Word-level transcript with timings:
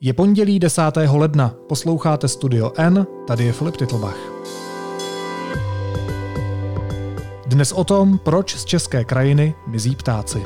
Je 0.00 0.12
pondělí 0.12 0.58
10. 0.58 0.82
ledna, 1.12 1.54
posloucháte 1.68 2.28
Studio 2.28 2.72
N, 2.76 3.06
tady 3.26 3.44
je 3.44 3.52
Filip 3.52 3.76
Titlbach. 3.76 4.16
Dnes 7.46 7.72
o 7.72 7.84
tom, 7.84 8.18
proč 8.18 8.56
z 8.56 8.64
české 8.64 9.04
krajiny 9.04 9.54
mizí 9.66 9.96
ptáci. 9.96 10.42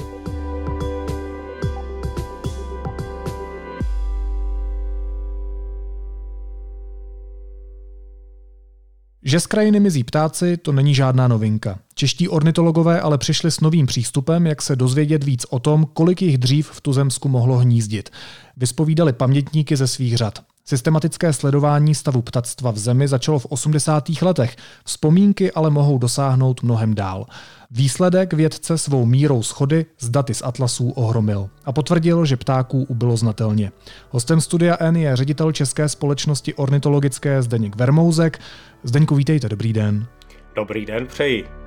Že 9.22 9.40
z 9.40 9.46
krajiny 9.46 9.80
mizí 9.80 10.04
ptáci, 10.04 10.56
to 10.56 10.72
není 10.72 10.94
žádná 10.94 11.28
novinka. 11.28 11.78
Čeští 12.03 12.28
ornitologové 12.28 13.00
ale 13.00 13.18
přišli 13.18 13.50
s 13.50 13.60
novým 13.60 13.87
přístupem, 13.87 14.46
jak 14.46 14.62
se 14.62 14.76
dozvědět 14.76 15.24
víc 15.24 15.46
o 15.50 15.58
tom, 15.58 15.87
kolik 15.92 16.23
jich 16.23 16.38
dřív 16.38 16.70
v 16.70 16.80
tuzemsku 16.80 17.28
mohlo 17.28 17.56
hnízdit. 17.56 18.10
Vyspovídali 18.56 19.12
pamětníky 19.12 19.77
ze 19.77 19.86
svých 19.86 20.16
řad. 20.16 20.38
Systematické 20.64 21.32
sledování 21.32 21.94
stavu 21.94 22.22
ptactva 22.22 22.70
v 22.70 22.78
zemi 22.78 23.08
začalo 23.08 23.38
v 23.38 23.46
80. 23.46 24.04
letech, 24.22 24.56
vzpomínky 24.84 25.52
ale 25.52 25.70
mohou 25.70 25.98
dosáhnout 25.98 26.62
mnohem 26.62 26.94
dál. 26.94 27.27
Výsledek 27.70 28.32
vědce 28.32 28.78
svou 28.78 29.06
mírou 29.06 29.42
schody 29.42 29.86
z 29.98 30.08
daty 30.08 30.34
z 30.34 30.42
atlasů 30.42 30.91
ohromil 30.91 31.50
a 31.64 31.72
potvrdil, 31.72 32.24
že 32.24 32.36
ptáků 32.36 32.84
ubylo 32.84 33.16
znatelně. 33.16 33.72
Hostem 34.10 34.41
studia 34.41 34.77
N 34.80 34.96
je 34.96 35.16
ředitel 35.16 35.52
České 35.52 35.88
společnosti 35.88 36.55
ornitologické 36.55 37.42
Zdeněk 37.42 37.77
Vermouzek. 37.77 38.38
Zdeňku, 38.82 39.14
vítejte, 39.14 39.48
dobrý 39.48 39.72
den. 39.72 40.06
Dobrý 40.55 40.86
den, 40.86 41.06
přeji. 41.06 41.61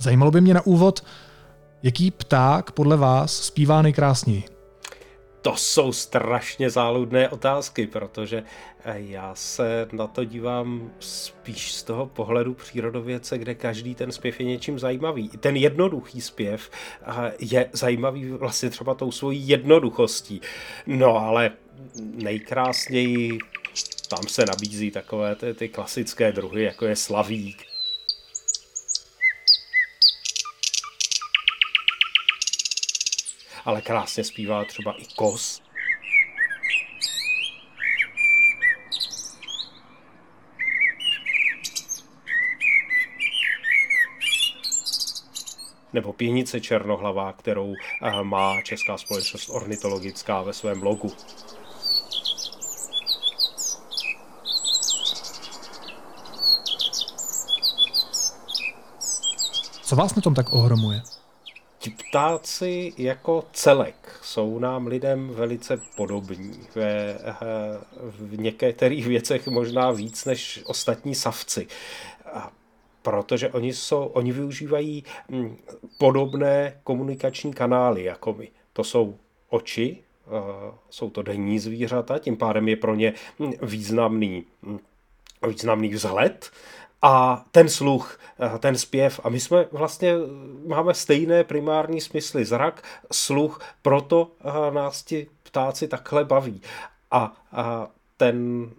Zajímalo 0.00 0.30
by 0.30 0.40
mě 0.40 0.54
na 0.54 0.66
úvod, 0.66 1.04
jaký 1.82 2.10
pták 2.10 2.72
podle 2.72 2.96
vás 2.96 3.36
zpívá 3.36 3.82
nejkrásněji? 3.82 4.44
To 5.42 5.56
jsou 5.56 5.92
strašně 5.92 6.70
záludné 6.70 7.28
otázky, 7.28 7.86
protože 7.86 8.42
eh, 8.84 9.00
já 9.00 9.34
se 9.34 9.88
na 9.92 10.06
to 10.06 10.24
dívám 10.24 10.90
spíš 11.00 11.72
z 11.72 11.82
toho 11.82 12.06
pohledu 12.06 12.54
přírodovědce, 12.54 13.38
kde 13.38 13.54
každý 13.54 13.94
ten 13.94 14.12
zpěv 14.12 14.40
je 14.40 14.46
něčím 14.46 14.78
zajímavý. 14.78 15.28
Ten 15.28 15.56
jednoduchý 15.56 16.20
zpěv 16.20 16.70
eh, 17.02 17.32
je 17.38 17.70
zajímavý 17.72 18.30
vlastně 18.30 18.70
třeba 18.70 18.94
tou 18.94 19.12
svojí 19.12 19.48
jednoduchostí. 19.48 20.40
No 20.86 21.16
ale 21.16 21.50
nejkrásněji 22.14 23.38
tam 24.08 24.28
se 24.28 24.46
nabízí 24.46 24.90
takové 24.90 25.36
ty, 25.36 25.54
ty 25.54 25.68
klasické 25.68 26.32
druhy, 26.32 26.62
jako 26.62 26.86
je 26.86 26.96
slavík, 26.96 27.69
ale 33.64 33.82
krásně 33.82 34.24
zpívá 34.24 34.64
třeba 34.64 34.94
i 34.98 35.04
Kos. 35.16 35.62
nebo 45.92 46.12
pěnice 46.12 46.60
černohlavá, 46.60 47.32
kterou 47.32 47.74
eh, 48.02 48.22
má 48.22 48.62
Česká 48.62 48.98
společnost 48.98 49.48
ornitologická 49.48 50.42
ve 50.42 50.52
svém 50.52 50.80
blogu. 50.80 51.12
Co 59.82 59.96
vás 59.96 60.14
na 60.14 60.22
tom 60.22 60.34
tak 60.34 60.52
ohromuje? 60.52 61.02
Ti 61.80 61.90
ptáci 61.90 62.92
jako 62.98 63.44
celek 63.52 64.18
jsou 64.22 64.58
nám 64.58 64.86
lidem 64.86 65.28
velice 65.28 65.80
podobní. 65.96 66.60
Ve, 66.74 66.90
eh, 67.14 67.38
v 68.02 68.38
některých 68.38 69.06
věcech 69.06 69.46
možná 69.48 69.90
víc 69.90 70.24
než 70.24 70.60
ostatní 70.64 71.14
savci. 71.14 71.66
Protože 73.02 73.48
oni, 73.48 73.72
jsou, 73.72 74.04
oni 74.04 74.32
využívají 74.32 75.04
hm, 75.30 75.56
podobné 75.98 76.80
komunikační 76.84 77.52
kanály 77.52 78.04
jako 78.04 78.32
my. 78.32 78.48
To 78.72 78.84
jsou 78.84 79.16
oči, 79.48 79.98
eh, 80.26 80.30
jsou 80.90 81.10
to 81.10 81.22
denní 81.22 81.58
zvířata, 81.58 82.18
tím 82.18 82.36
pádem 82.36 82.68
je 82.68 82.76
pro 82.76 82.94
ně 82.94 83.14
hm, 83.38 83.52
významný, 83.62 84.44
hm, 84.62 84.78
významný 85.48 85.88
vzhled 85.88 86.50
a 87.02 87.44
ten 87.50 87.68
sluch, 87.68 88.20
eh, 88.40 88.58
ten 88.58 88.78
zpěv. 88.78 89.20
A 89.24 89.28
my 89.28 89.40
jsme 89.40 89.66
vlastně, 89.72 90.14
máme 90.66 90.94
stejné 90.94 91.44
primární 91.44 92.00
smysly. 92.00 92.44
Zrak, 92.44 92.82
sluch, 93.12 93.60
proto 93.82 94.30
eh, 94.40 94.70
nás 94.74 95.02
ti 95.02 95.26
ptáci 95.42 95.88
takhle 95.88 96.24
baví. 96.24 96.62
A, 97.10 97.36
a 97.52 97.88
ten 98.16 98.70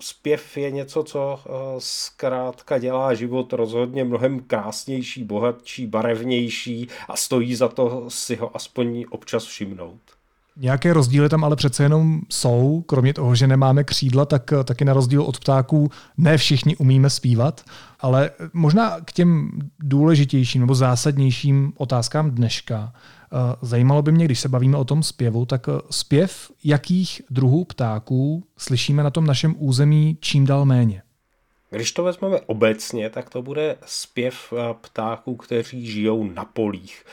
zpěv 0.00 0.56
je 0.56 0.70
něco, 0.70 1.02
co 1.02 1.40
zkrátka 1.78 2.78
dělá 2.78 3.14
život 3.14 3.52
rozhodně 3.52 4.04
mnohem 4.04 4.40
krásnější, 4.40 5.24
bohatší, 5.24 5.86
barevnější 5.86 6.88
a 7.08 7.16
stojí 7.16 7.54
za 7.54 7.68
to 7.68 8.10
si 8.10 8.36
ho 8.36 8.56
aspoň 8.56 9.04
občas 9.10 9.44
všimnout. 9.44 10.19
Nějaké 10.62 10.92
rozdíly 10.92 11.28
tam 11.28 11.44
ale 11.44 11.56
přece 11.56 11.82
jenom 11.82 12.20
jsou, 12.28 12.84
kromě 12.86 13.14
toho, 13.14 13.34
že 13.34 13.46
nemáme 13.46 13.84
křídla, 13.84 14.24
tak 14.24 14.50
taky 14.64 14.84
na 14.84 14.92
rozdíl 14.92 15.22
od 15.22 15.40
ptáků 15.40 15.90
ne 16.16 16.38
všichni 16.38 16.76
umíme 16.76 17.10
zpívat, 17.10 17.64
ale 18.00 18.30
možná 18.52 19.00
k 19.04 19.12
těm 19.12 19.50
důležitějším 19.78 20.60
nebo 20.60 20.74
zásadnějším 20.74 21.72
otázkám 21.76 22.30
dneška. 22.30 22.92
Eh, 22.92 23.56
zajímalo 23.62 24.02
by 24.02 24.12
mě, 24.12 24.24
když 24.24 24.40
se 24.40 24.48
bavíme 24.48 24.76
o 24.76 24.84
tom 24.84 25.02
zpěvu, 25.02 25.46
tak 25.46 25.68
eh, 25.68 25.72
zpěv 25.90 26.50
jakých 26.64 27.22
druhů 27.30 27.64
ptáků 27.64 28.44
slyšíme 28.56 29.02
na 29.02 29.10
tom 29.10 29.26
našem 29.26 29.54
území 29.58 30.18
čím 30.20 30.46
dál 30.46 30.64
méně? 30.64 31.02
Když 31.70 31.92
to 31.92 32.04
vezmeme 32.04 32.40
obecně, 32.40 33.10
tak 33.10 33.30
to 33.30 33.42
bude 33.42 33.76
zpěv 33.86 34.52
eh, 34.52 34.74
ptáků, 34.80 35.36
kteří 35.36 35.86
žijou 35.86 36.24
na 36.24 36.44
polích 36.44 37.04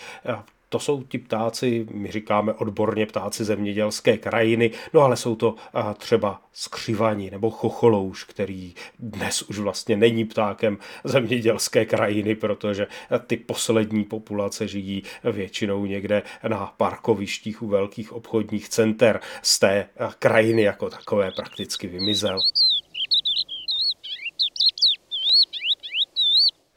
to 0.70 0.80
jsou 0.80 1.04
ti 1.04 1.18
ptáci, 1.18 1.88
my 1.92 2.12
říkáme 2.12 2.54
odborně 2.54 3.06
ptáci 3.06 3.44
zemědělské 3.44 4.18
krajiny, 4.18 4.72
no 4.94 5.02
ale 5.02 5.18
jsou 5.18 5.36
to 5.36 5.56
třeba 5.98 6.42
skřivaní 6.54 7.30
nebo 7.30 7.50
chocholouš, 7.50 8.24
který 8.24 8.74
dnes 9.00 9.42
už 9.42 9.60
vlastně 9.60 9.98
není 9.98 10.26
ptákem 10.26 10.78
zemědělské 11.04 11.86
krajiny, 11.86 12.36
protože 12.36 12.88
ty 13.28 13.38
poslední 13.38 14.04
populace 14.04 14.68
žijí 14.68 15.04
většinou 15.24 15.86
někde 15.86 16.24
na 16.48 16.74
parkovištích 16.78 17.62
u 17.62 17.68
velkých 17.68 18.14
obchodních 18.14 18.70
center. 18.70 19.20
Z 19.42 19.60
té 19.60 19.90
krajiny 20.20 20.62
jako 20.62 20.90
takové 20.90 21.32
prakticky 21.32 21.88
vymizel. 21.88 22.40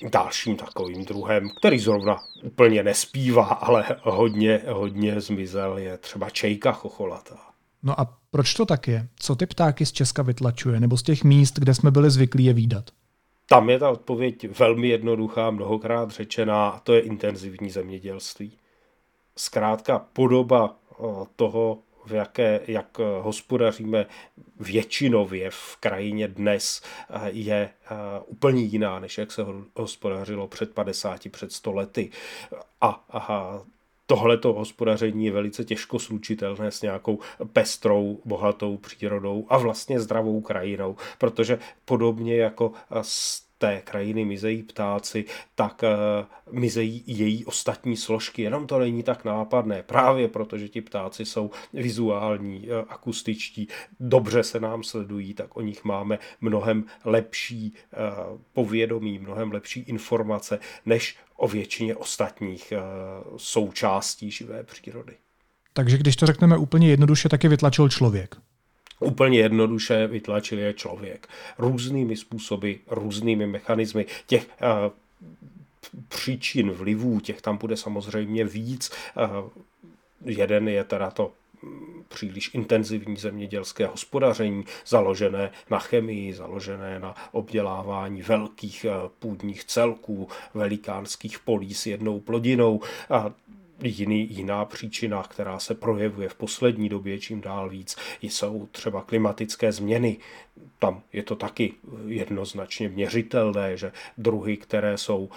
Dalším 0.09 0.57
takovým 0.57 1.05
druhem, 1.05 1.51
který 1.51 1.79
zrovna 1.79 2.19
úplně 2.43 2.83
nespívá, 2.83 3.45
ale 3.45 3.85
hodně, 4.03 4.63
hodně 4.69 5.21
zmizel, 5.21 5.79
je 5.79 5.99
třeba 5.99 6.31
čejka 6.31 6.73
chocholatá. 6.73 7.39
No 7.83 8.01
a 8.01 8.19
proč 8.31 8.55
to 8.55 8.67
tak 8.67 8.89
je? 8.89 9.09
Co 9.17 9.37
ty 9.37 9.47
ptáky 9.47 9.87
z 9.87 9.93
Česka 9.93 10.23
vytlačuje, 10.23 10.81
nebo 10.81 10.97
z 10.97 11.03
těch 11.03 11.25
míst, 11.25 11.59
kde 11.59 11.75
jsme 11.75 11.91
byli 11.91 12.11
zvyklí 12.11 12.45
je 12.45 12.53
výdat? 12.53 12.85
Tam 13.49 13.71
je 13.71 13.79
ta 13.79 13.91
odpověď 13.91 14.59
velmi 14.59 14.89
jednoduchá, 14.89 15.51
mnohokrát 15.51 16.11
řečená, 16.11 16.69
a 16.69 16.81
to 16.81 16.93
je 16.93 17.01
intenzivní 17.01 17.71
zemědělství. 17.71 18.53
Zkrátka 19.37 19.99
podoba 19.99 20.77
toho, 21.37 21.79
v 22.11 22.15
jaké, 22.15 22.61
jak 22.67 22.99
hospodaříme 23.21 24.07
většinově 24.61 25.51
v 25.51 25.77
krajině 25.77 26.29
dnes, 26.29 26.83
je 27.27 27.71
eh, 27.85 27.95
úplně 28.27 28.63
jiná, 28.63 28.99
než 28.99 29.19
jak 29.19 29.33
se 29.33 29.43
hospodařilo 29.77 30.49
před 30.49 30.75
50, 30.75 31.29
před 31.31 31.53
100 31.53 31.73
lety. 31.73 32.11
A, 32.81 33.05
a 33.11 33.61
tohleto 34.07 34.53
hospodaření 34.53 35.27
je 35.27 35.33
velice 35.33 35.65
těžko 35.65 35.99
slučitelné 35.99 36.71
s 36.71 36.83
nějakou 36.83 37.19
pestrou, 37.53 38.21
bohatou 38.25 38.77
přírodou 38.77 39.47
a 39.49 39.59
vlastně 39.59 40.01
zdravou 40.01 40.41
krajinou, 40.41 40.97
protože 41.19 41.59
podobně 41.85 42.37
jako 42.37 42.73
s 43.03 43.50
té 43.61 43.83
krajiny 43.85 44.25
mizejí 44.25 44.63
ptáci, 44.63 45.25
tak 45.55 45.83
uh, 45.83 46.59
mizejí 46.61 47.03
její 47.07 47.45
ostatní 47.45 47.97
složky. 47.97 48.43
Jenom 48.43 48.67
to 48.67 48.79
není 48.79 49.03
tak 49.03 49.25
nápadné, 49.25 49.83
právě 49.83 50.29
protože 50.29 50.69
ti 50.69 50.81
ptáci 50.81 51.25
jsou 51.25 51.51
vizuální, 51.73 52.69
uh, 52.69 52.75
akustičtí, 52.89 53.69
dobře 54.01 54.43
se 54.43 54.61
nám 54.61 54.83
sledují, 54.83 55.35
tak 55.35 55.57
o 55.57 55.61
nich 55.61 55.85
máme 55.85 56.19
mnohem 56.41 56.85
lepší 57.05 57.73
uh, 57.73 58.39
povědomí, 58.53 59.19
mnohem 59.19 59.53
lepší 59.53 59.81
informace, 59.81 60.59
než 60.87 61.17
o 61.37 61.49
většině 61.49 61.97
ostatních 61.97 62.73
součástí 63.37 64.31
živé 64.31 64.63
přírody. 64.65 65.13
Takže 65.73 65.99
když 65.99 66.17
to 66.17 66.27
řekneme 66.27 66.57
úplně 66.57 66.89
jednoduše, 66.89 67.29
taky 67.29 67.49
vytlačil 67.49 67.89
člověk. 67.89 68.37
Úplně 69.01 69.39
jednoduše 69.39 70.07
vytlačil 70.07 70.59
je 70.59 70.73
člověk. 70.73 71.29
Různými 71.59 72.17
způsoby, 72.17 72.73
různými 72.91 73.47
mechanismy. 73.47 74.07
Těch 74.27 74.49
uh, 74.63 74.93
příčin 76.09 76.71
vlivů, 76.71 77.21
těch 77.21 77.43
tam 77.43 77.57
bude 77.57 77.77
samozřejmě 77.77 78.45
víc. 78.45 78.91
Uh, 79.17 79.49
jeden 80.25 80.69
je 80.69 80.85
teda 80.85 81.11
to 81.11 81.33
příliš 82.09 82.51
intenzivní 82.55 83.17
zemědělské 83.17 83.87
hospodaření, 83.87 84.65
založené 84.87 85.51
na 85.71 85.79
chemii, 85.79 86.33
založené 86.33 86.99
na 86.99 87.15
obdělávání 87.33 88.23
velkých 88.23 88.85
eh, 88.85 89.09
půdních 89.19 89.65
celků, 89.65 90.29
velikánských 90.55 91.39
polí 91.39 91.75
s 91.75 91.87
jednou 91.87 92.21
plodinou. 92.21 92.81
A 93.11 93.33
jiný, 93.89 94.35
jiná 94.35 94.65
příčina, 94.65 95.23
která 95.23 95.59
se 95.59 95.75
projevuje 95.75 96.29
v 96.29 96.35
poslední 96.35 96.89
době 96.89 97.19
čím 97.19 97.41
dál 97.41 97.69
víc, 97.69 97.97
jsou 98.23 98.69
třeba 98.73 99.03
klimatické 99.03 99.73
změny. 99.73 100.17
Tam 100.79 101.03
je 101.13 101.23
to 101.23 101.37
taky 101.37 101.75
jednoznačně 102.07 102.89
měřitelné, 102.89 103.77
že 103.77 103.93
druhy, 104.19 104.57
které 104.57 104.99
jsou 104.99 105.31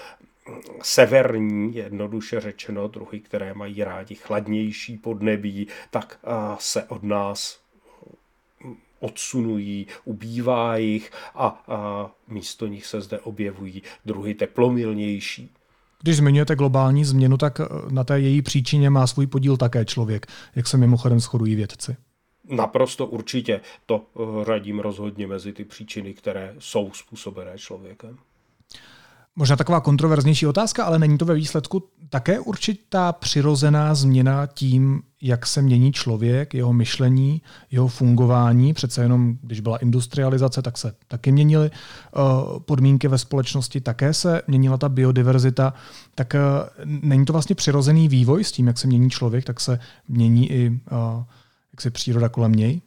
severní, 0.82 1.76
jednoduše 1.76 2.42
řečeno, 2.42 2.88
druhy, 2.88 3.20
které 3.20 3.54
mají 3.54 3.84
rádi 3.84 4.16
chladnější 4.16 4.98
podnebí, 4.98 5.68
tak 5.90 6.20
se 6.60 6.84
od 6.84 7.04
nás 7.04 7.64
odsunují, 9.00 9.88
ubývá 10.06 10.78
jich 10.78 11.12
a, 11.36 11.64
a 11.68 12.12
místo 12.28 12.68
nich 12.68 12.86
se 12.86 13.02
zde 13.02 13.20
objevují 13.20 13.84
druhy 14.06 14.34
teplomilnější. 14.34 15.52
Když 16.04 16.18
zmiňujete 16.18 16.56
globální 16.56 17.06
změnu, 17.06 17.38
tak 17.38 17.60
e, 17.60 17.64
na 17.90 18.04
té 18.04 18.20
její 18.20 18.42
příčině 18.42 18.90
má 18.90 19.08
svůj 19.08 19.28
podíl 19.28 19.58
také 19.58 19.86
člověk, 19.86 20.28
jak 20.56 20.68
se 20.68 20.78
mimochodem 20.78 21.20
shodují 21.20 21.56
vědci. 21.56 21.96
Naprosto 22.50 23.08
určitě 23.08 23.62
to 23.86 23.96
e, 23.96 24.46
radím 24.46 24.80
rozhodně 24.80 25.28
mezi 25.28 25.54
ty 25.54 25.64
příčiny, 25.64 26.14
které 26.14 26.56
jsou 26.60 26.92
způsobené 26.94 27.58
člověkem. 27.58 28.18
Možná 29.36 29.56
taková 29.56 29.82
kontroverznější 29.82 30.48
otázka, 30.48 30.84
ale 30.84 31.00
není 31.00 31.18
to 31.18 31.26
ve 31.26 31.34
výsledku 31.34 31.84
také 32.10 32.40
určitá 32.40 33.12
přirozená 33.12 33.96
změna 33.96 34.46
tím, 34.46 35.02
jak 35.22 35.48
se 35.48 35.62
mění 35.62 35.92
člověk, 35.92 36.54
jeho 36.54 36.74
myšlení, 36.74 37.42
jeho 37.72 37.88
fungování. 37.88 38.74
Přece 38.74 39.02
jenom, 39.02 39.38
když 39.42 39.60
byla 39.60 39.78
industrializace, 39.78 40.62
tak 40.62 40.78
se 40.78 40.96
taky 41.08 41.32
měnily 41.32 41.72
uh, 41.72 42.60
podmínky 42.60 43.08
ve 43.08 43.18
společnosti, 43.18 43.82
také 43.82 44.14
se 44.14 44.42
měnila 44.48 44.78
ta 44.78 44.90
biodiverzita. 44.90 45.74
Tak 46.16 46.34
uh, 46.34 46.86
není 46.86 47.26
to 47.26 47.34
vlastně 47.34 47.56
přirozený 47.56 48.08
vývoj 48.08 48.44
s 48.44 48.52
tím, 48.52 48.68
jak 48.68 48.78
se 48.78 48.88
mění 48.88 49.10
člověk, 49.10 49.46
tak 49.46 49.60
se 49.60 49.80
mění 50.08 50.52
i 50.52 50.70
uh, 50.70 51.24
jak 51.74 51.82
se 51.82 51.92
příroda 51.92 52.30
kolem 52.30 52.52
něj? 52.52 52.82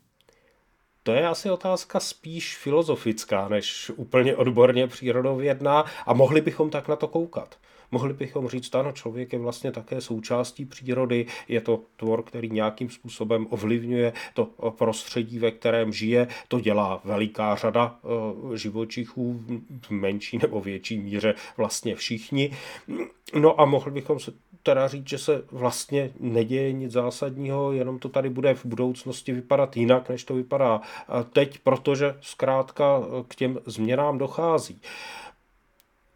To 1.06 1.12
je 1.12 1.29
asi 1.29 1.50
otázka 1.50 2.00
spíš 2.00 2.56
filozofická, 2.56 3.49
než 3.49 3.91
úplně 3.97 4.37
odborně 4.37 4.87
přírodovědná 4.87 5.85
a 6.06 6.12
mohli 6.14 6.41
bychom 6.41 6.70
tak 6.70 6.88
na 6.88 6.97
to 6.97 7.08
koukat. 7.08 7.58
Mohli 7.91 8.15
bychom 8.15 8.49
říct, 8.49 8.75
ano, 8.75 8.93
člověk 8.93 9.33
je 9.33 9.38
vlastně 9.38 9.73
také 9.73 10.00
součástí 10.00 10.65
přírody, 10.65 11.27
je 11.49 11.61
to 11.61 11.81
tvor, 11.97 12.23
který 12.23 12.50
nějakým 12.50 12.91
způsobem 12.91 13.47
ovlivňuje 13.50 14.12
to 14.35 14.44
prostředí, 14.79 15.38
ve 15.38 15.50
kterém 15.50 15.93
žije, 15.93 16.29
to 16.49 16.61
dělá 16.61 17.00
veliká 17.05 17.56
řada 17.56 17.99
eh, 18.05 18.56
živočichů, 18.56 19.44
v 19.83 19.91
menší 19.91 20.38
nebo 20.38 20.61
větší 20.61 20.99
míře 20.99 21.35
vlastně 21.56 21.94
všichni. 21.94 22.50
No 23.35 23.61
a 23.61 23.65
mohli 23.65 23.93
bychom 23.93 24.21
se 24.21 24.33
teda 24.67 24.88
říct, 24.88 25.09
že 25.09 25.19
se 25.19 25.43
vlastně 25.50 26.11
neděje 26.21 26.73
nic 26.73 26.93
zásadního, 26.93 27.73
jenom 27.73 27.99
to 27.99 28.09
tady 28.09 28.31
bude 28.31 28.55
v 28.55 28.67
budoucnosti 28.67 29.33
vypadat 29.33 29.77
jinak, 29.77 30.09
než 30.09 30.25
to 30.25 30.35
vypadá 30.35 30.81
teď, 31.33 31.59
protože 31.59 32.17
zkrátka 32.21 33.03
k 33.29 33.35
těm 33.35 33.59
změnám 33.67 34.19
dochází. 34.19 34.81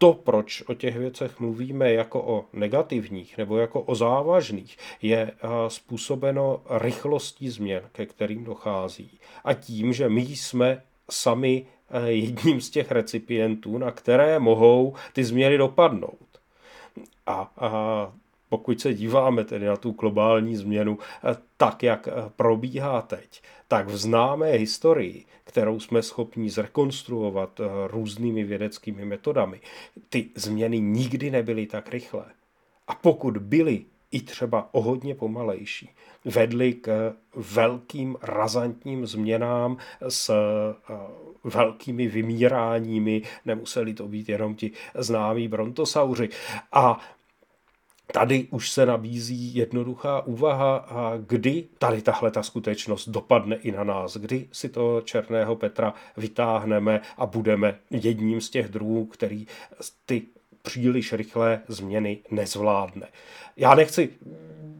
To, 0.01 0.13
proč 0.13 0.63
o 0.67 0.73
těch 0.73 0.97
věcech 0.97 1.39
mluvíme 1.39 1.93
jako 1.93 2.21
o 2.21 2.45
negativních 2.53 3.37
nebo 3.37 3.57
jako 3.57 3.81
o 3.81 3.95
závažných, 3.95 4.77
je 5.01 5.31
způsobeno 5.67 6.61
rychlostí 6.69 7.49
změn, 7.49 7.83
ke 7.91 8.05
kterým 8.05 8.43
dochází. 8.43 9.19
A 9.43 9.53
tím, 9.53 9.93
že 9.93 10.09
my 10.09 10.21
jsme 10.21 10.83
sami 11.11 11.65
jedním 12.05 12.61
z 12.61 12.69
těch 12.69 12.91
recipientů, 12.91 13.77
na 13.77 13.91
které 13.91 14.39
mohou 14.39 14.95
ty 15.13 15.23
změny 15.23 15.57
dopadnout. 15.57 16.27
A, 17.25 17.51
a 17.57 18.11
pokud 18.49 18.81
se 18.81 18.93
díváme 18.93 19.43
tedy 19.43 19.65
na 19.65 19.77
tu 19.77 19.91
globální 19.91 20.55
změnu 20.55 20.97
eh, 20.99 21.37
tak, 21.57 21.83
jak 21.83 22.07
eh, 22.07 22.11
probíhá 22.35 23.01
teď, 23.01 23.41
tak 23.71 23.87
v 23.87 23.97
známé 23.97 24.51
historii, 24.51 25.25
kterou 25.43 25.79
jsme 25.79 26.01
schopni 26.01 26.49
zrekonstruovat 26.49 27.59
eh, 27.59 27.63
různými 27.87 28.43
vědeckými 28.43 29.05
metodami, 29.05 29.59
ty 30.09 30.29
změny 30.35 30.79
nikdy 30.79 31.31
nebyly 31.31 31.65
tak 31.65 31.89
rychlé. 31.89 32.25
A 32.87 32.95
pokud 32.95 33.37
byly 33.37 33.85
i 34.11 34.21
třeba 34.21 34.69
o 34.71 34.81
hodně 34.81 35.15
pomalejší, 35.15 35.89
vedly 36.25 36.73
k 36.73 37.13
velkým 37.35 38.15
razantním 38.21 39.07
změnám 39.07 39.77
s 40.09 40.33
velkými 41.43 42.07
vymíráními, 42.07 43.21
nemuseli 43.45 43.93
to 43.93 44.07
být 44.07 44.29
jenom 44.29 44.55
ti 44.55 44.71
známí 44.95 45.47
brontosauři. 45.47 46.29
A 46.71 46.99
Tady 48.13 48.47
už 48.51 48.71
se 48.71 48.85
nabízí 48.85 49.55
jednoduchá 49.55 50.21
úvaha, 50.21 50.75
a 50.75 51.17
kdy 51.27 51.63
tady 51.77 52.01
tahle 52.01 52.31
ta 52.31 52.43
skutečnost 52.43 53.09
dopadne 53.09 53.55
i 53.55 53.71
na 53.71 53.83
nás, 53.83 54.17
kdy 54.17 54.47
si 54.51 54.69
to 54.69 55.01
černého 55.01 55.55
Petra 55.55 55.93
vytáhneme 56.17 57.01
a 57.17 57.25
budeme 57.25 57.79
jedním 57.89 58.41
z 58.41 58.49
těch 58.49 58.67
druhů, 58.67 59.05
který 59.05 59.47
ty 60.05 60.21
příliš 60.61 61.13
rychlé 61.13 61.61
změny 61.67 62.19
nezvládne. 62.31 63.07
Já 63.57 63.75
nechci 63.75 64.09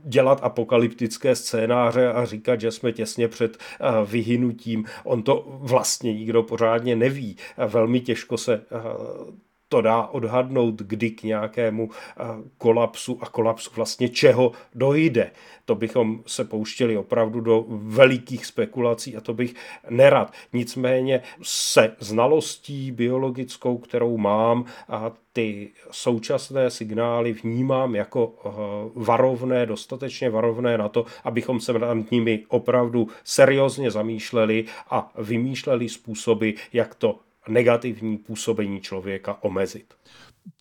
dělat 0.04 0.40
apokalyptické 0.44 1.36
scénáře 1.36 2.14
a 2.14 2.26
říkat, 2.26 2.62
že 2.62 2.72
jsme 2.72 2.92
těsně 2.92 3.28
před 3.28 3.58
eh, 3.58 3.86
vyhynutím. 4.06 4.86
On 5.04 5.24
to 5.24 5.46
vlastně 5.48 6.14
nikdo 6.14 6.44
pořádně 6.44 6.96
neví. 6.96 7.38
Velmi 7.68 8.00
těžko 8.00 8.38
se 8.38 8.54
eh, 8.54 9.42
to 9.72 9.82
dá 9.82 10.08
odhadnout, 10.08 10.76
kdy 10.76 11.12
k 11.12 11.24
nějakému 11.24 11.90
eh, 11.90 12.24
kolapsu 12.58 13.18
a 13.22 13.30
kolapsu 13.30 13.72
vlastně 13.76 14.10
čeho 14.10 14.52
dojde. 14.76 15.32
To 15.66 15.76
bychom 15.76 16.24
se 16.28 16.46
pouštěli 16.46 16.98
opravdu 16.98 17.42
do 17.42 17.66
velikých 17.70 18.46
spekulací 18.46 19.18
a 19.18 19.22
to 19.22 19.34
bych 19.34 19.56
nerad. 19.90 20.34
Nicméně 20.54 21.22
se 21.42 21.96
znalostí 22.00 22.92
biologickou, 22.92 23.78
kterou 23.78 24.18
mám 24.18 24.66
a 24.90 25.12
ty 25.34 25.70
současné 25.92 26.70
signály 26.70 27.34
vnímám 27.34 27.96
jako 27.96 28.34
eh, 28.46 28.50
varovné, 28.96 29.66
dostatečně 29.66 30.30
varovné 30.30 30.78
na 30.78 30.90
to, 30.90 31.06
abychom 31.24 31.60
se 31.60 31.74
nad 31.74 32.12
nimi 32.12 32.44
opravdu 32.48 33.08
seriózně 33.24 33.92
zamýšleli 33.92 34.66
a 34.90 35.12
vymýšleli 35.18 35.90
způsoby, 35.90 36.50
jak 36.74 36.96
to 36.96 37.20
negativní 37.50 38.18
působení 38.18 38.82
člověka 38.82 39.44
omezit. 39.44 39.94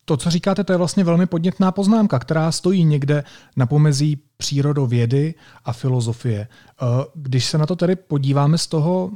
To, 0.05 0.17
co 0.17 0.31
říkáte, 0.31 0.65
to 0.65 0.73
je 0.73 0.77
vlastně 0.77 1.05
velmi 1.05 1.27
podnětná 1.27 1.73
poznámka, 1.73 2.19
která 2.19 2.53
stojí 2.53 2.85
někde 2.85 3.25
na 3.57 3.67
pomezí 3.67 4.23
přírodovědy 4.37 5.35
a 5.65 5.73
filozofie. 5.73 6.41
Eh, 6.41 6.87
když 7.15 7.45
se 7.45 7.59
na 7.59 7.67
to 7.67 7.77
tedy 7.77 7.97
podíváme 7.97 8.59
z 8.59 8.67
toho 8.67 9.11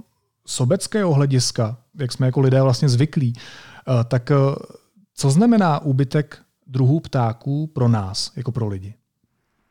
sobeckého 0.46 1.14
hlediska, 1.14 1.76
jak 1.98 2.12
jsme 2.12 2.26
jako 2.26 2.40
lidé 2.40 2.62
vlastně 2.62 2.88
zvyklí, 2.88 3.32
eh, 3.36 4.04
tak 4.04 4.30
eh, 4.30 4.34
co 5.14 5.30
znamená 5.30 5.82
úbytek 5.82 6.38
druhů 6.66 7.00
ptáků 7.00 7.66
pro 7.66 7.88
nás, 7.88 8.32
jako 8.36 8.52
pro 8.52 8.68
lidi? 8.68 8.94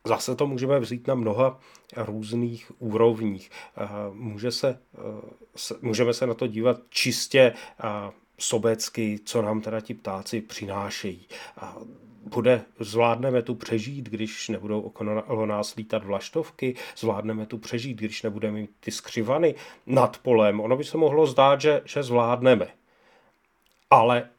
Zase 0.08 0.36
to 0.36 0.48
můžeme 0.48 0.80
vzít 0.80 1.08
na 1.08 1.16
mnoha 1.16 1.60
různých 1.98 2.72
úrovních. 2.80 3.52
Může 4.14 4.52
se, 4.52 4.80
můžeme 5.82 6.14
se 6.14 6.28
na 6.28 6.34
to 6.34 6.48
dívat 6.48 6.78
čistě 6.90 7.54
sobecky, 8.40 9.20
co 9.26 9.42
nám 9.42 9.62
teda 9.62 9.82
ti 9.82 9.94
ptáci 9.94 10.42
přinášejí. 10.42 11.28
Bude, 12.26 12.66
zvládneme 12.80 13.42
tu 13.42 13.56
přežít, 13.56 14.10
když 14.10 14.50
nebudou 14.50 14.82
okolo 14.82 15.46
nás 15.46 15.76
lítat 15.76 16.04
vlaštovky, 16.04 16.76
zvládneme 16.98 17.46
tu 17.46 17.58
přežít, 17.58 17.98
když 17.98 18.24
nebudeme 18.24 18.60
mít 18.60 18.72
ty 18.80 18.92
skřivany 18.92 19.56
nad 19.86 20.18
polem. 20.18 20.60
Ono 20.60 20.78
by 20.78 20.84
se 20.84 20.98
mohlo 20.98 21.28
zdát, 21.28 21.62
že, 21.62 21.82
že 21.86 22.04
zvládneme. 22.04 22.68
Ale 23.90 24.30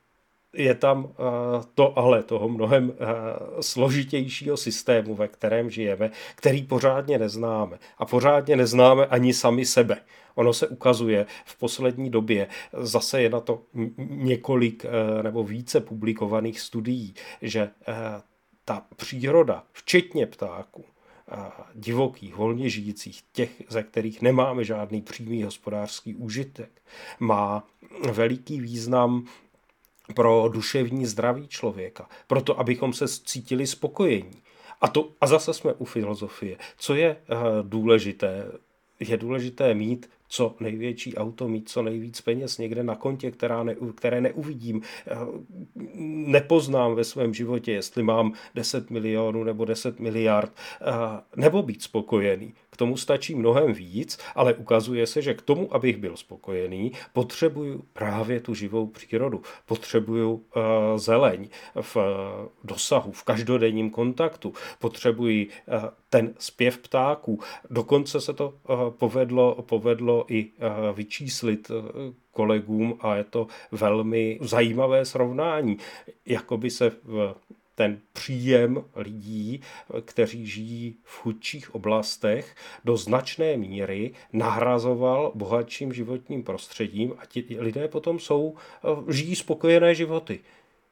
je 0.55 0.75
tam 0.75 1.09
eh, 1.11 1.15
to 1.75 1.99
ale 1.99 2.23
toho 2.23 2.49
mnohem 2.49 2.93
eh, 2.93 3.07
složitějšího 3.63 4.57
systému, 4.57 5.15
ve 5.15 5.29
kterém 5.29 5.71
žijeme, 5.71 6.11
který 6.35 6.63
pořádně 6.63 7.19
neznáme. 7.19 7.79
A 7.99 8.05
pořádně 8.05 8.57
neznáme 8.57 9.07
ani 9.07 9.35
sami 9.35 9.67
sebe. 9.67 9.97
Ono 10.35 10.53
se 10.53 10.69
ukazuje 10.69 11.27
v 11.45 11.59
poslední 11.59 12.11
době, 12.11 12.47
zase 12.73 13.23
je 13.23 13.31
na 13.31 13.41
to 13.41 13.63
několik 13.99 14.85
eh, 14.85 15.23
nebo 15.23 15.45
více 15.45 15.81
publikovaných 15.81 16.61
studií, 16.61 17.15
že 17.43 17.71
ta 18.65 18.87
příroda, 18.97 19.65
včetně 19.73 20.27
ptáků, 20.27 20.85
divokých, 21.75 22.35
volně 22.35 22.69
žijících, 22.69 23.23
těch, 23.33 23.63
ze 23.69 23.83
kterých 23.83 24.23
nemáme 24.23 24.65
žádný 24.65 25.03
přímý 25.03 25.43
hospodářský 25.43 26.15
užitek, 26.15 26.83
má 27.21 27.65
veliký 28.13 28.61
význam 28.61 29.27
pro 30.15 30.49
duševní 30.53 31.07
zdraví 31.07 31.49
člověka, 31.49 32.09
proto 32.27 32.59
abychom 32.59 32.93
se 32.93 33.09
cítili 33.09 33.67
spokojení. 33.67 34.43
A, 34.81 34.89
to, 34.89 35.13
a 35.21 35.27
zase 35.27 35.55
jsme 35.55 35.73
u 35.73 35.85
filozofie. 35.85 36.57
Co 36.79 36.95
je 36.95 37.17
uh, 37.17 37.69
důležité? 37.69 38.53
Je 39.01 39.17
důležité 39.17 39.75
mít 39.75 40.09
co 40.29 40.55
největší 40.61 41.17
auto, 41.17 41.49
mít 41.49 41.69
co 41.69 41.83
nejvíc 41.83 42.21
peněz 42.21 42.59
někde 42.59 42.83
na 42.83 42.95
kontě, 42.95 43.31
která 43.31 43.63
ne, 43.63 43.77
které 43.95 44.21
neuvidím. 44.21 44.83
Eh, 45.07 45.17
nepoznám 46.27 46.95
ve 46.95 47.05
svém 47.05 47.35
životě, 47.35 47.73
jestli 47.73 48.03
mám 48.03 48.33
10 48.55 48.91
milionů 48.91 49.45
nebo 49.45 49.65
10 49.65 50.01
miliard, 50.01 50.53
eh, 50.81 51.21
nebo 51.37 51.63
být 51.63 51.83
spokojený. 51.83 52.55
K 52.75 52.77
tomu 52.77 52.97
stačí 52.97 53.35
mnohem 53.35 53.73
víc, 53.73 54.19
ale 54.35 54.55
ukazuje 54.55 55.07
se, 55.07 55.23
že 55.23 55.35
k 55.35 55.43
tomu, 55.43 55.75
abych 55.75 55.97
byl 55.97 56.17
spokojený, 56.17 56.93
potřebuju 57.13 57.85
právě 57.93 58.41
tu 58.41 58.55
živou 58.55 58.87
přírodu. 58.87 59.43
Potřebuju 59.67 60.33
uh, 60.33 60.43
zeleň 60.97 61.49
v 61.81 61.97
uh, 61.97 62.03
dosahu, 62.65 63.13
v 63.13 63.23
každodenním 63.23 63.91
kontaktu. 63.91 64.53
Potřebuji 64.79 65.47
uh, 65.47 65.75
ten 66.11 66.35
zpěv 66.39 66.79
ptáků. 66.79 67.41
Dokonce 67.71 68.21
se 68.21 68.33
to 68.33 68.55
povedlo, 68.91 69.63
povedlo 69.63 70.25
i 70.29 70.51
vyčíslit 70.95 71.71
kolegům 72.33 72.99
a 73.01 73.15
je 73.15 73.25
to 73.25 73.47
velmi 73.73 74.39
zajímavé 74.43 75.05
srovnání. 75.05 75.79
Jakoby 76.27 76.71
se 76.71 76.91
v 77.05 77.35
ten 77.75 78.01
příjem 78.13 78.85
lidí, 78.97 79.61
kteří 80.05 80.47
žijí 80.47 80.97
v 81.03 81.19
chudších 81.19 81.75
oblastech, 81.75 82.57
do 82.85 82.97
značné 82.97 83.57
míry 83.57 84.13
nahrazoval 84.33 85.33
bohatším 85.35 85.93
životním 85.93 86.43
prostředím 86.43 87.15
a 87.19 87.27
ti 87.27 87.45
lidé 87.59 87.89
potom 87.89 88.19
jsou, 88.19 88.57
žijí 89.09 89.37
spokojené 89.37 89.95
životy. 89.95 90.41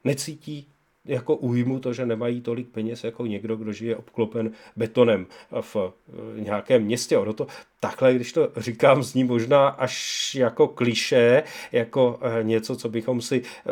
Necítí 0.04 0.68
jako 1.04 1.37
újmu 1.37 1.80
to, 1.80 1.92
že 1.92 2.06
nemají 2.06 2.40
tolik 2.40 2.68
peněz 2.68 3.04
jako 3.04 3.26
někdo, 3.26 3.56
kdo 3.56 3.73
žije 3.73 3.97
obklopen 3.97 4.50
betonem 4.76 5.26
v 5.61 5.76
eh, 5.76 6.40
nějakém 6.40 6.82
městě. 6.82 7.18
Ono 7.18 7.32
to 7.32 7.47
takhle, 7.80 8.14
když 8.14 8.32
to 8.32 8.49
říkám, 8.56 9.02
zní 9.02 9.25
možná 9.25 9.68
až 9.68 10.35
jako 10.35 10.68
kliše, 10.68 11.42
jako 11.73 12.18
eh, 12.23 12.44
něco, 12.44 12.76
co 12.76 12.88
bychom 12.88 13.21
si 13.21 13.42
eh, 13.42 13.71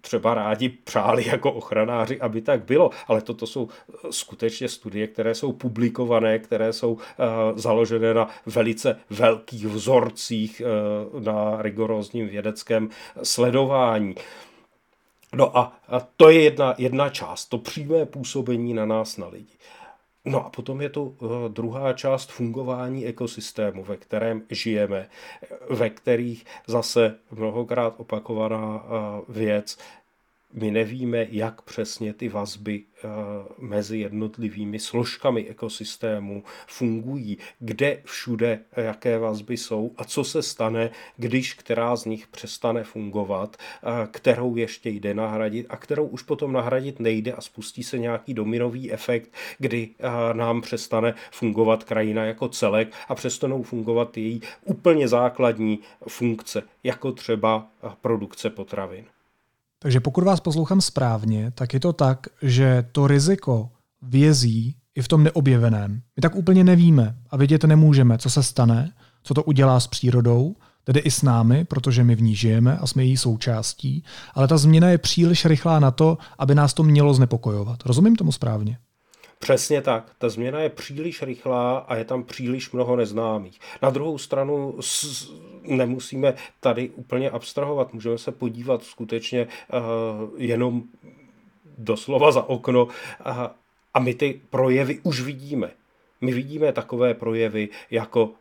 třeba 0.00 0.34
rádi 0.34 0.68
přáli 0.68 1.26
jako 1.26 1.52
ochranáři, 1.52 2.20
aby 2.20 2.40
tak 2.40 2.64
bylo. 2.64 2.90
Ale 3.08 3.20
toto 3.20 3.46
jsou 3.46 3.68
skutečně 4.10 4.68
studie, 4.68 5.06
které 5.06 5.34
jsou 5.34 5.52
publikované, 5.52 6.38
které 6.38 6.72
jsou 6.72 6.98
založené 7.54 8.14
na 8.14 8.28
velice 8.46 9.00
velkých 9.10 9.66
vzorcích, 9.66 10.62
na 11.20 11.62
rigorózním 11.62 12.28
vědeckém 12.28 12.88
sledování. 13.22 14.14
No 15.34 15.58
a, 15.58 15.80
to 16.16 16.30
je 16.30 16.42
jedna, 16.42 16.74
jedna 16.78 17.08
část, 17.10 17.46
to 17.46 17.58
přímé 17.58 18.06
působení 18.06 18.74
na 18.74 18.86
nás, 18.86 19.16
na 19.16 19.28
lidi. 19.28 19.56
No 20.24 20.46
a 20.46 20.50
potom 20.50 20.80
je 20.80 20.88
to 20.88 21.04
uh, 21.04 21.30
druhá 21.48 21.92
část 21.92 22.32
fungování 22.32 23.06
ekosystému, 23.06 23.84
ve 23.84 23.96
kterém 23.96 24.42
žijeme, 24.50 25.08
ve 25.70 25.90
kterých 25.90 26.44
zase 26.66 27.18
mnohokrát 27.30 27.94
opakovaná 27.96 28.84
uh, 28.84 28.90
věc, 29.28 29.78
my 30.52 30.70
nevíme, 30.70 31.26
jak 31.30 31.62
přesně 31.62 32.12
ty 32.12 32.28
vazby 32.28 32.82
eh, 32.82 33.08
mezi 33.58 33.98
jednotlivými 33.98 34.78
složkami 34.78 35.48
ekosystému 35.48 36.44
fungují, 36.66 37.38
kde 37.58 38.00
všude 38.04 38.60
jaké 38.76 39.18
vazby 39.18 39.56
jsou 39.56 39.92
a 39.96 40.04
co 40.04 40.24
se 40.24 40.42
stane, 40.42 40.90
když 41.16 41.54
která 41.54 41.96
z 41.96 42.04
nich 42.04 42.26
přestane 42.26 42.84
fungovat, 42.84 43.56
eh, 43.56 44.08
kterou 44.10 44.56
ještě 44.56 44.90
jde 44.90 45.14
nahradit 45.14 45.66
a 45.68 45.76
kterou 45.76 46.06
už 46.06 46.22
potom 46.22 46.52
nahradit 46.52 47.00
nejde 47.00 47.32
a 47.32 47.40
spustí 47.40 47.82
se 47.82 47.98
nějaký 47.98 48.34
dominový 48.34 48.92
efekt, 48.92 49.32
kdy 49.58 49.88
eh, 49.98 50.34
nám 50.34 50.60
přestane 50.60 51.14
fungovat 51.30 51.84
krajina 51.84 52.24
jako 52.24 52.48
celek 52.48 52.92
a 53.08 53.14
přestanou 53.14 53.62
fungovat 53.62 54.16
její 54.16 54.40
úplně 54.64 55.08
základní 55.08 55.78
funkce, 56.08 56.62
jako 56.84 57.12
třeba 57.12 57.66
produkce 58.00 58.50
potravin. 58.50 59.04
Takže 59.82 60.00
pokud 60.00 60.24
vás 60.24 60.40
poslouchám 60.40 60.80
správně, 60.80 61.50
tak 61.50 61.74
je 61.74 61.80
to 61.80 61.92
tak, 61.92 62.26
že 62.42 62.84
to 62.92 63.06
riziko 63.06 63.70
vězí 64.02 64.76
i 64.94 65.02
v 65.02 65.08
tom 65.08 65.24
neobjeveném. 65.24 66.02
My 66.16 66.20
tak 66.20 66.36
úplně 66.36 66.64
nevíme 66.64 67.16
a 67.30 67.36
vědět 67.36 67.64
nemůžeme, 67.64 68.18
co 68.18 68.30
se 68.30 68.42
stane, 68.42 68.92
co 69.22 69.34
to 69.34 69.42
udělá 69.42 69.80
s 69.80 69.86
přírodou, 69.86 70.54
tedy 70.84 71.00
i 71.00 71.10
s 71.10 71.22
námi, 71.22 71.64
protože 71.64 72.04
my 72.04 72.14
v 72.14 72.22
ní 72.22 72.36
žijeme 72.36 72.78
a 72.78 72.86
jsme 72.86 73.04
její 73.04 73.16
součástí, 73.16 74.04
ale 74.34 74.48
ta 74.48 74.58
změna 74.58 74.88
je 74.88 74.98
příliš 74.98 75.44
rychlá 75.44 75.80
na 75.80 75.90
to, 75.90 76.18
aby 76.38 76.54
nás 76.54 76.74
to 76.74 76.82
mělo 76.82 77.14
znepokojovat. 77.14 77.86
Rozumím 77.86 78.16
tomu 78.16 78.32
správně? 78.32 78.78
Přesně 79.42 79.82
tak. 79.82 80.12
Ta 80.18 80.28
změna 80.28 80.60
je 80.60 80.68
příliš 80.68 81.22
rychlá 81.22 81.78
a 81.78 81.96
je 81.96 82.04
tam 82.04 82.24
příliš 82.24 82.72
mnoho 82.72 82.96
neznámých. 82.96 83.60
Na 83.82 83.90
druhou 83.90 84.18
stranu 84.18 84.78
nemusíme 85.62 86.34
tady 86.60 86.90
úplně 86.90 87.30
abstrahovat. 87.30 87.94
Můžeme 87.94 88.18
se 88.18 88.32
podívat 88.32 88.82
skutečně 88.84 89.46
uh, 89.46 89.80
jenom 90.36 90.82
doslova 91.78 92.32
za 92.32 92.42
okno 92.42 92.84
uh, 92.84 92.90
a 93.94 94.00
my 94.00 94.14
ty 94.14 94.40
projevy 94.50 95.00
už 95.02 95.20
vidíme. 95.20 95.70
My 96.20 96.32
vidíme 96.32 96.72
takové 96.72 97.14
projevy 97.14 97.68
jako 97.90 98.24
uh, 98.24 98.32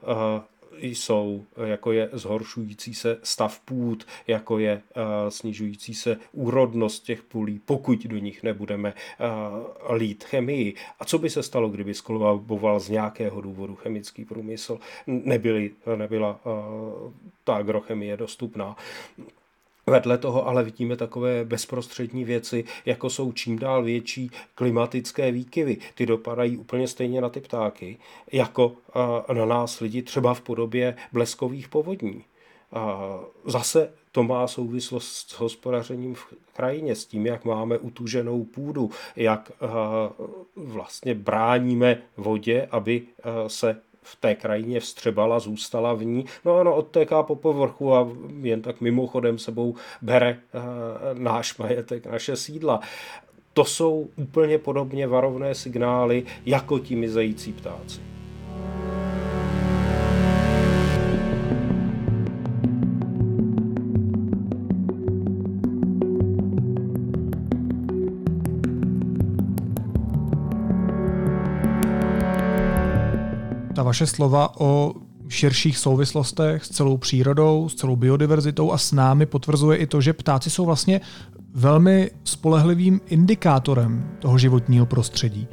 jsou, 0.88 1.46
jako 1.66 1.92
je 1.92 2.10
zhoršující 2.14 2.94
se 2.94 3.20
stav 3.24 3.60
půd, 3.60 4.08
jako 4.28 4.60
je 4.60 4.82
uh, 4.96 5.02
snižující 5.30 5.94
se 5.94 6.18
úrodnost 6.32 7.04
těch 7.04 7.24
půlí, 7.24 7.60
pokud 7.66 8.06
do 8.06 8.18
nich 8.18 8.44
nebudeme 8.44 8.94
uh, 8.94 9.96
lít 9.96 10.24
chemii. 10.24 10.76
A 11.00 11.06
co 11.06 11.18
by 11.18 11.30
se 11.30 11.44
stalo, 11.44 11.70
kdyby 11.70 11.94
skolaboval 11.94 12.80
z 12.80 12.90
nějakého 12.90 13.42
důvodu 13.42 13.76
chemický 13.76 14.26
průmysl? 14.26 14.80
Nebyly, 15.08 15.72
nebyla 15.96 16.40
ta 17.44 17.56
agrochemie 17.56 18.18
dostupná. 18.18 18.76
Vedle 19.88 20.18
toho 20.18 20.48
ale 20.48 20.64
vidíme 20.64 20.96
takové 20.96 21.46
bezprostřední 21.46 22.24
věci, 22.26 22.64
jako 22.86 23.10
jsou 23.10 23.32
čím 23.32 23.60
dál 23.60 23.84
větší 23.84 24.32
klimatické 24.56 25.32
výkyvy. 25.32 25.78
Ty 25.96 26.06
dopadají 26.06 26.58
úplně 26.58 26.88
stejně 26.88 27.22
na 27.22 27.30
ty 27.30 27.40
ptáky, 27.40 27.98
jako 28.32 28.74
na 29.34 29.46
nás 29.46 29.80
lidi 29.80 30.02
třeba 30.02 30.34
v 30.34 30.42
podobě 30.42 30.96
bleskových 31.12 31.70
povodní. 31.70 32.24
Zase 33.46 33.94
to 34.12 34.24
má 34.24 34.48
souvislost 34.48 35.30
s 35.30 35.34
hospodařením 35.34 36.16
v 36.16 36.26
krajině, 36.54 36.96
s 36.96 37.06
tím, 37.06 37.26
jak 37.26 37.46
máme 37.46 37.78
utuženou 37.78 38.44
půdu, 38.44 38.90
jak 39.16 39.52
vlastně 40.56 41.14
bráníme 41.14 42.02
vodě, 42.18 42.68
aby 42.72 43.02
se 43.48 43.82
v 44.04 44.16
té 44.16 44.36
krajině 44.36 44.80
vstřebala, 44.80 45.40
zůstala 45.40 45.94
v 45.94 46.04
ní. 46.04 46.26
No 46.46 46.60
ono 46.60 46.76
odtéká 46.76 47.24
po 47.24 47.36
povrchu 47.36 47.96
a 47.96 48.08
jen 48.42 48.62
tak 48.62 48.82
mimochodem 48.82 49.38
sebou 49.38 49.76
bere 50.02 50.38
uh, 50.54 51.20
náš 51.20 51.58
majetek, 51.58 52.06
naše 52.06 52.36
sídla. 52.36 52.80
To 53.54 53.66
jsou 53.66 54.10
úplně 54.16 54.58
podobně 54.58 55.08
varovné 55.08 55.56
signály 55.56 56.24
jako 56.46 56.80
ti 56.80 56.96
mizející 56.96 57.54
ptáci. 57.54 58.21
Vaše 73.92 74.08
slova 74.08 74.60
o 74.60 74.94
širších 75.28 75.78
souvislostech 75.78 76.66
s 76.66 76.70
celou 76.70 76.98
přírodou, 76.98 77.70
s 77.70 77.76
celou 77.76 77.96
biodiverzitou 77.96 78.72
a 78.72 78.78
s 78.78 78.92
námi 78.92 79.26
potvrzuje 79.26 79.78
i 79.78 79.88
to, 79.88 80.02
že 80.02 80.14
ptáci 80.14 80.50
jsou 80.50 80.66
vlastně 80.66 81.02
velmi 81.54 82.12
spolehlivým 82.24 83.02
indikátorem 83.06 84.08
toho 84.20 84.38
životního 84.38 84.86
prostředí. 84.86 85.48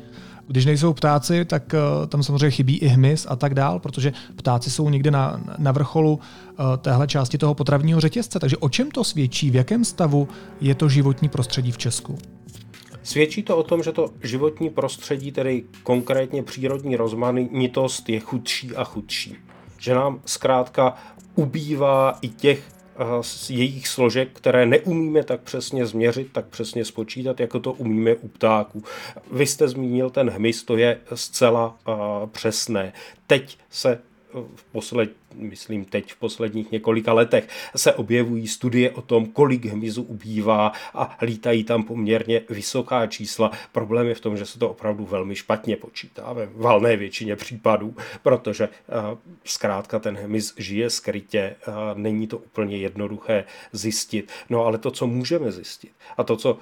Když 0.46 0.66
nejsou 0.66 0.92
ptáci, 0.92 1.44
tak 1.44 1.74
uh, 1.74 2.06
tam 2.06 2.22
samozřejmě 2.22 2.50
chybí 2.50 2.76
i 2.78 2.86
hmyz 2.88 3.26
a 3.30 3.36
tak 3.36 3.54
dál, 3.54 3.78
protože 3.78 4.12
ptáci 4.36 4.70
jsou 4.70 4.88
někde 4.88 5.10
na, 5.10 5.40
na 5.58 5.72
vrcholu 5.72 6.12
uh, 6.12 6.20
téhle 6.78 7.06
části 7.06 7.38
toho 7.38 7.54
potravního 7.54 8.00
řetězce. 8.00 8.38
Takže 8.38 8.56
o 8.56 8.68
čem 8.68 8.90
to 8.90 9.04
svědčí, 9.04 9.50
v 9.50 9.54
jakém 9.54 9.84
stavu 9.84 10.28
je 10.60 10.74
to 10.74 10.88
životní 10.88 11.28
prostředí 11.28 11.72
v 11.72 11.78
Česku? 11.78 12.18
Svědčí 13.08 13.42
to 13.42 13.56
o 13.56 13.62
tom, 13.62 13.82
že 13.82 13.92
to 13.92 14.10
životní 14.22 14.70
prostředí, 14.70 15.32
tedy 15.32 15.64
konkrétně 15.82 16.42
přírodní 16.42 16.96
rozmanitost, 16.96 18.08
je 18.08 18.20
chudší 18.20 18.76
a 18.76 18.84
chudší. 18.84 19.36
Že 19.78 19.94
nám 19.94 20.20
zkrátka 20.24 20.96
ubývá 21.34 22.18
i 22.22 22.28
těch 22.28 22.62
z 23.20 23.50
jejich 23.50 23.88
složek, 23.88 24.28
které 24.32 24.66
neumíme 24.66 25.24
tak 25.24 25.40
přesně 25.40 25.86
změřit, 25.86 26.28
tak 26.32 26.46
přesně 26.46 26.84
spočítat, 26.84 27.40
jako 27.40 27.60
to 27.60 27.72
umíme 27.72 28.14
u 28.14 28.28
ptáků. 28.28 28.84
Vy 29.32 29.46
jste 29.46 29.68
zmínil 29.68 30.10
ten 30.10 30.30
hmyz, 30.30 30.62
to 30.62 30.76
je 30.76 31.00
zcela 31.14 31.76
přesné. 32.32 32.92
Teď 33.26 33.58
se 33.70 34.00
v 34.54 34.64
posled, 34.72 35.12
myslím 35.34 35.84
teď 35.84 36.12
v 36.12 36.16
posledních 36.16 36.72
několika 36.72 37.12
letech 37.12 37.48
se 37.76 37.94
objevují 37.94 38.48
studie 38.48 38.90
o 38.90 39.02
tom, 39.02 39.26
kolik 39.26 39.64
hmyzu 39.64 40.02
ubývá 40.02 40.72
a 40.94 41.18
lítají 41.22 41.64
tam 41.64 41.82
poměrně 41.82 42.42
vysoká 42.48 43.06
čísla. 43.06 43.50
Problém 43.72 44.06
je 44.06 44.14
v 44.14 44.20
tom, 44.20 44.36
že 44.36 44.46
se 44.46 44.58
to 44.58 44.70
opravdu 44.70 45.04
velmi 45.04 45.36
špatně 45.36 45.76
počítá 45.76 46.32
ve 46.32 46.48
valné 46.54 46.96
většině 46.96 47.36
případů, 47.36 47.96
protože 48.22 48.68
zkrátka 49.44 49.98
ten 49.98 50.16
hmyz 50.16 50.54
žije 50.56 50.90
skrytě, 50.90 51.56
není 51.94 52.26
to 52.26 52.38
úplně 52.38 52.76
jednoduché 52.76 53.44
zjistit. 53.72 54.32
No 54.50 54.64
ale 54.64 54.78
to, 54.78 54.90
co 54.90 55.06
můžeme 55.06 55.52
zjistit 55.52 55.92
a 56.16 56.24
to, 56.24 56.36
co 56.36 56.58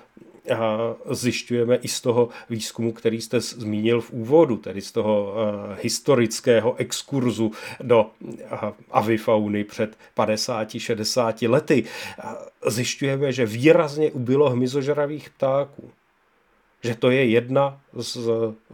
zjišťujeme 1.11 1.77
i 1.77 1.89
z 1.89 2.01
toho 2.01 2.29
výzkumu, 2.51 2.93
který 2.93 3.21
jste 3.21 3.41
zmínil 3.41 4.01
v 4.01 4.11
úvodu, 4.11 4.57
tedy 4.57 4.81
z 4.81 4.93
toho 4.93 5.33
uh, 5.33 5.77
historického 5.83 6.75
exkurzu 6.77 7.53
do 7.81 8.11
uh, 8.21 8.35
avifauny 8.91 9.65
před 9.65 9.99
50-60 10.17 11.51
lety. 11.51 11.85
Zjišťujeme, 12.67 13.33
že 13.33 13.47
výrazně 13.47 14.11
ubylo 14.11 14.51
hmyzožravých 14.51 15.31
ptáků 15.31 15.91
že 16.83 16.95
to 16.95 17.11
je 17.11 17.25
jedna 17.25 17.81
z, 17.93 18.19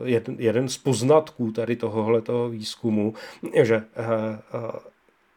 jeden, 0.04 0.36
jeden 0.38 0.68
z 0.68 0.78
poznatků 0.78 1.52
tady 1.52 1.76
tohohletoho 1.76 2.48
výzkumu, 2.48 3.14
že 3.62 3.82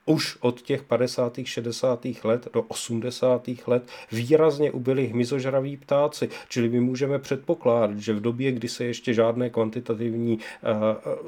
už 0.06 0.38
od 0.40 0.62
těch 0.62 0.84
50. 0.84 1.40
60. 1.44 2.06
let 2.24 2.48
do 2.54 2.62
80. 2.62 3.50
let 3.68 3.84
výrazně 4.12 4.72
ubyli 4.72 5.08
hmyzožraví 5.08 5.78
ptáci, 5.78 6.30
čili 6.50 6.70
my 6.70 6.80
můžeme 6.80 7.20
předpokládat, 7.20 7.98
že 7.98 8.14
v 8.14 8.22
době, 8.22 8.52
kdy 8.52 8.68
se 8.68 8.86
ještě 8.86 9.14
žádné 9.14 9.50
kvantitativní 9.50 10.38
uh, 10.38 10.42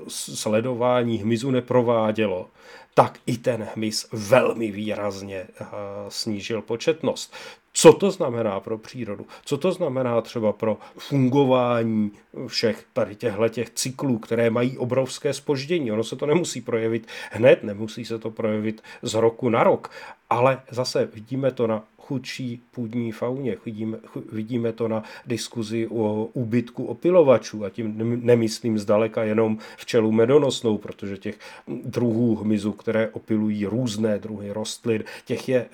sledování 0.07 1.17
hmyzu 1.17 1.51
neprovádělo, 1.51 2.49
tak 2.93 3.19
i 3.25 3.37
ten 3.37 3.67
hmyz 3.75 4.07
velmi 4.11 4.71
výrazně 4.71 5.47
uh, 5.61 5.67
snížil 6.09 6.61
početnost. 6.61 7.33
Co 7.79 7.93
to 7.93 8.11
znamená 8.11 8.59
pro 8.59 8.77
přírodu? 8.77 9.27
Co 9.45 9.57
to 9.57 9.71
znamená 9.71 10.21
třeba 10.21 10.53
pro 10.53 10.77
fungování 10.97 12.11
všech 12.47 12.85
tady 12.93 13.15
těchto 13.15 13.49
těch 13.49 13.69
cyklů, 13.69 14.19
které 14.19 14.49
mají 14.49 14.77
obrovské 14.77 15.33
spoždění? 15.33 15.91
Ono 15.91 16.03
se 16.03 16.15
to 16.15 16.25
nemusí 16.25 16.61
projevit 16.61 17.07
hned, 17.31 17.63
nemusí 17.63 18.05
se 18.05 18.19
to 18.19 18.31
projevit 18.31 18.81
z 19.01 19.13
roku 19.13 19.49
na 19.49 19.63
rok, 19.63 19.91
ale 20.29 20.61
zase 20.71 21.05
vidíme 21.05 21.51
to 21.51 21.67
na 21.67 21.83
chudší 22.07 22.61
půdní 22.71 23.11
fauně. 23.11 23.57
Vidíme, 23.65 23.97
vidíme 24.31 24.73
to 24.73 24.87
na 24.87 25.03
diskuzi 25.25 25.87
o 25.87 26.29
úbytku 26.33 26.85
opilovačů 26.85 27.65
a 27.65 27.69
tím 27.69 27.93
nemyslím 28.25 28.79
zdaleka 28.79 29.23
jenom 29.23 29.57
včelu 29.77 30.11
medonosnou, 30.11 30.77
protože 30.77 31.17
těch 31.17 31.39
druhů 31.67 32.35
hmyzu, 32.35 32.71
které 32.71 33.09
opilují 33.09 33.65
různé 33.65 34.19
druhy 34.19 34.51
rostlin, 34.51 35.03
těch 35.25 35.49
je 35.49 35.65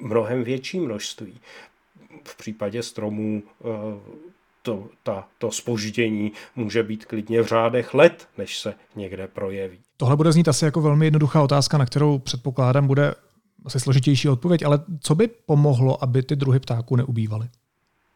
mnohem 0.00 0.44
větší 0.44 0.80
množství. 0.80 1.34
V 2.24 2.36
případě 2.36 2.82
stromů 2.82 3.42
to, 4.62 4.86
ta, 5.02 5.28
to 5.38 5.50
spoždění 5.50 6.32
může 6.56 6.82
být 6.82 7.04
klidně 7.04 7.42
v 7.42 7.46
řádech 7.46 7.94
let, 7.94 8.28
než 8.38 8.58
se 8.58 8.74
někde 8.96 9.26
projeví. 9.26 9.78
Tohle 9.96 10.16
bude 10.16 10.32
znít 10.32 10.48
asi 10.48 10.64
jako 10.64 10.80
velmi 10.80 11.06
jednoduchá 11.06 11.42
otázka, 11.42 11.78
na 11.78 11.86
kterou 11.86 12.18
předpokládám 12.18 12.86
bude 12.86 13.14
asi 13.64 13.80
složitější 13.80 14.28
odpověď, 14.28 14.62
ale 14.62 14.84
co 15.00 15.14
by 15.14 15.28
pomohlo, 15.46 16.02
aby 16.04 16.22
ty 16.22 16.36
druhy 16.36 16.60
ptáků 16.60 16.96
neubývaly? 16.96 17.48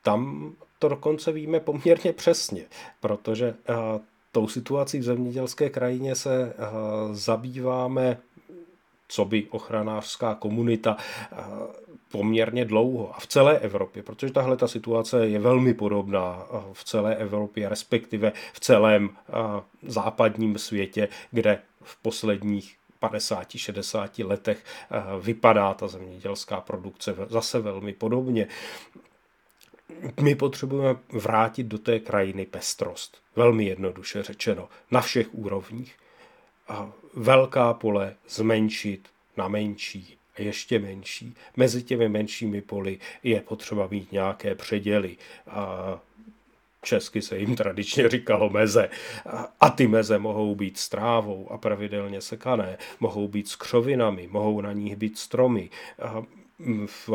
Tam 0.02 0.52
to 0.78 0.88
dokonce 0.88 1.32
víme 1.32 1.60
poměrně 1.60 2.12
přesně, 2.12 2.62
protože 3.00 3.54
uh, 3.68 3.74
tou 4.32 4.48
situací 4.48 4.98
v 4.98 5.02
zemědělské 5.02 5.70
krajině 5.70 6.14
se 6.14 6.54
uh, 6.58 7.14
zabýváme 7.14 8.18
co 9.08 9.24
by 9.24 9.46
ochranářská 9.50 10.34
komunita 10.34 10.96
uh, 11.32 11.38
poměrně 12.10 12.64
dlouho 12.64 13.16
a 13.16 13.20
v 13.20 13.26
celé 13.26 13.58
Evropě, 13.58 14.02
protože 14.02 14.32
tahle 14.32 14.56
ta 14.56 14.68
situace 14.68 15.28
je 15.28 15.38
velmi 15.38 15.74
podobná 15.74 16.46
v 16.72 16.84
celé 16.84 17.16
Evropě, 17.16 17.68
respektive 17.68 18.32
v 18.52 18.60
celém 18.60 19.10
západním 19.82 20.58
světě, 20.58 21.08
kde 21.30 21.58
v 21.82 22.02
posledních 22.02 22.76
50-60 23.02 24.26
letech 24.26 24.64
eh, 24.64 25.00
vypadá 25.20 25.74
ta 25.74 25.88
zemědělská 25.88 26.60
produkce 26.60 27.14
zase 27.28 27.60
velmi 27.60 27.92
podobně. 27.92 28.48
My 30.20 30.34
potřebujeme 30.34 31.00
vrátit 31.12 31.64
do 31.64 31.78
té 31.78 32.00
krajiny 32.00 32.46
pestrost. 32.46 33.22
Velmi 33.36 33.64
jednoduše 33.64 34.22
řečeno. 34.22 34.68
Na 34.90 35.00
všech 35.00 35.34
úrovních. 35.34 35.96
A 36.68 36.92
velká 37.14 37.74
pole 37.74 38.14
zmenšit 38.28 39.08
na 39.36 39.48
menší 39.48 40.18
a 40.38 40.42
ještě 40.42 40.78
menší. 40.78 41.34
Mezi 41.56 41.82
těmi 41.82 42.08
menšími 42.08 42.62
poli 42.62 42.98
je 43.22 43.40
potřeba 43.40 43.88
mít 43.90 44.12
nějaké 44.12 44.54
předěly. 44.54 45.16
A 45.46 45.98
Česky 46.82 47.22
se 47.22 47.38
jim 47.38 47.56
tradičně 47.56 48.08
říkalo 48.08 48.50
meze. 48.50 48.88
A 49.60 49.70
ty 49.70 49.86
meze 49.86 50.18
mohou 50.18 50.54
být 50.54 50.78
strávou 50.78 51.52
a 51.52 51.58
pravidelně 51.58 52.20
sekané, 52.20 52.78
mohou 53.00 53.28
být 53.28 53.48
s 53.48 53.56
křovinami, 53.56 54.28
mohou 54.30 54.60
na 54.60 54.72
nich 54.72 54.96
být 54.96 55.18
stromy 55.18 55.70
v, 56.86 57.10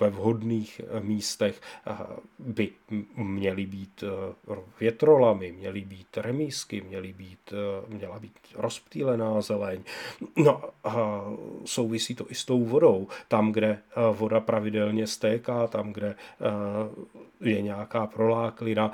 ve 0.00 0.10
vhodných 0.10 0.80
místech 1.00 1.60
by 2.38 2.70
měly 3.16 3.66
být 3.66 4.04
eh, 4.06 4.56
větrolamy, 4.80 5.52
měly 5.52 5.80
být 5.80 6.16
remísky, 6.16 6.80
měly 6.80 7.12
být, 7.12 7.52
eh, 7.52 7.94
měla 7.94 8.18
být 8.18 8.32
rozptýlená 8.54 9.40
zeleň. 9.40 9.82
No 10.36 10.62
a 10.84 11.24
souvisí 11.64 12.14
to 12.14 12.30
i 12.30 12.34
s 12.34 12.44
tou 12.44 12.64
vodou. 12.64 13.08
Tam, 13.28 13.52
kde 13.52 13.68
eh, 13.68 13.82
voda 14.12 14.40
pravidelně 14.40 15.06
stéká, 15.06 15.66
tam, 15.66 15.92
kde 15.92 16.14
je 17.40 17.62
nějaká 17.62 18.06
proláklina, 18.06 18.92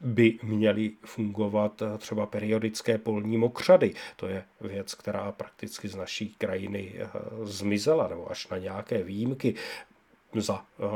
by 0.00 0.38
měly 0.42 0.90
fungovat 1.04 1.82
třeba 1.98 2.26
periodické 2.26 2.98
polní 2.98 3.38
mokřady. 3.38 3.94
To 4.16 4.28
je 4.28 4.44
věc, 4.60 4.94
která 4.94 5.32
prakticky 5.32 5.88
z 5.88 5.94
naší 5.94 6.34
krajiny 6.38 6.94
zmizela, 7.42 8.08
nebo 8.08 8.30
až 8.30 8.48
na 8.48 8.58
nějaké 8.58 9.02
výjimky 9.02 9.54
za 10.40 10.54
uh, 10.54 10.88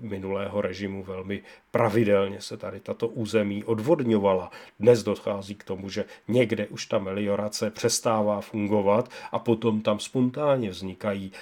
minulého 0.00 0.60
režimu 0.60 1.02
velmi 1.02 1.42
pravidelně 1.70 2.40
se 2.40 2.56
tady 2.56 2.80
tato 2.80 3.08
území 3.08 3.64
odvodňovala. 3.64 4.50
Dnes 4.80 5.02
dochází 5.02 5.54
k 5.54 5.64
tomu, 5.64 5.90
že 5.90 6.04
někde 6.28 6.66
už 6.66 6.86
ta 6.86 6.98
meliorace 6.98 7.70
přestává 7.70 8.40
fungovat 8.40 9.10
a 9.32 9.38
potom 9.38 9.80
tam 9.80 9.98
spontánně 10.00 10.70
vznikají 10.70 11.32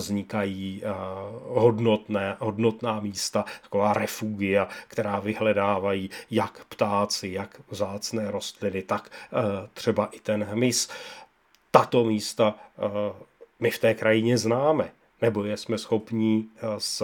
vznikají 0.00 0.82
uh, 0.82 1.62
hodnotné, 1.62 2.36
hodnotná 2.38 3.00
místa, 3.00 3.44
taková 3.62 3.92
refugia, 3.92 4.68
která 4.88 5.20
vyhledávají 5.20 6.10
jak 6.30 6.64
ptáci, 6.64 7.28
jak 7.28 7.60
vzácné 7.70 8.30
rostliny, 8.30 8.82
tak 8.82 9.10
uh, 9.32 9.40
třeba 9.74 10.06
i 10.06 10.20
ten 10.20 10.44
hmyz. 10.44 10.88
Tato 11.70 12.04
místa 12.04 12.54
uh, 12.76 13.16
my 13.60 13.70
v 13.70 13.78
té 13.78 13.94
krajině 13.94 14.38
známe 14.38 14.90
nebo 15.22 15.44
je 15.44 15.56
jsme 15.56 15.78
schopní 15.78 16.48
eh, 16.56 16.60
s 16.78 17.02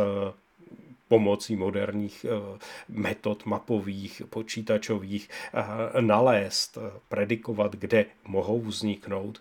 pomocí 1.08 1.56
moderních 1.56 2.26
eh, 2.28 2.58
metod 2.88 3.46
mapových, 3.46 4.22
počítačových 4.30 5.28
eh, 5.54 6.02
nalézt, 6.02 6.78
predikovat, 7.08 7.72
kde 7.72 8.04
mohou 8.24 8.60
vzniknout, 8.60 9.38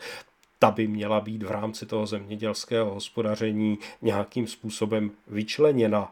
ta 0.65 0.71
by 0.71 0.87
měla 0.87 1.21
být 1.21 1.43
v 1.43 1.51
rámci 1.51 1.85
toho 1.85 2.05
zemědělského 2.05 2.93
hospodaření 2.93 3.79
nějakým 4.01 4.47
způsobem 4.47 5.11
vyčleněna 5.27 6.11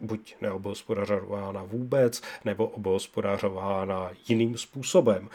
buď 0.00 0.36
neobohospodařována 0.40 1.62
vůbec, 1.62 2.22
nebo 2.44 2.66
obohospodařována 2.66 4.10
jiným 4.28 4.58
způsobem. 4.58 5.28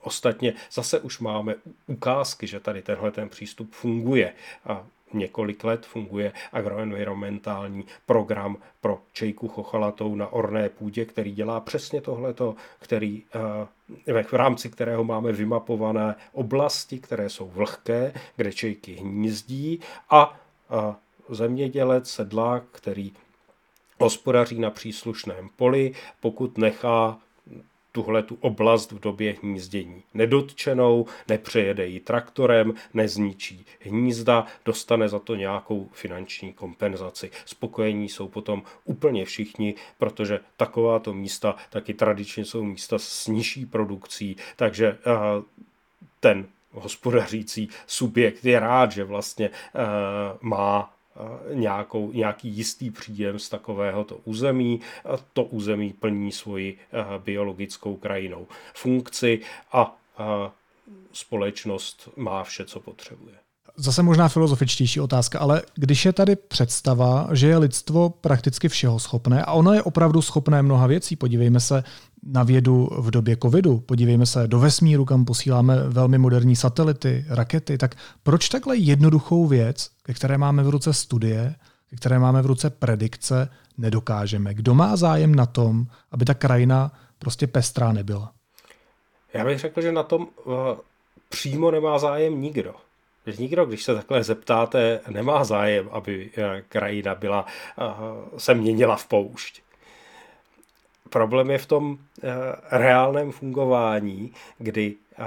Ostatně 0.00 0.54
zase 0.72 1.00
už 1.00 1.18
máme 1.18 1.54
ukázky, 1.86 2.46
že 2.46 2.60
tady 2.60 2.82
tenhle 2.82 3.10
ten 3.10 3.28
přístup 3.28 3.72
funguje. 3.72 4.32
A 4.64 4.86
několik 5.14 5.64
let 5.64 5.86
funguje 5.86 6.32
agroenvironmentální 6.52 7.84
program 8.06 8.56
pro 8.80 9.00
čejku 9.12 9.48
chochalatou 9.48 10.14
na 10.14 10.32
orné 10.32 10.68
půdě, 10.68 11.04
který 11.04 11.32
dělá 11.32 11.60
přesně 11.60 12.00
tohleto, 12.00 12.54
který 12.78 13.22
eh, 14.06 14.22
v 14.22 14.32
rámci 14.32 14.70
kterého 14.70 15.04
máme 15.04 15.32
vymapované 15.32 16.14
oblasti, 16.32 16.98
které 16.98 17.28
jsou 17.28 17.48
vlhké, 17.48 18.12
kde 18.36 18.52
čejky 18.52 18.94
hnízdí 18.94 19.80
a 20.10 20.40
eh, 20.70 20.94
zemědělec, 21.28 22.10
sedlák, 22.10 22.62
který 22.72 23.12
hospodaří 24.00 24.58
na 24.58 24.70
příslušném 24.70 25.48
poli, 25.56 25.92
pokud 26.20 26.58
nechá 26.58 27.18
tuhle 27.92 28.22
tu 28.22 28.38
oblast 28.40 28.92
v 28.92 29.00
době 29.00 29.36
hnízdění. 29.42 30.02
Nedotčenou, 30.14 31.06
nepřejede 31.28 31.86
ji 31.86 32.00
traktorem, 32.00 32.74
nezničí 32.94 33.66
hnízda, 33.80 34.46
dostane 34.64 35.08
za 35.08 35.18
to 35.18 35.34
nějakou 35.34 35.88
finanční 35.92 36.52
kompenzaci. 36.52 37.30
Spokojení 37.44 38.08
jsou 38.08 38.28
potom 38.28 38.62
úplně 38.84 39.24
všichni, 39.24 39.74
protože 39.98 40.40
takováto 40.56 41.14
místa 41.14 41.56
taky 41.70 41.94
tradičně 41.94 42.44
jsou 42.44 42.64
místa 42.64 42.98
s 42.98 43.26
nižší 43.26 43.66
produkcí, 43.66 44.36
takže 44.56 44.98
ten 46.20 46.46
hospodařící 46.70 47.68
subjekt 47.86 48.44
je 48.44 48.60
rád, 48.60 48.92
že 48.92 49.04
vlastně 49.04 49.50
má 50.40 50.94
nějakou, 51.54 52.12
nějaký 52.12 52.48
jistý 52.48 52.90
příjem 52.90 53.38
z 53.38 53.48
takovéhoto 53.48 54.18
území. 54.24 54.80
To 55.32 55.44
území 55.44 55.92
plní 55.92 56.32
svoji 56.32 56.78
biologickou 57.24 57.96
krajinou 57.96 58.46
funkci 58.74 59.40
a 59.72 59.96
společnost 61.12 62.08
má 62.16 62.44
vše, 62.44 62.64
co 62.64 62.80
potřebuje. 62.80 63.34
Zase 63.76 64.02
možná 64.02 64.28
filozofičtější 64.28 65.00
otázka, 65.00 65.38
ale 65.38 65.62
když 65.74 66.04
je 66.04 66.12
tady 66.12 66.36
představa, 66.36 67.28
že 67.32 67.48
je 67.48 67.58
lidstvo 67.58 68.10
prakticky 68.10 68.68
všeho 68.68 68.98
schopné 68.98 69.44
a 69.44 69.52
ono 69.52 69.72
je 69.72 69.82
opravdu 69.82 70.22
schopné 70.22 70.62
mnoha 70.62 70.86
věcí, 70.86 71.16
podívejme 71.16 71.60
se 71.60 71.84
na 72.22 72.42
vědu 72.42 72.88
v 72.98 73.10
době 73.10 73.36
covidu, 73.42 73.80
podívejme 73.80 74.26
se 74.26 74.46
do 74.46 74.58
vesmíru, 74.58 75.04
kam 75.04 75.24
posíláme 75.24 75.88
velmi 75.88 76.18
moderní 76.18 76.56
satelity, 76.56 77.24
rakety, 77.28 77.78
tak 77.78 77.94
proč 78.22 78.48
takhle 78.48 78.76
jednoduchou 78.76 79.46
věc, 79.46 79.90
ke 80.02 80.14
které 80.14 80.38
máme 80.38 80.62
v 80.62 80.68
ruce 80.68 80.92
studie, 80.92 81.54
ke 81.90 81.96
které 81.96 82.18
máme 82.18 82.42
v 82.42 82.46
ruce 82.46 82.70
predikce, 82.70 83.48
nedokážeme? 83.78 84.54
Kdo 84.54 84.74
má 84.74 84.96
zájem 84.96 85.34
na 85.34 85.46
tom, 85.46 85.86
aby 86.12 86.24
ta 86.24 86.34
krajina 86.34 86.92
prostě 87.18 87.46
pestrá 87.46 87.92
nebyla? 87.92 88.32
Já 89.34 89.44
bych 89.44 89.58
řekl, 89.58 89.80
že 89.80 89.92
na 89.92 90.02
tom 90.02 90.22
uh, 90.22 90.54
přímo 91.28 91.70
nemá 91.70 91.98
zájem 91.98 92.40
nikdo. 92.40 92.74
Že 93.26 93.42
nikdo, 93.42 93.64
když 93.64 93.84
se 93.84 93.94
takhle 93.94 94.24
zeptáte, 94.24 95.00
nemá 95.10 95.44
zájem, 95.44 95.88
aby 95.92 96.30
eh, 96.36 96.62
krajina 96.68 97.14
byla, 97.14 97.46
uh, 97.78 98.38
se 98.38 98.54
měnila 98.54 98.96
v 98.96 99.06
poušť. 99.06 99.61
Problém 101.12 101.50
je 101.50 101.58
v 101.58 101.66
tom 101.66 101.98
eh, 102.22 102.28
reálném 102.70 103.32
fungování, 103.32 104.32
kdy 104.58 104.94
eh, 105.18 105.24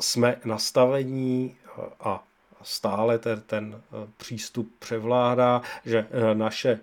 jsme 0.00 0.36
nastavení 0.44 1.56
eh, 1.66 1.82
a 2.00 2.22
stále 2.62 3.18
ten, 3.18 3.42
ten 3.46 3.82
přístup 4.16 4.72
převládá, 4.78 5.62
že 5.84 6.06
naše 6.34 6.80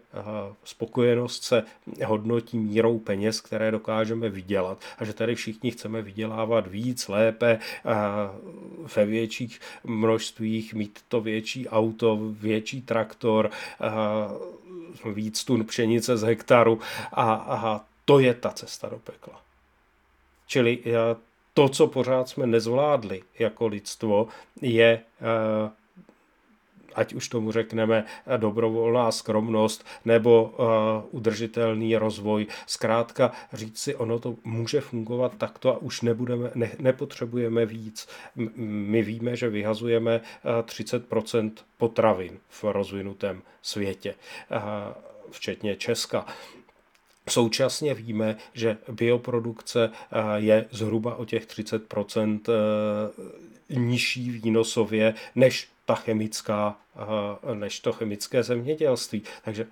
spokojenost 0.63 1.43
se 1.43 1.63
hodnotí 2.05 2.57
mírou 2.57 2.99
peněz, 2.99 3.41
které 3.41 3.71
dokážeme 3.71 4.29
vydělat 4.29 4.77
a 4.97 5.05
že 5.05 5.13
tady 5.13 5.35
všichni 5.35 5.71
chceme 5.71 6.01
vydělávat 6.01 6.67
víc, 6.67 7.07
lépe, 7.07 7.59
ve 8.95 9.05
větších 9.05 9.59
množstvích, 9.83 10.73
mít 10.73 10.99
to 11.07 11.21
větší 11.21 11.69
auto, 11.69 12.19
větší 12.21 12.81
traktor, 12.81 13.49
víc 15.05 15.43
tun 15.43 15.65
pšenice 15.65 16.17
z 16.17 16.21
hektaru 16.23 16.79
a, 17.13 17.33
a 17.33 17.81
to 18.05 18.19
je 18.19 18.33
ta 18.33 18.49
cesta 18.49 18.89
do 18.89 18.99
pekla. 18.99 19.41
Čili 20.47 20.79
eh, 20.85 20.91
to, 21.53 21.69
co 21.69 21.87
pořád 21.87 22.29
jsme 22.29 22.47
nezvládli 22.47 23.23
jako 23.39 23.67
lidstvo, 23.67 24.27
je 24.61 25.01
eh, 25.21 25.71
ať 26.95 27.13
už 27.13 27.27
tomu 27.29 27.51
řekneme 27.51 28.05
dobrovolná 28.37 29.11
skromnost 29.11 29.85
nebo 30.05 30.43
uh, 30.43 30.65
udržitelný 31.11 31.97
rozvoj. 31.97 32.47
Zkrátka 32.67 33.31
říct 33.53 33.79
si, 33.79 33.95
ono 33.95 34.19
to 34.19 34.35
může 34.43 34.81
fungovat 34.81 35.31
takto 35.37 35.75
a 35.75 35.77
už 35.77 36.01
nebudeme, 36.01 36.51
ne, 36.55 36.71
nepotřebujeme 36.79 37.65
víc. 37.65 38.07
My 38.55 39.01
víme, 39.01 39.35
že 39.35 39.49
vyhazujeme 39.49 40.21
uh, 40.21 40.51
30% 40.51 41.51
potravin 41.77 42.39
v 42.49 42.63
rozvinutém 42.63 43.41
světě, 43.61 44.15
včetně 45.31 45.75
Česka. 45.75 46.25
Současně 47.29 47.93
víme, 47.93 48.37
že 48.53 48.77
bioprodukce 48.91 49.91
je 50.35 50.65
zhruba 50.71 51.15
o 51.15 51.25
těch 51.25 51.47
30% 51.47 52.39
nižší 53.69 54.29
výnosově 54.29 55.13
než 55.35 55.67
ta 55.85 55.95
chemická, 55.95 56.75
než 57.53 57.79
to 57.79 57.93
chemické 57.93 58.43
zemědělství. 58.43 59.21
Takže 59.45 59.67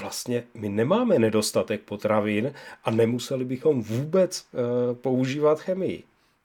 vlastně 0.00 0.44
my 0.54 0.68
nemáme 0.68 1.18
nedostatek 1.18 1.80
potravin 1.80 2.52
a 2.84 2.90
nemuseli 2.90 3.44
bychom 3.44 3.82
vůbec 3.82 4.40
e, 4.40 4.94
používat 4.94 5.60
chemii. 5.60 6.04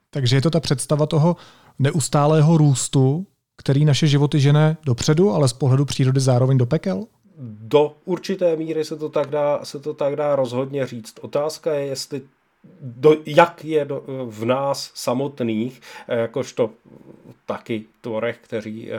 Takže 0.10 0.36
je 0.36 0.42
to 0.42 0.50
ta 0.50 0.60
představa 0.60 1.06
toho 1.06 1.36
neustálého 1.80 2.58
růstu, 2.58 3.26
který 3.58 3.86
naše 3.86 4.08
životy 4.08 4.40
žene 4.40 4.78
dopředu, 4.86 5.32
ale 5.32 5.48
z 5.48 5.54
pohledu 5.54 5.86
přírody 5.86 6.20
zároveň 6.20 6.58
do 6.58 6.66
pekel? 6.66 7.06
Do 7.62 7.96
určité 8.06 8.56
míry 8.56 8.86
se 8.86 8.96
to 8.96 9.10
tak 9.10 9.30
dá, 9.30 9.66
se 9.66 9.80
to 9.80 9.94
tak 9.94 10.16
dá 10.16 10.36
rozhodně 10.36 10.88
říct. 10.88 11.14
Otázka 11.22 11.74
je, 11.74 11.86
jestli 11.86 12.22
do, 12.82 13.16
jak 13.26 13.66
je 13.66 13.86
do, 13.86 14.04
v 14.26 14.46
nás 14.46 14.92
samotných, 14.94 15.82
eh, 16.08 16.20
jakožto 16.20 16.70
taky 17.46 17.86
tvorech, 18.02 18.38
kteří 18.42 18.90
uh, 18.92 18.98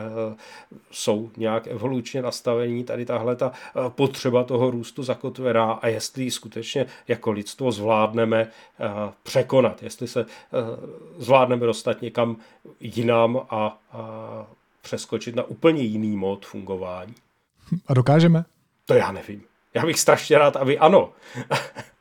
jsou 0.91 1.31
nějak 1.37 1.67
evolučně 1.67 2.23
nastavení, 2.23 2.85
tady 2.85 3.05
tahle 3.05 3.37
ta 3.37 3.49
uh, 3.51 3.89
potřeba 3.89 4.45
toho 4.45 4.71
růstu 4.71 5.03
zakotvená 5.03 5.73
a 5.73 5.89
jestli 5.89 6.23
ji 6.23 6.31
skutečně 6.31 6.87
jako 7.09 7.31
lidstvo 7.31 7.73
zvládneme 7.73 8.51
překonat, 9.23 9.83
jestli 9.83 10.09
se 10.09 10.27
zvládneme 11.19 11.67
dostat 11.67 12.03
někam 12.03 12.37
jinam 12.81 13.41
a 13.51 13.81
uh, 13.95 14.01
přeskočit 14.83 15.37
na 15.37 15.43
úplně 15.43 15.83
jiný 15.83 16.17
mod 16.17 16.47
fungování. 16.47 17.15
A 17.87 17.95
dokážeme? 17.95 18.45
To 18.85 18.95
já 18.95 19.13
nevím. 19.13 19.43
Já 19.75 19.87
bych 19.87 20.01
strašně 20.01 20.39
rád, 20.39 20.57
aby 20.57 20.79
ano. 20.79 21.13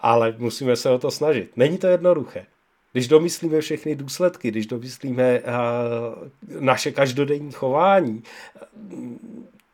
Ale 0.00 0.34
musíme 0.38 0.76
se 0.76 0.90
o 0.90 0.98
to 0.98 1.10
snažit. 1.10 1.56
Není 1.56 1.78
to 1.78 1.86
jednoduché. 1.86 2.46
Když 2.92 3.08
domyslíme 3.08 3.60
všechny 3.60 3.96
důsledky, 3.96 4.50
když 4.50 4.66
domyslíme 4.66 5.40
uh, 5.40 6.60
naše 6.60 6.92
každodenní 6.92 7.52
chování, 7.52 8.22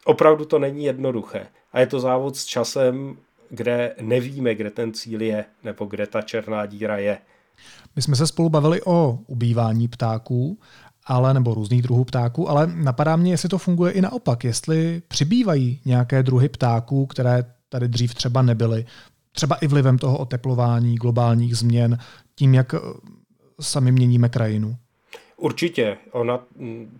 opravdu 0.04 0.44
to 0.44 0.58
není 0.58 0.84
jednoduché. 0.84 1.46
A 1.72 1.80
je 1.80 1.86
to 1.86 2.00
závod 2.00 2.36
s 2.36 2.44
časem, 2.44 3.16
kde 3.50 3.94
nevíme, 4.00 4.54
kde 4.54 4.70
ten 4.70 4.92
cíl 4.92 5.22
je, 5.22 5.44
nebo 5.64 5.84
kde 5.84 6.06
ta 6.06 6.22
černá 6.22 6.66
díra 6.66 6.96
je. 6.96 7.18
My 7.96 8.02
jsme 8.02 8.16
se 8.16 8.26
spolu 8.26 8.48
bavili 8.48 8.82
o 8.82 9.18
ubývání 9.26 9.88
ptáků 9.88 10.58
ale 11.06 11.34
nebo 11.34 11.54
různých 11.54 11.82
druhů 11.82 12.04
ptáků, 12.04 12.50
ale 12.50 12.66
napadá 12.74 13.16
mě, 13.16 13.30
jestli 13.30 13.48
to 13.48 13.58
funguje 13.58 13.92
i 13.92 14.00
naopak, 14.00 14.44
jestli 14.44 15.02
přibývají 15.08 15.80
nějaké 15.84 16.22
druhy 16.22 16.48
ptáků, 16.48 17.06
které 17.06 17.44
tady 17.68 17.88
dřív 17.88 18.14
třeba 18.14 18.42
nebyly, 18.42 18.86
třeba 19.36 19.56
i 19.56 19.66
vlivem 19.66 19.98
toho 19.98 20.18
oteplování, 20.18 20.94
globálních 20.94 21.56
změn, 21.56 21.98
tím, 22.34 22.54
jak 22.54 22.74
eh, 22.74 22.78
sami 23.60 23.92
měníme 23.92 24.28
krajinu. 24.28 24.76
Určitě. 25.36 25.96
Ona, 26.12 26.40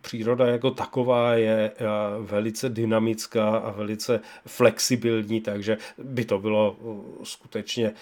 příroda 0.01 0.46
jako 0.46 0.70
taková 0.70 1.35
je 1.35 1.70
eh, 1.70 1.85
velice 2.20 2.68
dynamická 2.68 3.57
a 3.57 3.70
velice 3.70 4.20
flexibilní, 4.46 5.40
takže 5.40 5.79
by 6.03 6.25
to 6.25 6.38
bylo 6.38 6.77
eh, 6.81 7.25
skutečně 7.25 7.92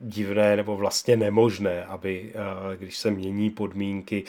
divné 0.00 0.56
nebo 0.56 0.76
vlastně 0.76 1.16
nemožné, 1.16 1.84
aby 1.84 2.32
eh, 2.34 2.76
když 2.76 2.96
se 2.96 3.10
mění 3.10 3.50
podmínky, 3.50 4.24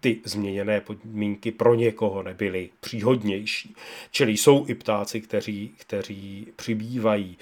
ty 0.00 0.20
změněné 0.24 0.80
podmínky 0.80 1.52
pro 1.52 1.74
někoho 1.74 2.22
nebyly 2.22 2.70
příhodnější. 2.80 3.74
Čili 4.10 4.32
jsou 4.32 4.66
i 4.68 4.74
ptáci, 4.74 5.20
kteří, 5.20 5.74
kteří 5.78 6.52
přibývají. 6.56 7.38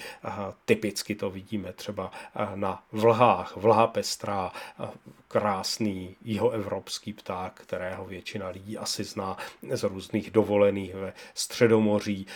Typicky 0.65 1.15
to 1.15 1.29
vidíme 1.29 1.73
třeba 1.73 2.11
eh, 2.35 2.47
na 2.55 2.83
vlhách, 2.91 3.57
vlha 3.57 3.87
pestrá, 3.87 4.51
eh, 4.83 4.87
krásný 5.27 6.15
jihoevropský 6.21 7.13
pták, 7.13 7.53
kterého 7.53 8.05
většina 8.05 8.49
lidí 8.49 8.77
asi 8.77 9.03
zná 9.03 9.37
z 9.71 9.83
různých 9.83 10.31
dovolených 10.31 10.95
ve 10.95 11.13
Středomoří 11.33 12.27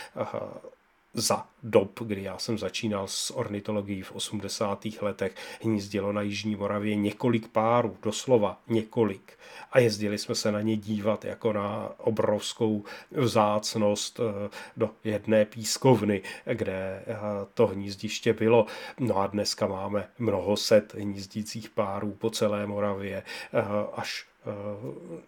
za 1.14 1.46
dob, 1.62 2.00
kdy 2.00 2.22
já 2.22 2.38
jsem 2.38 2.58
začínal 2.58 3.08
s 3.08 3.30
ornitologií 3.36 4.02
v 4.02 4.12
80. 4.12 4.84
letech, 5.00 5.34
hnízdilo 5.62 6.12
na 6.12 6.22
Jižní 6.22 6.56
Moravě 6.56 6.96
několik 6.96 7.48
párů, 7.48 7.96
doslova 8.02 8.60
několik. 8.68 9.38
A 9.72 9.78
jezdili 9.78 10.18
jsme 10.18 10.34
se 10.34 10.52
na 10.52 10.60
ně 10.60 10.76
dívat 10.76 11.24
jako 11.24 11.52
na 11.52 11.90
obrovskou 11.98 12.84
vzácnost 13.10 14.20
eh, 14.20 14.50
do 14.76 14.90
jedné 15.04 15.44
pískovny, 15.44 16.22
kde 16.44 17.02
eh, 17.06 17.16
to 17.54 17.66
hnízdiště 17.66 18.32
bylo. 18.32 18.66
No 19.00 19.16
a 19.16 19.26
dneska 19.26 19.66
máme 19.66 20.08
mnoho 20.18 20.56
set 20.56 20.94
hnízdících 20.94 21.70
párů 21.70 22.12
po 22.12 22.30
celé 22.30 22.66
Moravě, 22.66 23.22
eh, 23.52 23.62
až 23.92 24.31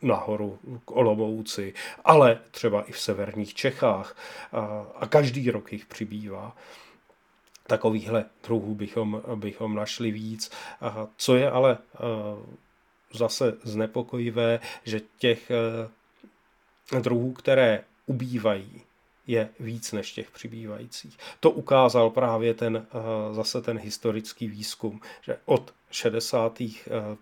nahoru 0.02 0.58
k 0.84 0.90
Olomouci, 0.90 1.74
ale 2.04 2.38
třeba 2.50 2.82
i 2.82 2.92
v 2.92 3.00
severních 3.00 3.54
Čechách 3.54 4.16
a 4.96 5.06
každý 5.06 5.50
rok 5.50 5.72
jich 5.72 5.86
přibývá. 5.86 6.56
takovýchhle 7.66 8.24
druhů 8.46 8.74
bychom, 8.74 9.22
bychom 9.34 9.74
našli 9.74 10.10
víc. 10.10 10.50
Co 11.16 11.36
je 11.36 11.50
ale 11.50 11.78
zase 13.12 13.56
znepokojivé, 13.62 14.60
že 14.84 15.00
těch 15.18 15.50
druhů, 17.00 17.32
které 17.32 17.84
ubývají, 18.06 18.82
je 19.26 19.48
víc 19.60 19.92
než 19.92 20.12
těch 20.12 20.30
přibývajících. 20.30 21.18
To 21.40 21.50
ukázal 21.50 22.10
právě 22.10 22.54
ten, 22.54 22.86
zase 23.32 23.62
ten 23.62 23.78
historický 23.78 24.48
výzkum, 24.48 25.00
že 25.22 25.38
od 25.44 25.74
60., 25.90 26.58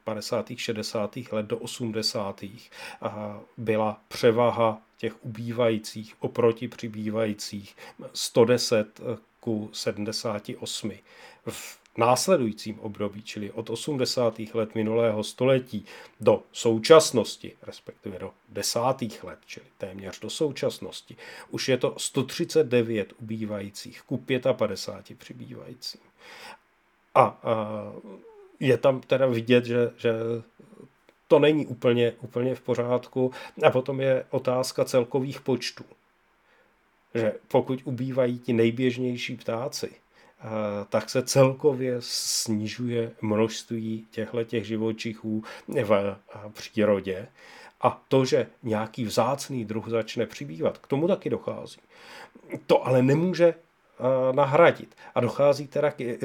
50., 0.04 0.46
60. 0.56 1.16
let 1.32 1.46
do 1.46 1.58
80. 1.58 2.44
byla 3.56 4.00
převaha 4.08 4.82
těch 4.96 5.24
ubývajících 5.24 6.14
oproti 6.18 6.68
přibývajících 6.68 7.76
110 8.14 9.00
ku 9.40 9.70
78. 9.72 10.92
V 11.46 11.81
následujícím 11.96 12.80
období, 12.80 13.22
čili 13.22 13.50
od 13.50 13.70
80. 13.70 14.38
let 14.54 14.74
minulého 14.74 15.24
století 15.24 15.84
do 16.20 16.42
současnosti, 16.52 17.52
respektive 17.62 18.18
do 18.18 18.30
desátých 18.48 19.24
let, 19.24 19.38
čili 19.46 19.66
téměř 19.78 20.20
do 20.20 20.30
současnosti, 20.30 21.16
už 21.50 21.68
je 21.68 21.76
to 21.76 21.94
139 21.98 23.12
ubývajících 23.20 24.02
ku 24.02 24.16
55 24.52 25.18
přibývajícím. 25.18 26.00
A, 27.14 27.22
a 27.22 27.38
je 28.60 28.78
tam 28.78 29.00
teda 29.00 29.26
vidět, 29.26 29.64
že, 29.64 29.90
že 29.96 30.12
to 31.32 31.38
není 31.38 31.66
úplně, 31.66 32.12
úplně 32.20 32.54
v 32.54 32.60
pořádku. 32.60 33.32
A 33.62 33.70
potom 33.70 34.00
je 34.00 34.24
otázka 34.30 34.84
celkových 34.84 35.40
počtů. 35.40 35.84
Že 37.14 37.32
pokud 37.48 37.80
ubývají 37.84 38.38
ti 38.38 38.52
nejběžnější 38.52 39.36
ptáci, 39.36 39.92
tak 40.88 41.10
se 41.10 41.22
celkově 41.22 41.96
snižuje 42.00 43.10
množství 43.22 44.06
těchto 44.10 44.44
těch 44.44 44.66
živočichů 44.66 45.44
v 45.68 46.52
přírodě. 46.52 47.28
A 47.80 48.02
to, 48.08 48.24
že 48.24 48.46
nějaký 48.62 49.04
vzácný 49.04 49.64
druh 49.64 49.88
začne 49.88 50.26
přibývat, 50.26 50.78
k 50.78 50.86
tomu 50.86 51.08
taky 51.08 51.30
dochází. 51.30 51.80
To 52.66 52.86
ale 52.86 53.02
nemůže 53.02 53.54
nahradit. 54.32 54.94
A 55.14 55.20
dochází 55.20 55.68
teda 55.68 55.90
k, 55.90 56.18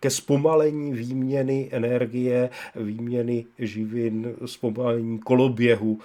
ke 0.00 0.10
zpomalení 0.10 0.92
výměny 0.92 1.68
energie, 1.72 2.50
výměny 2.74 3.46
živin, 3.58 4.36
zpomalení 4.46 5.18
koloběhu 5.18 6.00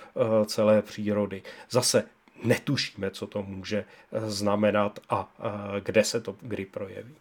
celé 0.45 0.81
přírody. 0.81 1.41
Zase 1.69 2.03
netušíme, 2.45 3.11
co 3.11 3.27
to 3.27 3.43
může 3.43 3.85
eh, 4.11 4.31
znamenat 4.31 4.99
a 5.09 5.33
eh, 5.39 5.81
kde 5.85 6.03
se 6.03 6.21
to 6.21 6.35
kdy 6.41 6.65
projeví. 6.65 7.13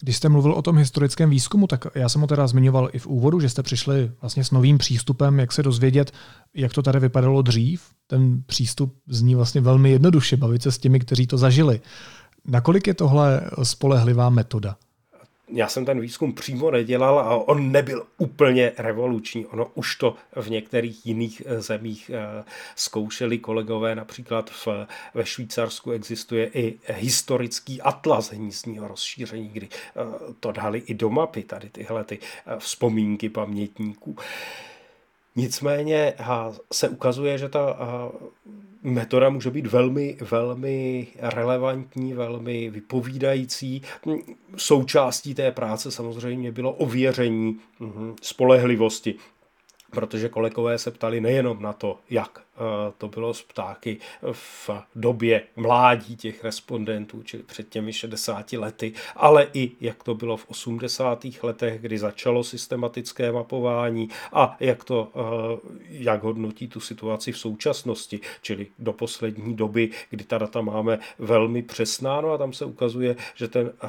Když 0.00 0.16
jste 0.16 0.28
mluvil 0.28 0.52
o 0.52 0.62
tom 0.62 0.78
historickém 0.78 1.30
výzkumu, 1.30 1.66
tak 1.66 1.86
já 1.94 2.08
jsem 2.08 2.20
ho 2.20 2.26
teda 2.26 2.46
zmiňoval 2.46 2.88
i 2.92 2.98
v 2.98 3.06
úvodu, 3.06 3.40
že 3.40 3.48
jste 3.48 3.62
přišli 3.62 4.10
vlastně 4.20 4.44
s 4.44 4.50
novým 4.50 4.78
přístupem, 4.78 5.38
jak 5.38 5.52
se 5.52 5.62
dozvědět, 5.62 6.12
jak 6.54 6.72
to 6.72 6.82
tady 6.82 7.00
vypadalo 7.00 7.42
dřív. 7.42 7.82
Ten 8.06 8.42
přístup 8.46 8.96
zní 9.08 9.34
vlastně 9.34 9.60
velmi 9.60 9.90
jednoduše, 9.90 10.36
bavit 10.36 10.62
se 10.62 10.72
s 10.72 10.78
těmi, 10.78 11.00
kteří 11.00 11.26
to 11.26 11.38
zažili. 11.38 11.80
Nakolik 12.44 12.86
je 12.86 12.94
tohle 12.94 13.50
spolehlivá 13.62 14.30
metoda? 14.30 14.76
Já 15.52 15.68
jsem 15.68 15.84
ten 15.84 16.00
výzkum 16.00 16.32
přímo 16.32 16.70
nedělal 16.70 17.18
a 17.18 17.36
on 17.36 17.72
nebyl 17.72 18.06
úplně 18.18 18.72
revoluční. 18.78 19.46
Ono 19.46 19.70
už 19.74 19.96
to 19.96 20.16
v 20.36 20.50
některých 20.50 21.06
jiných 21.06 21.42
eh, 21.46 21.62
zemích 21.62 22.10
eh, 22.14 22.44
zkoušeli 22.76 23.38
kolegové, 23.38 23.94
například 23.94 24.50
v, 24.50 24.68
ve 25.14 25.26
Švýcarsku 25.26 25.90
existuje 25.90 26.50
i 26.54 26.78
historický 26.86 27.82
atlas 27.82 28.32
hnízdního 28.32 28.88
rozšíření, 28.88 29.48
kdy 29.48 29.68
eh, 29.72 30.02
to 30.40 30.52
dali 30.52 30.78
i 30.78 30.94
do 30.94 31.10
mapy, 31.10 31.42
tady 31.42 31.68
tyhle 31.68 32.04
ty 32.04 32.18
vzpomínky 32.58 33.28
pamětníků. 33.28 34.16
Nicméně 35.36 36.14
se 36.72 36.88
ukazuje, 36.88 37.38
že 37.38 37.48
ta 37.48 37.76
metoda 38.82 39.30
může 39.30 39.50
být 39.50 39.66
velmi, 39.66 40.16
velmi 40.30 41.06
relevantní, 41.18 42.12
velmi 42.12 42.70
vypovídající. 42.70 43.82
Součástí 44.56 45.34
té 45.34 45.52
práce 45.52 45.90
samozřejmě 45.90 46.52
bylo 46.52 46.72
ověření 46.72 47.58
mhm, 47.80 48.14
spolehlivosti 48.22 49.14
protože 49.96 50.28
kolegové 50.28 50.78
se 50.78 50.90
ptali 50.90 51.20
nejenom 51.20 51.62
na 51.62 51.72
to, 51.72 51.98
jak 52.10 52.46
Eh, 52.56 52.92
to 52.98 53.08
bylo 53.08 53.34
z 53.34 53.42
ptáky 53.42 53.98
v 54.32 54.70
době 54.94 55.42
mládí 55.56 56.16
těch 56.16 56.44
respondentů, 56.44 57.22
čili 57.22 57.42
před 57.42 57.68
těmi 57.68 57.92
60 57.92 58.52
lety, 58.52 58.92
ale 59.16 59.46
i 59.54 59.72
jak 59.80 60.02
to 60.02 60.14
bylo 60.14 60.36
v 60.36 60.48
80. 60.48 61.42
letech, 61.42 61.80
kdy 61.80 61.98
začalo 61.98 62.44
systematické 62.44 63.32
mapování 63.32 64.08
a 64.32 64.56
jak 64.60 64.84
to, 64.84 65.12
eh, 65.14 65.70
jak 65.88 66.22
hodnotí 66.22 66.68
tu 66.68 66.80
situaci 66.80 67.32
v 67.32 67.38
současnosti, 67.38 68.20
čili 68.42 68.66
do 68.78 68.92
poslední 68.92 69.56
doby, 69.56 69.90
kdy 70.10 70.24
ta 70.24 70.38
data 70.38 70.60
máme 70.60 70.98
velmi 71.18 71.62
přesná, 71.62 72.20
no 72.20 72.32
a 72.32 72.38
tam 72.38 72.52
se 72.52 72.64
ukazuje, 72.64 73.16
že 73.34 73.48
ten 73.48 73.72
eh, 73.82 73.88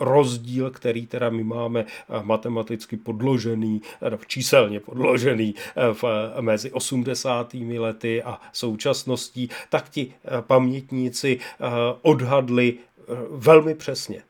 rozdíl, 0.00 0.70
který 0.70 1.06
teda 1.06 1.30
my 1.30 1.44
máme 1.44 1.86
matematicky 2.22 2.96
podložený, 2.96 3.82
číselně 4.26 4.80
podložený 4.92 5.54
v, 5.92 6.04
mezi 6.40 6.70
80 6.72 7.54
lety 7.54 8.22
a 8.22 8.40
současností, 8.52 9.48
tak 9.68 9.88
ti 9.88 10.14
eh, 10.24 10.42
pamětníci 10.42 11.38
eh, 11.40 11.66
odhadli 12.02 12.74
eh, 12.78 13.02
velmi 13.30 13.74
přesně. 13.74 14.22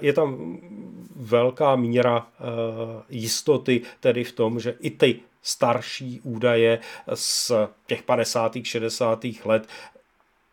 Je 0.00 0.12
tam 0.12 0.58
velká 1.16 1.76
míra 1.76 2.26
jistoty 3.08 3.82
tedy 4.00 4.24
v 4.24 4.32
tom, 4.32 4.60
že 4.60 4.76
i 4.80 4.90
ty 4.90 5.20
starší 5.42 6.20
údaje 6.20 6.78
z 7.14 7.52
těch 7.86 8.02
50. 8.02 8.52
60. 8.62 9.24
let 9.44 9.68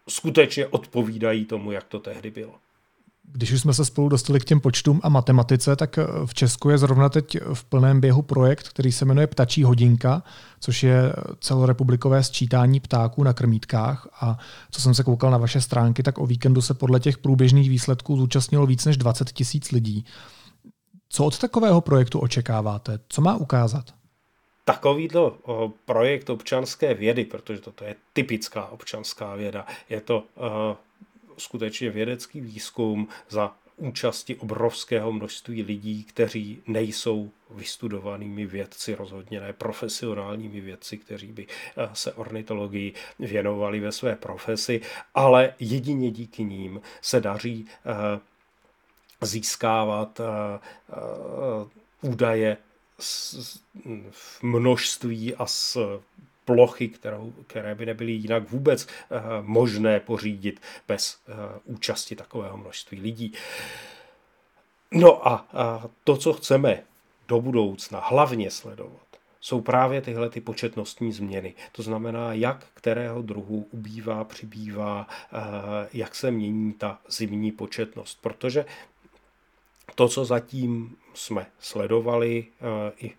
skutečně 0.10 0.68
odpovídají 0.68 1.46
tomu, 1.46 1.72
jak 1.72 1.84
to 1.84 2.00
tehdy 2.00 2.32
bylo. 2.32 2.56
Když 3.34 3.52
už 3.52 3.62
jsme 3.62 3.74
se 3.74 3.86
spolu 3.86 4.10
dostali 4.10 4.40
k 4.40 4.46
těm 4.46 4.60
počtům 4.60 5.00
a 5.04 5.10
matematice, 5.10 5.76
tak 5.76 5.98
eh, 5.98 6.06
v 6.26 6.34
Česku 6.34 6.70
je 6.70 6.78
zrovna 6.78 7.10
teď 7.10 7.38
v 7.54 7.64
plném 7.64 8.02
běhu 8.02 8.22
projekt, 8.22 8.70
který 8.70 8.92
se 8.92 9.06
jmenuje 9.06 9.28
Ptačí 9.28 9.64
hodinka, 9.64 10.24
což 10.60 10.84
je 10.84 11.14
celorepublikové 11.40 12.24
sčítání 12.24 12.80
ptáků 12.80 13.24
na 13.24 13.34
krmítkách. 13.34 14.08
A 14.22 14.38
co 14.72 14.82
jsem 14.82 14.94
se 14.94 15.04
koukal 15.04 15.32
na 15.32 15.38
vaše 15.38 15.62
stránky, 15.62 16.04
tak 16.04 16.18
o 16.18 16.26
víkendu 16.26 16.62
se 16.62 16.74
podle 16.74 17.00
těch 17.00 17.18
průběžných 17.18 17.70
výsledků 17.70 18.18
zúčastnilo 18.18 18.66
víc 18.66 18.86
než 18.86 18.98
20 18.98 19.32
tisíc 19.32 19.72
lidí. 19.72 20.06
Co 21.10 21.26
od 21.26 21.38
takového 21.38 21.82
projektu 21.82 22.20
očekáváte? 22.20 23.00
Co 23.10 23.22
má 23.22 23.36
ukázat? 23.36 23.86
Takovýto 24.66 25.38
projekt 25.86 26.30
občanské 26.30 26.94
vědy, 26.94 27.26
protože 27.26 27.62
toto 27.62 27.84
je 27.84 27.96
typická 28.14 28.66
občanská 28.66 29.36
věda, 29.36 29.66
je 29.90 30.02
to 30.02 30.24
skutečně 31.42 31.90
vědecký 31.90 32.42
výzkum 32.42 33.08
za 33.30 33.56
účasti 33.82 34.36
obrovského 34.36 35.12
množství 35.12 35.64
lidí, 35.64 36.04
kteří 36.04 36.64
nejsou 36.68 37.32
vystudovanými 37.50 38.46
vědci, 38.46 38.96
rozhodně 38.96 39.40
ne 39.42 39.54
profesionálními 39.54 40.62
vědci, 40.62 40.98
kteří 40.98 41.28
by 41.28 41.48
eh, 41.48 41.90
se 41.94 42.14
ornitologii 42.14 42.94
věnovali 43.20 43.80
ve 43.80 43.92
své 43.92 44.16
profesi, 44.16 44.82
ale 45.14 45.54
jedině 45.60 46.12
díky 46.12 46.44
ním 46.44 46.82
se 47.02 47.22
daří 47.22 47.66
eh, 47.86 48.20
získávat 49.22 50.20
eh, 50.20 50.60
údaje 52.02 52.58
v 54.12 54.44
množství 54.44 55.36
a 55.36 55.46
s 55.46 56.00
plochy, 56.46 56.88
kterou, 56.88 57.34
které 57.48 57.76
by 57.76 57.86
nebyly 57.86 58.12
jinak 58.12 58.50
vůbec 58.50 58.86
uh, 58.86 59.18
možné 59.42 60.00
pořídit 60.00 60.62
bez 60.88 61.18
uh, 61.28 61.36
účasti 61.76 62.16
takového 62.16 62.58
množství 62.58 63.02
lidí. 63.02 63.34
No 64.92 65.28
a, 65.28 65.48
to, 66.04 66.18
co 66.18 66.34
chceme 66.34 66.84
do 67.28 67.42
budoucna 67.42 68.00
hlavně 68.00 68.52
sledovat, 68.52 69.08
jsou 69.42 69.62
právě 69.62 70.02
tyhle 70.02 70.30
ty 70.30 70.42
početnostní 70.42 71.12
změny. 71.12 71.54
To 71.72 71.84
znamená, 71.84 72.34
jak 72.34 72.66
kterého 72.74 73.22
druhu 73.22 73.68
ubývá, 73.72 74.24
přibývá, 74.24 75.08
uh, 75.34 75.40
jak 75.94 76.16
se 76.16 76.32
mění 76.32 76.74
ta 76.74 77.00
zimní 77.10 77.52
početnost. 77.52 78.22
Protože 78.22 78.66
to, 79.96 80.10
co 80.10 80.26
zatím 80.26 80.96
jsme 81.14 81.46
sledovali 81.60 82.48
i 82.98 83.14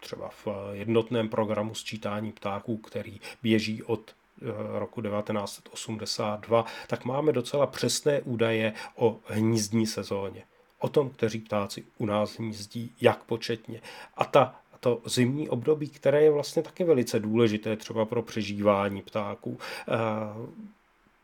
třeba 0.00 0.28
v 0.28 0.48
jednotném 0.72 1.28
programu 1.28 1.74
sčítání 1.74 2.32
ptáků, 2.32 2.76
který 2.76 3.20
běží 3.42 3.82
od 3.82 4.10
eh, 4.10 4.44
roku 4.78 5.02
1982, 5.02 6.64
tak 6.86 7.04
máme 7.04 7.32
docela 7.32 7.66
přesné 7.66 8.20
údaje 8.20 8.72
o 8.96 9.18
hnízdní 9.26 9.86
sezóně. 9.86 10.44
O 10.78 10.88
tom, 10.88 11.10
kteří 11.10 11.40
ptáci 11.40 11.84
u 11.98 12.06
nás 12.06 12.38
hnízdí, 12.38 12.92
jak 13.00 13.24
početně. 13.24 13.80
A 14.16 14.24
ta 14.24 14.54
to 14.80 15.02
zimní 15.06 15.48
období, 15.48 15.88
které 15.88 16.22
je 16.22 16.30
vlastně 16.30 16.62
také 16.62 16.84
velice 16.84 17.20
důležité 17.20 17.76
třeba 17.76 18.04
pro 18.04 18.22
přežívání 18.22 19.02
ptáků, 19.02 19.58
eh, 19.88 19.94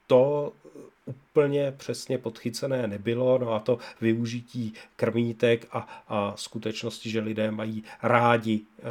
to 0.07 0.53
úplně 1.07 1.73
přesně 1.77 2.19
podchycené 2.19 2.87
nebylo, 2.87 3.39
no 3.39 3.53
a 3.53 3.61
to 3.61 3.79
využití 4.01 4.75
krmítek 4.97 5.67
a, 5.73 5.89
a 6.09 6.33
skutečnosti, 6.37 7.11
že 7.11 7.21
lidé 7.21 7.51
mají 7.51 7.85
rádi 8.03 8.61
e, 8.61 8.83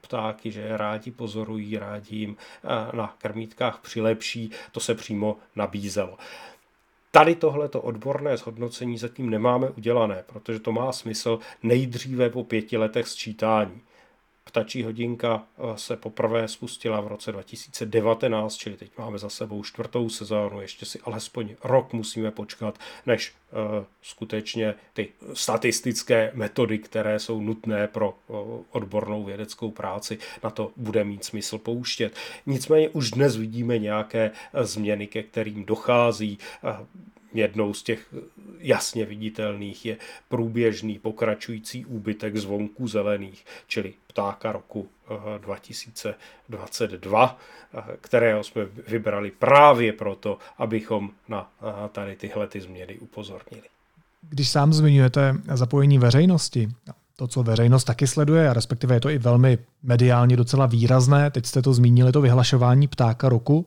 ptáky, 0.00 0.50
že 0.50 0.76
rádi 0.76 1.10
pozorují, 1.10 1.78
rádi 1.78 2.16
jim 2.16 2.36
e, 2.64 2.96
na 2.96 3.16
krmítkách 3.18 3.80
přilepší, 3.80 4.50
to 4.72 4.80
se 4.80 4.94
přímo 4.94 5.36
nabízelo. 5.56 6.18
Tady 7.10 7.34
tohleto 7.34 7.80
odborné 7.80 8.36
zhodnocení 8.36 8.98
zatím 8.98 9.30
nemáme 9.30 9.70
udělané, 9.70 10.24
protože 10.26 10.60
to 10.60 10.72
má 10.72 10.92
smysl 10.92 11.38
nejdříve 11.62 12.30
po 12.30 12.44
pěti 12.44 12.76
letech 12.76 13.08
sčítání. 13.08 13.80
Ptačí 14.44 14.82
hodinka 14.82 15.44
eh, 15.58 15.62
se 15.78 15.96
poprvé 15.96 16.48
spustila 16.48 17.00
v 17.00 17.06
roce 17.06 17.32
2019, 17.32 18.56
čili 18.56 18.76
teď 18.76 18.90
máme 18.98 19.18
za 19.18 19.28
sebou 19.28 19.62
čtvrtou 19.62 20.08
sezónu, 20.08 20.60
ještě 20.60 20.86
si 20.86 21.00
alespoň 21.00 21.56
rok 21.64 21.92
musíme 21.92 22.30
počkat, 22.30 22.78
než 23.06 23.32
uh, 23.52 23.84
skutečně 24.02 24.74
ty 24.92 25.08
statistické 25.32 26.30
metody, 26.34 26.78
které 26.78 27.18
jsou 27.18 27.40
nutné 27.40 27.88
pro 27.88 28.14
uh, 28.28 28.36
odbornou 28.70 29.24
vědeckou 29.24 29.70
práci, 29.70 30.18
na 30.44 30.50
to 30.50 30.72
bude 30.76 31.04
mít 31.04 31.24
smysl 31.24 31.58
pouštět. 31.58 32.16
Nicméně 32.46 32.88
už 32.88 33.10
dnes 33.10 33.36
vidíme 33.36 33.78
nějaké 33.78 34.30
změny, 34.62 35.06
ke 35.06 35.22
kterým 35.22 35.64
dochází. 35.64 36.38
Jednou 37.34 37.74
z 37.74 37.82
těch 37.82 38.14
jasně 38.58 39.04
viditelných 39.04 39.86
je 39.86 39.96
průběžný 40.28 40.98
pokračující 40.98 41.84
úbytek 41.84 42.36
zvonků 42.36 42.88
zelených, 42.88 43.44
čili 43.66 43.92
ptáka 44.06 44.52
roku 44.52 44.88
2022, 45.38 47.38
eh, 47.74 47.78
eh, 47.78 47.82
kterého 48.00 48.44
jsme 48.44 48.66
vybrali 48.88 49.30
právě 49.30 49.92
proto, 49.92 50.38
abychom 50.58 51.10
na 51.28 51.50
eh, 51.60 51.64
tady 51.92 52.16
tyhle 52.16 52.46
ty 52.46 52.60
změny 52.60 52.98
upozornili. 52.98 53.62
Když 54.30 54.48
sám 54.48 54.72
zmiňujete 54.72 55.34
zapojení 55.54 55.98
veřejnosti, 55.98 56.68
to, 57.16 57.28
co 57.28 57.42
veřejnost 57.42 57.84
taky 57.84 58.06
sleduje, 58.06 58.48
a 58.48 58.52
respektive 58.52 58.96
je 58.96 59.00
to 59.00 59.10
i 59.10 59.18
velmi 59.18 59.58
mediálně 59.82 60.36
docela 60.36 60.66
výrazné, 60.66 61.30
teď 61.30 61.46
jste 61.46 61.62
to 61.62 61.72
zmínili, 61.72 62.12
to 62.12 62.20
vyhlašování 62.20 62.88
ptáka 62.88 63.28
roku, 63.28 63.66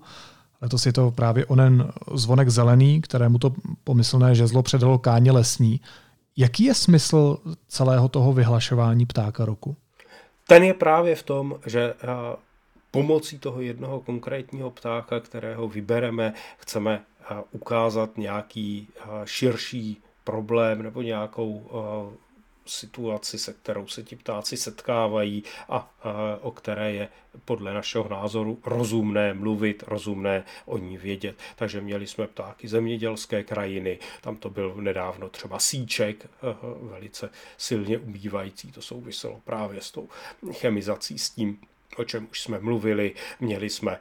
Letos 0.65 0.85
je 0.85 0.93
to 0.93 1.11
právě 1.11 1.45
onen 1.45 1.91
zvonek 2.13 2.49
zelený, 2.49 3.01
kterému 3.01 3.37
to 3.37 3.53
pomyslné 3.83 4.35
žezlo 4.35 4.63
předalo 4.63 4.97
Káně 4.97 5.31
Lesní. 5.31 5.81
Jaký 6.37 6.63
je 6.63 6.73
smysl 6.73 7.37
celého 7.67 8.09
toho 8.09 8.33
vyhlašování 8.33 9.05
ptáka 9.05 9.45
roku? 9.45 9.75
Ten 10.47 10.63
je 10.63 10.73
právě 10.73 11.15
v 11.15 11.23
tom, 11.23 11.59
že 11.65 11.93
eh, 12.03 12.07
pomocí 12.91 13.39
toho 13.39 13.61
jednoho 13.61 13.99
konkrétního 13.99 14.71
ptáka, 14.71 15.19
kterého 15.19 15.67
vybereme, 15.67 16.33
chceme 16.57 17.01
eh, 17.21 17.35
ukázat 17.51 18.17
nějaký 18.17 18.87
eh, 18.97 19.03
širší 19.25 19.97
problém 20.23 20.83
nebo 20.83 21.01
nějakou 21.01 21.61
situaci, 22.65 23.39
se 23.39 23.53
kterou 23.53 23.87
se 23.87 24.03
ti 24.03 24.15
ptáci 24.15 24.57
setkávají 24.57 25.43
a, 25.69 25.93
o 26.41 26.51
které 26.51 26.91
je 26.91 27.09
podle 27.45 27.73
našeho 27.73 28.09
názoru 28.09 28.59
rozumné 28.65 29.33
mluvit, 29.33 29.83
rozumné 29.87 30.43
o 30.65 30.77
ní 30.77 30.97
vědět. 30.97 31.35
Takže 31.55 31.81
měli 31.81 32.07
jsme 32.07 32.27
ptáky 32.27 32.67
zemědělské 32.67 33.43
krajiny, 33.43 33.99
tam 34.21 34.35
to 34.35 34.49
byl 34.49 34.75
nedávno 34.75 35.29
třeba 35.29 35.59
síček, 35.59 36.25
eh, 36.25 36.29
velice 36.81 37.29
silně 37.57 37.97
ubývající, 37.97 38.71
to 38.71 38.81
souviselo 38.81 39.41
právě 39.45 39.81
s 39.81 39.91
tou 39.91 40.09
chemizací, 40.51 41.19
s 41.19 41.29
tím, 41.29 41.57
o 41.97 42.03
čem 42.03 42.27
už 42.31 42.41
jsme 42.41 42.59
mluvili. 42.59 43.13
Měli 43.39 43.69
jsme 43.69 43.99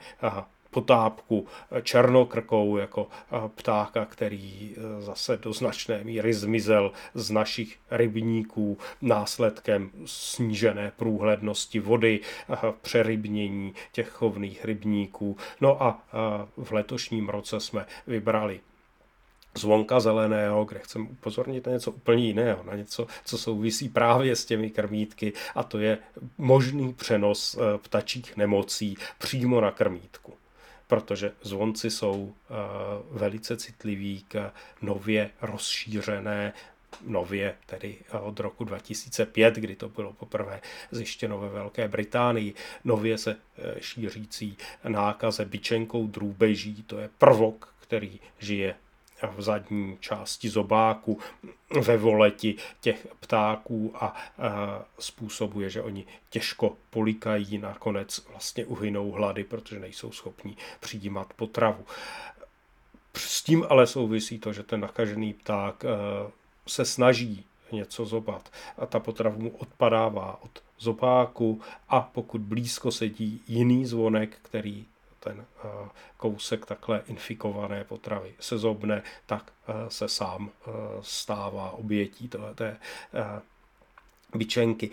potápku 0.74 1.46
černokrkou 1.82 2.76
jako 2.76 3.08
ptáka, 3.54 4.04
který 4.04 4.74
e, 4.76 5.02
zase 5.02 5.36
do 5.36 5.52
značné 5.52 6.04
míry 6.04 6.34
zmizel 6.34 6.92
z 7.14 7.30
našich 7.30 7.78
rybníků 7.90 8.78
následkem 9.02 9.90
snížené 10.04 10.92
průhlednosti 10.96 11.80
vody, 11.80 12.20
přerybnění 12.82 13.74
těch 13.92 14.08
chovných 14.08 14.64
rybníků. 14.64 15.36
No 15.60 15.82
a 15.82 16.02
v 16.56 16.72
letošním 16.72 17.28
roce 17.28 17.60
jsme 17.60 17.86
vybrali 18.06 18.60
zvonka 19.58 20.00
zeleného, 20.00 20.64
kde 20.64 20.80
chceme 20.80 21.08
upozornit 21.10 21.66
na 21.66 21.72
něco 21.72 21.90
úplně 21.90 22.26
jiného, 22.26 22.62
na 22.62 22.76
něco, 22.76 23.06
co 23.24 23.38
souvisí 23.38 23.88
právě 23.88 24.36
s 24.36 24.44
těmi 24.44 24.70
krmítky 24.70 25.32
a 25.54 25.62
to 25.62 25.78
je 25.78 25.98
možný 26.38 26.94
přenos 26.94 27.58
ptačích 27.82 28.36
nemocí 28.36 28.96
přímo 29.18 29.60
na 29.60 29.70
krmítku 29.70 30.34
protože 30.86 31.32
zvonci 31.42 31.90
jsou 31.90 32.34
eh, 32.34 32.54
velice 33.10 33.56
citliví 33.56 34.24
k 34.28 34.52
nově 34.82 35.30
rozšířené 35.42 36.52
nově, 37.06 37.54
tedy 37.66 37.96
od 38.20 38.40
roku 38.40 38.64
2005, 38.64 39.54
kdy 39.54 39.76
to 39.76 39.88
bylo 39.88 40.12
poprvé 40.12 40.60
zjištěno 40.90 41.38
ve 41.38 41.48
Velké 41.48 41.88
Británii, 41.88 42.54
nově 42.84 43.18
se 43.18 43.36
eh, 43.58 43.74
šířící 43.80 44.56
nákaze 44.88 45.44
byčenkou 45.44 46.06
drůbeží, 46.06 46.82
to 46.82 46.98
je 46.98 47.10
prvok, 47.18 47.74
který 47.80 48.20
žije 48.38 48.74
v 49.26 49.42
zadní 49.42 49.98
části 50.00 50.48
zobáku, 50.48 51.18
ve 51.80 51.96
voleti 51.96 52.54
těch 52.80 53.06
ptáků 53.20 53.92
a, 53.94 54.16
způsobuje, 54.98 55.70
že 55.70 55.82
oni 55.82 56.06
těžko 56.30 56.76
polikají, 56.90 57.58
nakonec 57.58 58.26
vlastně 58.30 58.64
uhynou 58.64 59.10
hlady, 59.10 59.44
protože 59.44 59.80
nejsou 59.80 60.12
schopni 60.12 60.56
přijímat 60.80 61.32
potravu. 61.32 61.84
S 63.16 63.42
tím 63.42 63.66
ale 63.68 63.86
souvisí 63.86 64.38
to, 64.38 64.52
že 64.52 64.62
ten 64.62 64.80
nakažený 64.80 65.32
pták 65.32 65.84
se 66.66 66.84
snaží 66.84 67.44
něco 67.72 68.06
zobat 68.06 68.52
a 68.78 68.86
ta 68.86 69.00
potrava 69.00 69.36
mu 69.36 69.50
odpadává 69.50 70.42
od 70.42 70.62
zobáku 70.78 71.60
a 71.88 72.00
pokud 72.00 72.40
blízko 72.40 72.92
sedí 72.92 73.40
jiný 73.48 73.86
zvonek, 73.86 74.38
který 74.42 74.86
ten 75.24 75.44
eh, 75.64 75.88
kousek 76.16 76.66
takhle 76.66 77.02
infikované 77.06 77.84
potravy 77.84 78.34
se 78.40 78.58
zobne, 78.58 79.02
tak 79.26 79.52
eh, 79.68 79.72
se 79.88 80.08
sám 80.08 80.50
eh, 80.50 80.70
stává 81.00 81.70
obětí 81.70 82.30
té 82.54 82.76
byčenky. 84.34 84.90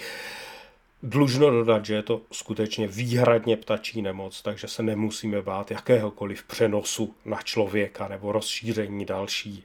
Dlužno 1.03 1.49
dodat, 1.49 1.85
že 1.85 1.93
je 1.93 2.03
to 2.03 2.21
skutečně 2.31 2.87
výhradně 2.87 3.57
ptačí 3.57 4.01
nemoc, 4.01 4.41
takže 4.41 4.67
se 4.67 4.83
nemusíme 4.83 5.41
bát 5.41 5.71
jakéhokoliv 5.71 6.43
přenosu 6.43 7.15
na 7.25 7.41
člověka 7.41 8.07
nebo 8.07 8.31
rozšíření 8.31 9.05
další, 9.05 9.63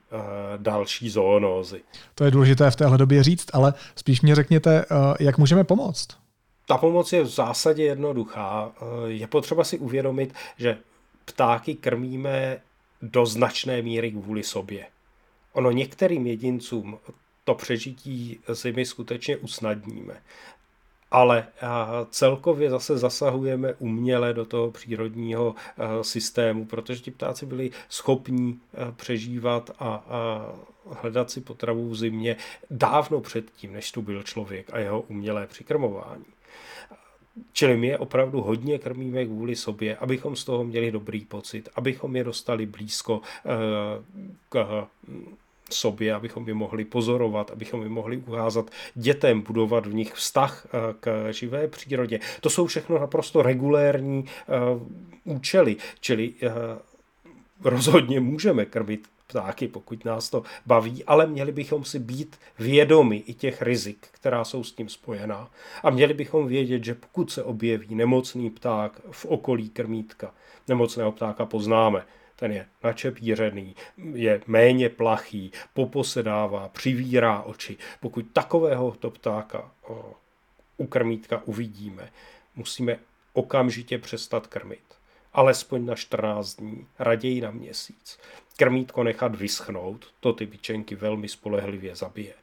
další 0.56 1.10
zoonózy. 1.10 1.82
To 2.14 2.24
je 2.24 2.30
důležité 2.30 2.70
v 2.70 2.76
téhle 2.76 2.98
době 2.98 3.22
říct, 3.22 3.46
ale 3.52 3.74
spíš 3.96 4.20
mě 4.20 4.34
řekněte, 4.34 4.84
jak 5.20 5.38
můžeme 5.38 5.64
pomoct? 5.64 6.25
Ta 6.66 6.78
pomoc 6.78 7.12
je 7.12 7.22
v 7.22 7.26
zásadě 7.26 7.84
jednoduchá. 7.84 8.72
Eh, 8.76 9.10
je 9.10 9.26
potřeba 9.26 9.64
si 9.64 9.78
uvědomit, 9.78 10.34
že 10.56 10.78
ptáky 11.24 11.74
krmíme 11.74 12.60
do 13.02 13.26
značné 13.26 13.82
míry 13.82 14.10
kvůli 14.10 14.42
sobě. 14.42 14.86
Ono 15.52 15.70
některým 15.70 16.26
jedincům 16.26 16.98
to 17.44 17.54
přežití 17.54 18.40
zimy 18.48 18.86
skutečně 18.86 19.36
usnadníme. 19.36 20.22
Ale 21.10 21.46
eh, 21.56 21.66
celkově 22.10 22.70
zase 22.70 22.98
zasahujeme 22.98 23.74
uměle 23.74 24.32
do 24.34 24.44
toho 24.44 24.70
přírodního 24.70 25.54
eh, 25.54 26.04
systému, 26.04 26.64
protože 26.64 27.02
ti 27.02 27.10
ptáci 27.10 27.46
byli 27.46 27.70
schopní 27.88 28.60
přežívat 28.96 29.70
a 29.78 30.04
hledat 30.90 31.30
si 31.30 31.40
potravu 31.40 31.88
v 31.88 31.96
zimě 31.96 32.36
dávno 32.70 33.20
předtím, 33.20 33.72
než 33.72 33.92
tu 33.92 34.02
byl 34.02 34.22
člověk 34.22 34.70
a 34.72 34.78
jeho 34.78 35.00
umělé 35.00 35.46
přikrmování. 35.46 36.24
Čili 37.52 37.76
my 37.76 37.86
je 37.86 37.98
opravdu 37.98 38.40
hodně 38.40 38.78
krmíme 38.78 39.24
kvůli 39.24 39.56
sobě, 39.56 39.96
abychom 39.96 40.36
z 40.36 40.44
toho 40.44 40.64
měli 40.64 40.90
dobrý 40.90 41.24
pocit, 41.24 41.68
abychom 41.74 42.16
je 42.16 42.24
dostali 42.24 42.66
blízko 42.66 43.20
eh, 43.20 43.50
k 44.48 44.86
sobě, 45.70 46.14
abychom 46.14 46.48
je 46.48 46.54
mohli 46.54 46.84
pozorovat, 46.84 47.50
abychom 47.50 47.82
je 47.82 47.88
mohli 47.88 48.16
ukázat 48.16 48.70
dětem, 48.94 49.40
budovat 49.40 49.86
v 49.86 49.94
nich 49.94 50.14
vztah 50.14 50.66
eh, 50.66 50.94
k 51.00 51.32
živé 51.32 51.68
přírodě. 51.68 52.20
To 52.40 52.50
jsou 52.50 52.66
všechno 52.66 52.98
naprosto 52.98 53.42
regulérní 53.42 54.24
eh, 54.24 54.52
účely, 55.24 55.76
čili 56.00 56.34
rozhodně 57.64 58.20
můžeme 58.20 58.64
krmit 58.64 59.08
ptáky, 59.26 59.68
pokud 59.68 60.04
nás 60.04 60.30
to 60.30 60.42
baví, 60.66 61.04
ale 61.04 61.26
měli 61.26 61.52
bychom 61.52 61.84
si 61.84 61.98
být 61.98 62.38
vědomi 62.58 63.16
i 63.16 63.34
těch 63.34 63.62
rizik, 63.62 64.08
která 64.10 64.44
jsou 64.44 64.64
s 64.64 64.72
tím 64.72 64.88
spojená. 64.88 65.50
A 65.82 65.90
měli 65.90 66.14
bychom 66.14 66.46
vědět, 66.46 66.84
že 66.84 66.94
pokud 66.94 67.30
se 67.30 67.42
objeví 67.42 67.94
nemocný 67.94 68.50
pták 68.50 69.00
v 69.10 69.24
okolí 69.24 69.68
krmítka, 69.68 70.34
nemocného 70.68 71.12
ptáka 71.12 71.46
poznáme, 71.46 72.06
ten 72.36 72.52
je 72.52 72.66
načepířený, 72.84 73.76
je 74.12 74.40
méně 74.46 74.88
plachý, 74.88 75.52
poposedává, 75.74 76.68
přivírá 76.68 77.42
oči. 77.42 77.76
Pokud 78.00 78.26
takového 78.32 78.96
to 79.00 79.10
ptáka 79.10 79.70
u 80.76 80.86
krmítka 80.86 81.42
uvidíme, 81.44 82.10
musíme 82.56 82.98
okamžitě 83.32 83.98
přestat 83.98 84.46
krmit 84.46 84.96
alespoň 85.36 85.86
na 85.86 85.94
14 85.94 86.54
dní, 86.54 86.86
raději 86.98 87.40
na 87.40 87.50
měsíc. 87.50 88.18
Krmítko 88.56 89.04
nechat 89.04 89.34
vyschnout, 89.34 90.06
to 90.20 90.32
ty 90.32 90.46
byčenky 90.46 90.94
velmi 90.94 91.28
spolehlivě 91.28 91.96
zabije. 91.96 92.34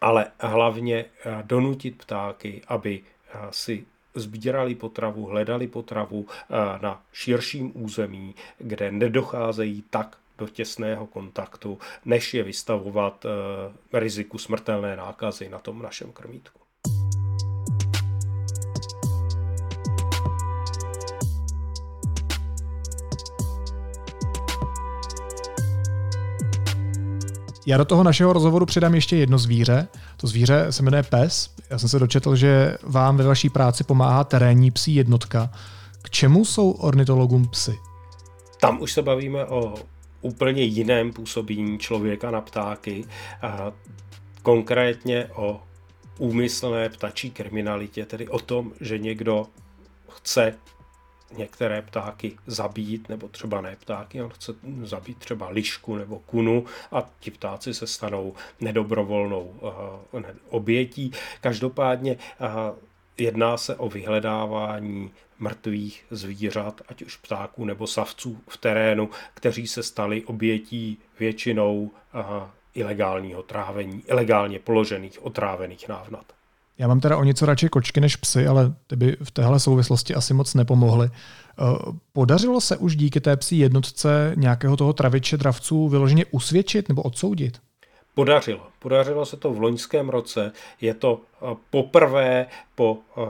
Ale 0.00 0.26
hlavně 0.38 1.04
eh, 1.04 1.42
donutit 1.42 1.98
ptáky, 1.98 2.62
aby 2.68 3.02
eh, 3.02 3.38
si 3.50 3.86
sbírali 4.14 4.74
potravu, 4.74 5.26
hledali 5.26 5.66
potravu 5.66 6.26
eh, 6.28 6.54
na 6.82 7.02
širším 7.12 7.72
území, 7.74 8.34
kde 8.58 8.92
nedocházejí 8.92 9.84
tak 9.90 10.18
do 10.38 10.48
těsného 10.48 11.06
kontaktu, 11.06 11.78
než 12.04 12.34
je 12.34 12.42
vystavovat 12.42 13.26
riziku 13.92 14.38
smrtelné 14.38 14.96
nákazy 14.96 15.48
na 15.48 15.58
tom 15.58 15.82
našem 15.82 16.12
krmítku. 16.12 16.63
Já 27.66 27.76
do 27.76 27.84
toho 27.84 28.02
našeho 28.02 28.32
rozhovoru 28.32 28.66
přidám 28.66 28.94
ještě 28.94 29.16
jedno 29.16 29.38
zvíře. 29.38 29.88
To 30.16 30.26
zvíře 30.26 30.66
se 30.70 30.82
jmenuje 30.82 31.02
pes. 31.02 31.50
Já 31.70 31.78
jsem 31.78 31.88
se 31.88 31.98
dočetl, 31.98 32.36
že 32.36 32.78
vám 32.82 33.16
ve 33.16 33.24
vaší 33.24 33.50
práci 33.50 33.84
pomáhá 33.84 34.24
terénní 34.24 34.70
psí 34.70 34.94
jednotka. 34.94 35.50
K 36.02 36.10
čemu 36.10 36.44
jsou 36.44 36.70
ornitologům 36.70 37.48
psy? 37.48 37.78
Tam 38.60 38.80
už 38.80 38.92
se 38.92 39.02
bavíme 39.02 39.44
o 39.44 39.74
úplně 40.20 40.62
jiném 40.62 41.12
působení 41.12 41.78
člověka 41.78 42.30
na 42.30 42.40
ptáky, 42.40 43.04
a 43.42 43.72
konkrétně 44.42 45.26
o 45.34 45.60
úmyslné 46.18 46.88
ptačí 46.88 47.30
kriminalitě, 47.30 48.06
tedy 48.06 48.28
o 48.28 48.38
tom, 48.38 48.72
že 48.80 48.98
někdo 48.98 49.46
chce 50.08 50.54
některé 51.38 51.82
ptáky 51.82 52.36
zabít, 52.46 53.08
nebo 53.08 53.28
třeba 53.28 53.60
ne 53.60 53.76
ptáky, 53.80 54.22
on 54.22 54.30
chce 54.30 54.54
zabít 54.82 55.18
třeba 55.18 55.48
lišku 55.48 55.96
nebo 55.96 56.18
kunu 56.18 56.64
a 56.92 57.10
ti 57.20 57.30
ptáci 57.30 57.74
se 57.74 57.86
stanou 57.86 58.34
nedobrovolnou 58.60 59.42
uh, 60.12 60.22
obětí. 60.48 61.12
Každopádně 61.40 62.16
uh, 62.40 62.48
jedná 63.18 63.56
se 63.56 63.76
o 63.76 63.88
vyhledávání 63.88 65.10
mrtvých 65.38 66.06
zvířat, 66.10 66.80
ať 66.88 67.02
už 67.02 67.16
ptáků 67.16 67.64
nebo 67.64 67.86
savců 67.86 68.40
v 68.48 68.56
terénu, 68.56 69.10
kteří 69.34 69.66
se 69.66 69.82
stali 69.82 70.24
obětí 70.24 70.98
většinou 71.18 71.82
uh, 71.82 71.90
ilegálního 72.74 73.42
trávení, 73.42 74.02
ilegálně 74.06 74.58
položených 74.58 75.24
otrávených 75.24 75.88
návnat. 75.88 76.24
Já 76.78 76.88
mám 76.88 77.00
teda 77.00 77.16
o 77.16 77.24
něco 77.24 77.46
radši 77.46 77.68
kočky 77.68 78.00
než 78.00 78.16
psy, 78.16 78.46
ale 78.46 78.74
ty 78.86 78.96
by 78.96 79.16
v 79.22 79.30
téhle 79.30 79.60
souvislosti 79.60 80.14
asi 80.14 80.34
moc 80.34 80.54
nepomohly. 80.54 81.10
Eh, 81.10 81.62
podařilo 82.12 82.60
se 82.60 82.76
už 82.76 82.96
díky 82.96 83.20
té 83.20 83.36
psí 83.36 83.58
jednotce 83.58 84.32
nějakého 84.36 84.76
toho 84.76 84.92
traviče 84.92 85.36
dravců 85.36 85.88
vyloženě 85.88 86.24
usvědčit 86.30 86.88
nebo 86.88 87.02
odsoudit? 87.02 87.58
Podařilo. 88.14 88.66
Podařilo 88.78 89.26
se 89.26 89.36
to 89.36 89.52
v 89.52 89.60
loňském 89.60 90.08
roce. 90.08 90.52
Je 90.80 90.94
to 90.94 91.20
eh, 91.20 91.54
poprvé 91.70 92.46
po 92.74 92.98
eh, 93.16 93.22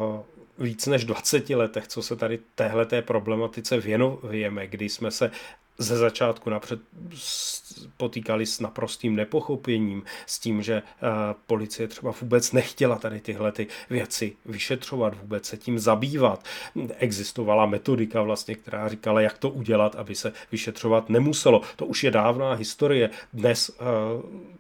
víc 0.59 0.87
než 0.87 1.05
20 1.05 1.51
letech, 1.51 1.89
co 1.89 2.03
se 2.03 2.17
tady 2.17 2.39
téhleté 2.55 3.03
problematice 3.03 3.81
věnujeme, 3.81 4.67
kdy 4.67 4.89
jsme 4.89 5.11
se 5.11 5.31
ze 5.79 5.97
začátku 5.97 6.51
napřed 6.51 6.81
potýkali 7.97 8.47
s 8.47 8.61
naprostým 8.61 9.17
nepochopením, 9.17 10.03
s 10.27 10.39
tím, 10.39 10.63
že 10.63 10.83
uh, 10.83 11.09
policie 11.47 11.89
třeba 11.89 12.15
vůbec 12.21 12.53
nechtěla 12.53 12.99
tady 12.99 13.21
tyhle 13.21 13.53
ty 13.53 13.67
věci 13.91 14.37
vyšetřovat, 14.47 15.21
vůbec 15.21 15.47
se 15.47 15.57
tím 15.57 15.79
zabývat. 15.79 16.45
Existovala 16.99 17.67
metodika 17.67 18.23
vlastně, 18.23 18.55
která 18.55 18.89
říkala, 18.89 19.21
jak 19.21 19.39
to 19.39 19.51
udělat, 19.51 19.97
aby 19.97 20.15
se 20.15 20.33
vyšetřovat 20.53 21.09
nemuselo. 21.09 21.63
To 21.77 21.87
už 21.87 22.05
je 22.05 22.11
dávná 22.11 22.53
historie. 22.53 23.11
Dnes 23.33 23.69
uh, 23.69 24.55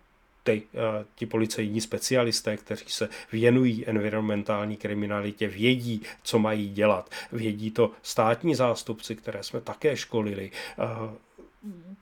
ty, 0.44 0.62
eh, 0.74 1.04
ti 1.14 1.26
policejní 1.26 1.80
specialisté, 1.80 2.56
kteří 2.56 2.84
se 2.88 3.08
věnují 3.32 3.86
environmentální 3.86 4.76
kriminalitě, 4.76 5.48
vědí, 5.48 6.02
co 6.22 6.38
mají 6.38 6.68
dělat. 6.68 7.10
Vědí 7.32 7.70
to 7.70 7.90
státní 8.02 8.54
zástupci, 8.54 9.16
které 9.16 9.42
jsme 9.42 9.60
také 9.60 9.96
školili 9.96 10.50
eh, 10.78 10.84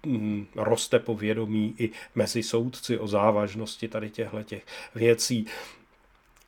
mm, 0.07 0.47
roste 0.57 0.99
povědomí 0.99 1.75
i 1.79 1.91
mezi 2.15 2.43
soudci 2.43 2.99
o 2.99 3.09
závažnosti 3.09 3.89
tady 3.89 4.11
těchto 4.11 4.43
těch 4.43 4.67
věcí. 4.95 5.47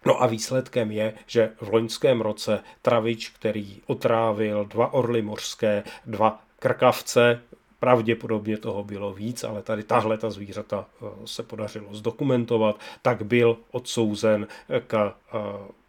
No 0.06 0.22
a 0.22 0.26
výsledkem 0.26 0.90
je, 0.90 1.14
že 1.26 1.52
v 1.60 1.68
loňském 1.68 2.20
roce 2.20 2.60
travič, 2.82 3.28
který 3.28 3.80
otrávil 3.86 4.64
dva 4.64 4.92
orly 4.92 5.22
mořské, 5.22 5.82
dva 6.06 6.44
krkavce, 6.58 7.40
Pravděpodobně 7.84 8.56
toho 8.56 8.84
bylo 8.84 9.12
víc, 9.12 9.44
ale 9.44 9.62
tady 9.62 9.82
tahle 9.82 10.18
ta 10.18 10.30
zvířata 10.30 10.86
eh, 11.02 11.06
se 11.24 11.42
podařilo 11.42 11.94
zdokumentovat, 11.94 12.80
tak 13.02 13.22
byl 13.22 13.56
odsouzen 13.70 14.46
k 14.86 15.14
eh, 15.34 15.38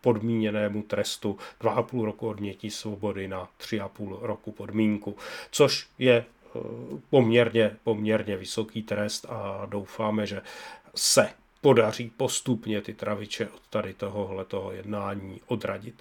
podmíněnému 0.02 0.84
trestu 0.84 1.38
2,5 1.62 2.04
roku 2.04 2.28
odnětí 2.28 2.72
svobody 2.72 3.28
na 3.28 3.50
3,5 3.60 4.18
roku 4.22 4.52
podmínku, 4.52 5.16
což 5.52 5.88
je 6.00 6.16
eh, 6.16 6.60
poměrně, 7.10 7.76
poměrně 7.84 8.38
vysoký 8.38 8.84
trest 8.84 9.26
a 9.30 9.66
doufáme, 9.66 10.28
že 10.28 10.41
se 10.96 11.30
podaří 11.62 12.12
postupně 12.18 12.82
ty 12.82 12.93
traviče 12.93 13.48
od 13.48 13.62
tady 13.70 13.93
tohohle 13.93 14.46
toho 14.46 14.72
jednání 14.72 15.41
odradit. 15.48 15.96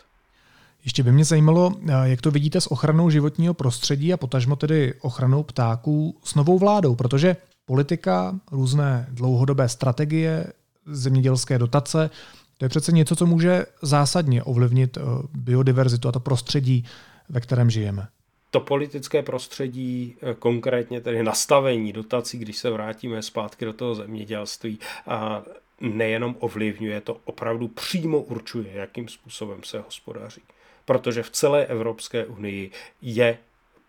Ještě 0.85 1.03
by 1.03 1.12
mě 1.12 1.24
zajímalo, 1.24 1.72
eh, 1.89 1.93
jak 2.05 2.20
to 2.20 2.30
vidíte 2.30 2.61
s 2.61 2.72
ochranou 2.72 3.11
životního 3.11 3.55
prostředí 3.55 4.12
a 4.12 4.16
potažmo 4.16 4.57
tedy 4.57 4.95
ochranou 5.01 5.43
ptáků 5.43 6.18
s 6.24 6.35
novou 6.35 6.59
vládou, 6.59 6.95
protože 6.95 7.37
politika, 7.66 8.41
různé 8.53 9.07
dlouhodobé 9.11 9.68
strategie, 9.68 10.53
zemědělské 10.87 11.59
dotace, 11.59 12.11
to 12.59 12.64
je 12.64 12.68
přece 12.68 12.93
něco, 12.93 13.16
co 13.16 13.26
může 13.26 13.66
zásadně 13.82 14.43
ovlivnit 14.43 14.97
eh, 14.97 15.01
biodiverzitu 15.35 16.09
a 16.09 16.12
to 16.12 16.20
prostředí, 16.20 16.85
ve 17.28 17.41
kterém 17.41 17.70
žijeme. 17.70 18.09
To 18.51 18.61
politické 18.61 19.22
prostředí, 19.22 20.16
eh, 20.22 20.35
konkrétně 20.35 21.01
tedy 21.01 21.22
nastavení 21.22 21.93
dotací, 21.93 22.39
když 22.39 22.57
se 22.57 22.70
vrátíme 22.70 23.22
zpátky 23.22 23.64
do 23.64 23.72
toho 23.72 23.95
zemědělství, 23.95 24.78
a 25.07 25.43
nejenom 25.80 26.37
ovlivňuje, 26.39 27.01
to 27.01 27.16
opravdu 27.24 27.68
přímo 27.68 28.20
určuje, 28.20 28.72
jakým 28.72 29.09
způsobem 29.09 29.61
se 29.64 29.78
hospodaří 29.78 30.43
protože 30.85 31.22
v 31.22 31.30
celé 31.30 31.66
Evropské 31.66 32.26
unii 32.26 32.70
je 33.03 33.39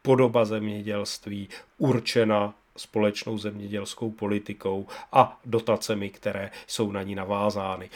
podoba 0.01 0.45
zemědělství 0.45 1.49
určena 1.77 2.53
společnou 2.77 3.37
zemědělskou 3.37 4.11
politikou 4.11 4.87
a 5.11 5.39
dotacemi, 5.45 6.09
které 6.09 6.51
jsou 6.67 6.91
na 6.91 7.03
ní 7.03 7.15
navázány. 7.15 7.89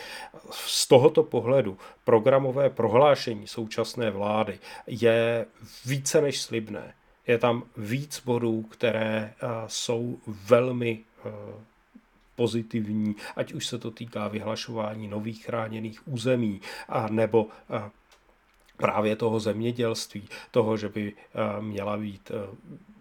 Z 0.51 0.87
tohoto 0.87 1.23
pohledu 1.23 1.77
programové 2.03 2.69
prohlášení 2.69 3.47
současné 3.47 4.11
vlády 4.11 4.59
je 4.87 5.45
více 5.85 6.21
než 6.21 6.41
slibné. 6.41 6.93
Je 7.27 7.37
tam 7.37 7.63
víc 7.77 8.21
bodů, 8.25 8.61
které 8.61 9.33
eh, 9.33 9.47
jsou 9.67 10.19
velmi 10.27 10.99
eh, 11.25 11.29
pozitivní, 12.35 13.15
ať 13.35 13.53
už 13.53 13.67
se 13.67 13.77
to 13.77 13.91
týká 13.91 14.27
vyhlašování 14.27 15.07
nových 15.07 15.45
chráněných 15.45 16.07
území, 16.07 16.61
a 16.89 17.07
nebo 17.09 17.47
eh, 17.69 17.89
právě 18.80 19.15
toho 19.15 19.39
zemědělství, 19.39 20.30
toho, 20.51 20.77
že 20.77 20.89
by 20.89 21.13
eh, 21.13 21.61
měla 21.61 21.97
být 21.97 22.32
eh, 22.32 22.55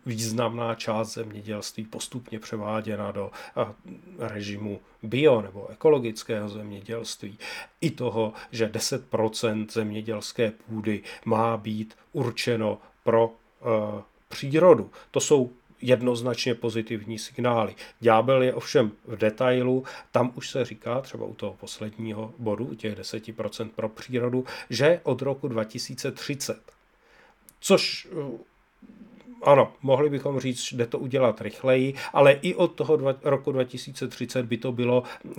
významná 0.07 0.75
část 0.75 1.15
zemědělství 1.15 1.85
postupně 1.85 2.39
převáděna 2.39 3.13
do 3.13 3.31
eh, 3.57 3.67
režimu 4.19 4.81
bio 5.03 5.43
nebo 5.43 5.69
ekologického 5.69 6.49
zemědělství. 6.49 7.39
I 7.81 7.91
toho, 7.91 8.33
že 8.53 8.67
10% 8.67 9.67
zemědělské 9.71 10.51
půdy 10.51 11.03
má 11.25 11.57
být 11.57 11.95
určeno 12.13 12.79
pro 13.05 13.33
přírodu. 14.29 14.91
To 15.11 15.21
jsou 15.21 15.51
jednoznačně 15.81 16.55
pozitivní 16.55 17.19
signály. 17.19 17.75
Ďábel 18.01 18.43
je 18.43 18.55
ovšem 18.55 18.93
v 19.07 19.17
detailu, 19.17 19.85
tam 20.13 20.33
už 20.35 20.51
se 20.51 20.65
říká, 20.65 21.01
třeba 21.01 21.27
u 21.27 21.35
toho 21.35 21.53
posledního 21.53 22.35
bodu, 22.39 22.65
u 22.65 22.75
těch 22.75 22.99
10% 22.99 23.69
pro 23.69 23.89
přírodu, 23.89 24.45
že 24.71 25.01
od 25.03 25.23
roku 25.23 25.49
2030. 25.49 26.59
Což 27.61 28.09
ano, 29.43 29.73
mohli 29.83 30.11
bychom 30.11 30.41
říct, 30.41 30.61
že 30.61 30.77
jde 30.77 30.87
to 30.87 30.99
udělat 30.99 31.41
rychleji, 31.41 31.95
ale 32.13 32.33
i 32.33 32.55
od 32.55 32.69
toho 32.69 32.97
dva, 32.97 33.15
roku 33.23 33.53
2030 33.53 34.47
by 34.47 34.57
to 34.57 34.73
bylo 34.73 35.03
uh, 35.25 35.35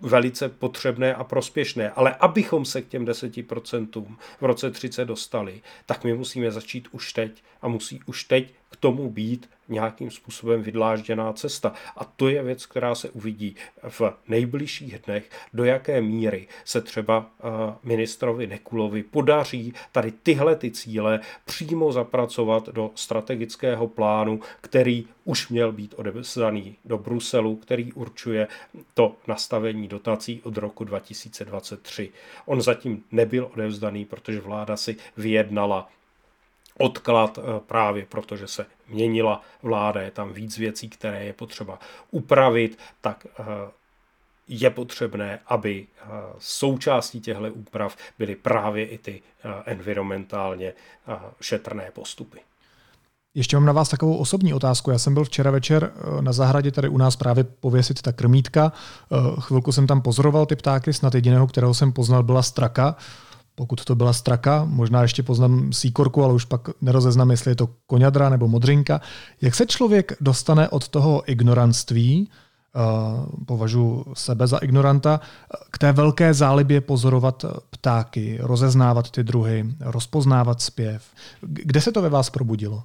velice 0.00 0.48
potřebné 0.48 1.14
a 1.14 1.24
prospěšné. 1.24 1.90
Ale 1.90 2.14
abychom 2.14 2.64
se 2.64 2.82
k 2.82 2.88
těm 2.88 3.04
10% 3.04 4.16
v 4.40 4.44
roce 4.44 4.70
30 4.70 5.04
dostali, 5.04 5.62
tak 5.86 6.04
my 6.04 6.14
musíme 6.14 6.50
začít 6.50 6.88
už 6.92 7.12
teď 7.12 7.42
a 7.62 7.68
musí 7.68 8.00
už 8.06 8.24
teď 8.24 8.54
k 8.74 8.80
tomu 8.80 9.10
být 9.10 9.50
nějakým 9.68 10.10
způsobem 10.10 10.62
vydlážděná 10.62 11.32
cesta. 11.32 11.72
A 11.96 12.04
to 12.04 12.28
je 12.28 12.42
věc, 12.42 12.66
která 12.66 12.94
se 12.94 13.10
uvidí 13.10 13.56
v 13.88 14.02
nejbližších 14.28 14.98
dnech, 15.06 15.30
do 15.54 15.64
jaké 15.64 16.00
míry 16.00 16.48
se 16.64 16.80
třeba 16.80 17.26
eh, 17.26 17.42
ministrovi 17.82 18.46
Nekulovi 18.46 19.02
podaří 19.02 19.74
tady 19.92 20.12
tyhle 20.22 20.56
ty 20.56 20.70
cíle 20.70 21.20
přímo 21.44 21.92
zapracovat 21.92 22.68
do 22.68 22.90
strategického 22.94 23.88
plánu, 23.88 24.40
který 24.60 25.06
už 25.24 25.48
měl 25.48 25.72
být 25.72 25.94
odevzdaný 25.96 26.76
do 26.84 26.98
Bruselu, 26.98 27.56
který 27.56 27.92
určuje 27.92 28.48
to 28.94 29.16
nastavení 29.26 29.88
dotací 29.88 30.40
od 30.44 30.56
roku 30.56 30.84
2023. 30.84 32.12
On 32.46 32.62
zatím 32.62 33.04
nebyl 33.12 33.50
odevzdaný, 33.54 34.04
protože 34.04 34.40
vláda 34.40 34.76
si 34.76 34.96
vyjednala 35.16 35.88
odklad 36.78 37.38
eh, 37.38 37.60
právě 37.66 38.06
protože 38.08 38.46
se 38.46 38.66
měnila 38.88 39.42
vláda, 39.62 40.00
je 40.00 40.10
tam 40.10 40.32
víc 40.32 40.58
věcí, 40.58 40.88
které 40.88 41.24
je 41.24 41.32
potřeba 41.32 41.78
upravit, 42.10 42.78
tak 43.00 43.26
eh, 43.26 43.44
je 44.48 44.70
potřebné, 44.70 45.38
aby 45.46 45.86
eh, 45.86 46.06
součástí 46.38 47.20
těchto 47.20 47.52
úprav 47.52 47.96
byly 48.18 48.34
právě 48.34 48.86
i 48.86 48.98
ty 48.98 49.22
environmentálně 49.64 50.72
šetrné 51.40 51.90
postupy. 51.92 52.40
Ještě 53.34 53.56
mám 53.56 53.66
na 53.66 53.72
vás 53.72 53.88
takovou 53.88 54.16
osobní 54.16 54.54
otázku. 54.54 54.90
Já 54.90 54.98
jsem 54.98 55.14
byl 55.14 55.24
včera 55.24 55.50
večer 55.50 55.92
na 56.20 56.32
zahradě 56.32 56.70
tady 56.70 56.88
u 56.88 56.98
nás 56.98 57.16
právě 57.16 57.44
pověsit 57.44 58.02
ta 58.02 58.12
krmítka. 58.12 58.72
Chvilku 59.40 59.72
jsem 59.72 59.86
tam 59.86 60.02
pozoroval 60.02 60.46
ty 60.46 60.56
ptáky, 60.56 60.92
snad 60.92 61.14
jediného, 61.14 61.46
kterého 61.46 61.74
jsem 61.74 61.92
poznal, 61.92 62.22
byla 62.22 62.42
straka 62.42 62.96
pokud 63.54 63.84
to 63.84 63.94
byla 63.94 64.12
straka, 64.12 64.64
možná 64.64 65.02
ještě 65.02 65.22
poznám 65.22 65.72
síkorku, 65.72 66.24
ale 66.24 66.34
už 66.34 66.44
pak 66.44 66.68
nerozeznám, 66.80 67.30
jestli 67.30 67.50
je 67.50 67.56
to 67.56 67.68
koňadra 67.86 68.28
nebo 68.28 68.48
modřinka. 68.48 69.00
Jak 69.40 69.54
se 69.54 69.66
člověk 69.66 70.12
dostane 70.20 70.68
od 70.68 70.88
toho 70.88 71.30
ignoranství, 71.30 72.28
uh, 72.28 73.44
považuji 73.46 74.04
sebe 74.14 74.46
za 74.46 74.58
ignoranta, 74.58 75.20
k 75.70 75.78
té 75.78 75.92
velké 75.92 76.34
zálibě 76.34 76.80
pozorovat 76.80 77.44
ptáky, 77.70 78.38
rozeznávat 78.40 79.10
ty 79.10 79.24
druhy, 79.24 79.64
rozpoznávat 79.80 80.62
zpěv. 80.62 81.04
Kde 81.40 81.80
se 81.80 81.92
to 81.92 82.02
ve 82.02 82.08
vás 82.08 82.30
probudilo? 82.30 82.82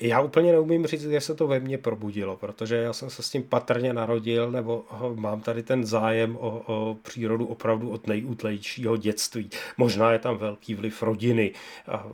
Já 0.00 0.20
úplně 0.20 0.52
neumím 0.52 0.86
říct, 0.86 1.06
kde 1.06 1.20
se 1.20 1.34
to 1.34 1.46
ve 1.46 1.60
mně 1.60 1.78
probudilo, 1.78 2.36
protože 2.36 2.76
já 2.76 2.92
jsem 2.92 3.10
se 3.10 3.22
s 3.22 3.30
tím 3.30 3.42
patrně 3.42 3.92
narodil, 3.92 4.50
nebo 4.50 4.84
mám 5.14 5.40
tady 5.40 5.62
ten 5.62 5.86
zájem 5.86 6.36
o, 6.36 6.62
o 6.66 6.96
přírodu 7.02 7.46
opravdu 7.46 7.90
od 7.90 8.06
nejútlejšího 8.06 8.96
dětství. 8.96 9.50
Možná 9.76 10.12
je 10.12 10.18
tam 10.18 10.36
velký 10.36 10.74
vliv 10.74 11.02
rodiny, 11.02 11.52
a 11.88 12.06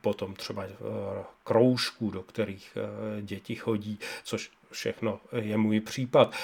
potom 0.00 0.34
třeba 0.34 0.64
e, 0.64 0.68
kroužků, 1.44 2.10
do 2.10 2.22
kterých 2.22 2.76
e, 2.76 3.22
děti 3.22 3.54
chodí, 3.54 3.98
což 4.24 4.50
všechno 4.70 5.20
je 5.40 5.56
můj 5.56 5.80
případ. 5.80 6.34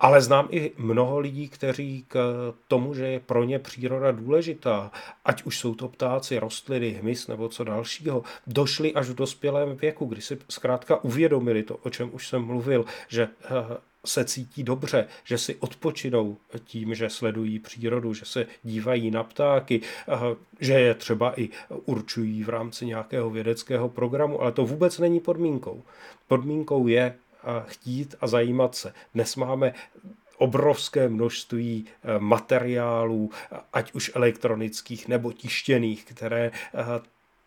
Ale 0.00 0.22
znám 0.22 0.48
i 0.50 0.72
mnoho 0.76 1.18
lidí, 1.18 1.48
kteří 1.48 2.04
k 2.08 2.34
tomu, 2.68 2.94
že 2.94 3.06
je 3.06 3.20
pro 3.20 3.44
ně 3.44 3.58
příroda 3.58 4.10
důležitá, 4.10 4.90
ať 5.24 5.42
už 5.42 5.58
jsou 5.58 5.74
to 5.74 5.88
ptáci, 5.88 6.38
rostliny, 6.38 6.90
hmyz 6.90 7.26
nebo 7.26 7.48
co 7.48 7.64
dalšího, 7.64 8.22
došli 8.46 8.94
až 8.94 9.08
v 9.08 9.14
dospělém 9.14 9.76
věku, 9.76 10.06
kdy 10.06 10.20
si 10.22 10.38
zkrátka 10.48 11.04
uvědomili 11.04 11.62
to, 11.62 11.76
o 11.76 11.90
čem 11.90 12.10
už 12.12 12.28
jsem 12.28 12.42
mluvil, 12.42 12.84
že 13.08 13.28
eh, 13.44 13.76
se 14.06 14.24
cítí 14.24 14.62
dobře, 14.62 15.06
že 15.24 15.38
si 15.38 15.54
odpočinou 15.54 16.36
tím, 16.64 16.94
že 16.94 17.10
sledují 17.10 17.58
přírodu, 17.58 18.14
že 18.14 18.24
se 18.24 18.46
dívají 18.62 19.10
na 19.10 19.24
ptáky, 19.24 19.80
eh, 20.08 20.36
že 20.60 20.72
je 20.72 20.94
třeba 20.94 21.40
i 21.40 21.48
určují 21.68 22.44
v 22.44 22.48
rámci 22.48 22.86
nějakého 22.86 23.30
vědeckého 23.30 23.88
programu, 23.88 24.40
ale 24.40 24.52
to 24.52 24.66
vůbec 24.66 24.98
není 24.98 25.20
podmínkou. 25.20 25.82
Podmínkou 26.28 26.86
je 26.86 27.14
chtít 27.66 28.14
a 28.20 28.26
zajímat 28.26 28.74
se. 28.74 28.92
Dnes 29.14 29.36
máme 29.36 29.74
obrovské 30.38 31.08
množství 31.08 31.84
eh, 31.86 32.18
materiálů, 32.18 33.30
ať 33.72 33.92
už 33.92 34.10
elektronických 34.14 35.08
nebo 35.08 35.32
tištěných, 35.32 36.04
které 36.04 36.50
eh, 36.74 36.84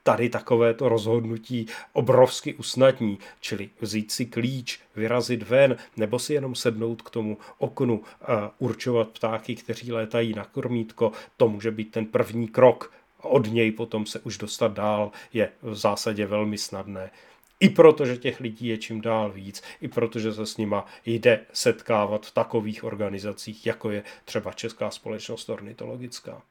tady 0.04 0.30
takovéto 0.30 0.90
rozhodnutí 0.90 1.68
obrovsky 1.94 2.54
usnadní, 2.54 3.20
čili 3.40 3.70
vzít 3.82 4.12
si 4.12 4.26
klíč, 4.26 4.80
vyrazit 4.96 5.44
ven, 5.44 5.78
nebo 5.98 6.20
si 6.20 6.34
jenom 6.34 6.56
sednout 6.56 7.02
k 7.02 7.10
tomu 7.10 7.38
oknu, 7.58 8.02
a 8.22 8.52
určovat 8.60 9.08
ptáky, 9.08 9.56
kteří 9.56 9.92
létají 9.92 10.34
na 10.34 10.46
kormítko, 10.46 11.12
to 11.38 11.48
může 11.48 11.72
být 11.72 11.92
ten 11.92 12.06
první 12.06 12.48
krok. 12.48 12.94
Od 13.22 13.48
něj 13.52 13.72
potom 13.72 14.06
se 14.06 14.20
už 14.20 14.38
dostat 14.38 14.74
dál 14.74 15.12
je 15.34 15.50
v 15.62 15.76
zásadě 15.76 16.26
velmi 16.26 16.58
snadné. 16.58 17.12
I 17.60 17.70
protože 17.70 18.18
těch 18.18 18.40
lidí 18.40 18.68
je 18.68 18.78
čím 18.78 19.02
dál 19.02 19.32
víc, 19.32 19.64
i 19.82 19.88
protože 19.88 20.34
se 20.34 20.46
s 20.46 20.58
nima 20.58 20.86
jde 21.06 21.40
setkávat 21.54 22.26
v 22.26 22.32
takových 22.32 22.84
organizacích, 22.84 23.66
jako 23.66 23.92
je 23.92 24.04
třeba 24.26 24.54
Česká 24.54 24.92
společnost 24.92 25.50
ornitologická. 25.50 26.42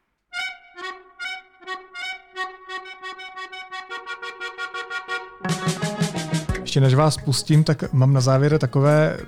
Ještě 6.61 6.80
než 6.80 6.94
vás 6.94 7.16
pustím, 7.16 7.64
tak 7.64 7.92
mám 7.92 8.12
na 8.12 8.20
závěr 8.20 8.59
takové 8.59 9.18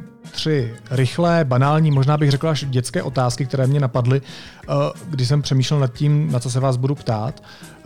tři 0.40 0.74
rychlé, 0.90 1.44
banální, 1.44 1.90
možná 1.90 2.16
bych 2.16 2.30
řekl 2.30 2.48
až 2.48 2.64
dětské 2.68 3.02
otázky, 3.02 3.46
které 3.46 3.66
mě 3.66 3.80
napadly, 3.80 4.22
eh, 4.22 4.72
když 5.06 5.28
jsem 5.28 5.42
přemýšlel 5.42 5.80
nad 5.80 5.92
tím, 5.92 6.32
na 6.32 6.40
co 6.40 6.50
se 6.50 6.60
vás 6.60 6.76
budu 6.76 6.94
ptát. 6.94 7.42
Eh, 7.42 7.82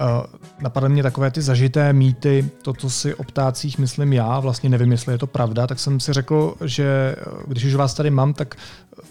napadly 0.61 0.89
mě 0.89 1.03
takové 1.03 1.31
ty 1.31 1.43
zažité 1.43 1.93
mýty, 1.93 2.51
to, 2.63 2.73
co 2.73 2.91
si 2.91 3.15
o 3.15 3.25
ptácích 3.25 3.79
myslím 3.79 4.13
já, 4.13 4.41
vlastně 4.41 4.71
nevím, 4.71 4.93
jestli 4.93 5.15
je 5.15 5.19
to 5.19 5.27
pravda, 5.27 5.67
tak 5.67 5.79
jsem 5.79 6.01
si 6.01 6.13
řekl, 6.13 6.55
že 6.65 7.17
eh, 7.19 7.25
když 7.47 7.65
už 7.65 7.75
vás 7.75 7.95
tady 7.95 8.11
mám, 8.11 8.35
tak 8.35 8.55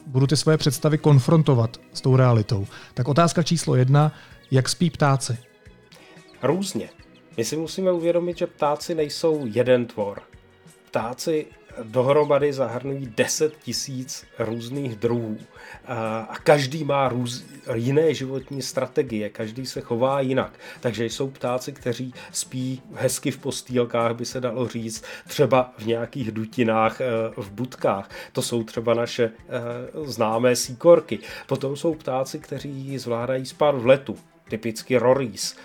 budu 0.07 0.27
ty 0.27 0.37
svoje 0.37 0.57
představy 0.57 0.97
konfrontovat 0.97 1.77
s 1.93 2.01
tou 2.01 2.15
realitou. 2.15 2.67
Tak 2.93 3.07
otázka 3.07 3.43
číslo 3.43 3.75
jedna, 3.75 4.11
jak 4.51 4.69
spí 4.69 4.89
ptáci? 4.89 5.37
Různě. 6.43 6.89
My 7.37 7.45
si 7.45 7.57
musíme 7.57 7.91
uvědomit, 7.91 8.37
že 8.37 8.47
ptáci 8.47 8.95
nejsou 8.95 9.45
jeden 9.45 9.85
tvor. 9.85 10.21
Ptáci 10.87 11.45
dohromady 11.83 12.53
zahrnují 12.53 13.13
10 13.17 13.57
tisíc 13.57 14.25
různých 14.39 14.95
druhů 14.95 15.37
a 15.87 16.35
každý 16.43 16.83
má 16.83 17.09
růz, 17.09 17.45
jiné 17.73 18.13
životní 18.13 18.61
strategie, 18.61 19.29
každý 19.29 19.65
se 19.65 19.81
chová 19.81 20.21
jinak. 20.21 20.59
Takže 20.79 21.05
jsou 21.05 21.29
ptáci, 21.29 21.71
kteří 21.71 22.13
spí 22.31 22.81
hezky 22.93 23.31
v 23.31 23.37
postýlkách, 23.37 24.15
by 24.15 24.25
se 24.25 24.41
dalo 24.41 24.67
říct, 24.67 25.03
třeba 25.27 25.73
v 25.77 25.85
nějakých 25.85 26.31
dutinách 26.31 27.01
e, 27.01 27.05
v 27.37 27.51
budkách. 27.51 28.09
To 28.31 28.41
jsou 28.41 28.63
třeba 28.63 28.93
naše 28.93 29.23
e, 29.23 29.31
známé 30.05 30.55
síkorky. 30.55 31.19
Potom 31.47 31.75
jsou 31.75 31.95
ptáci, 31.95 32.39
kteří 32.39 32.97
zvládají 32.97 33.45
spát 33.45 33.75
v 33.75 33.85
letu, 33.85 34.17
typicky 34.49 34.97
roris, 34.97 35.55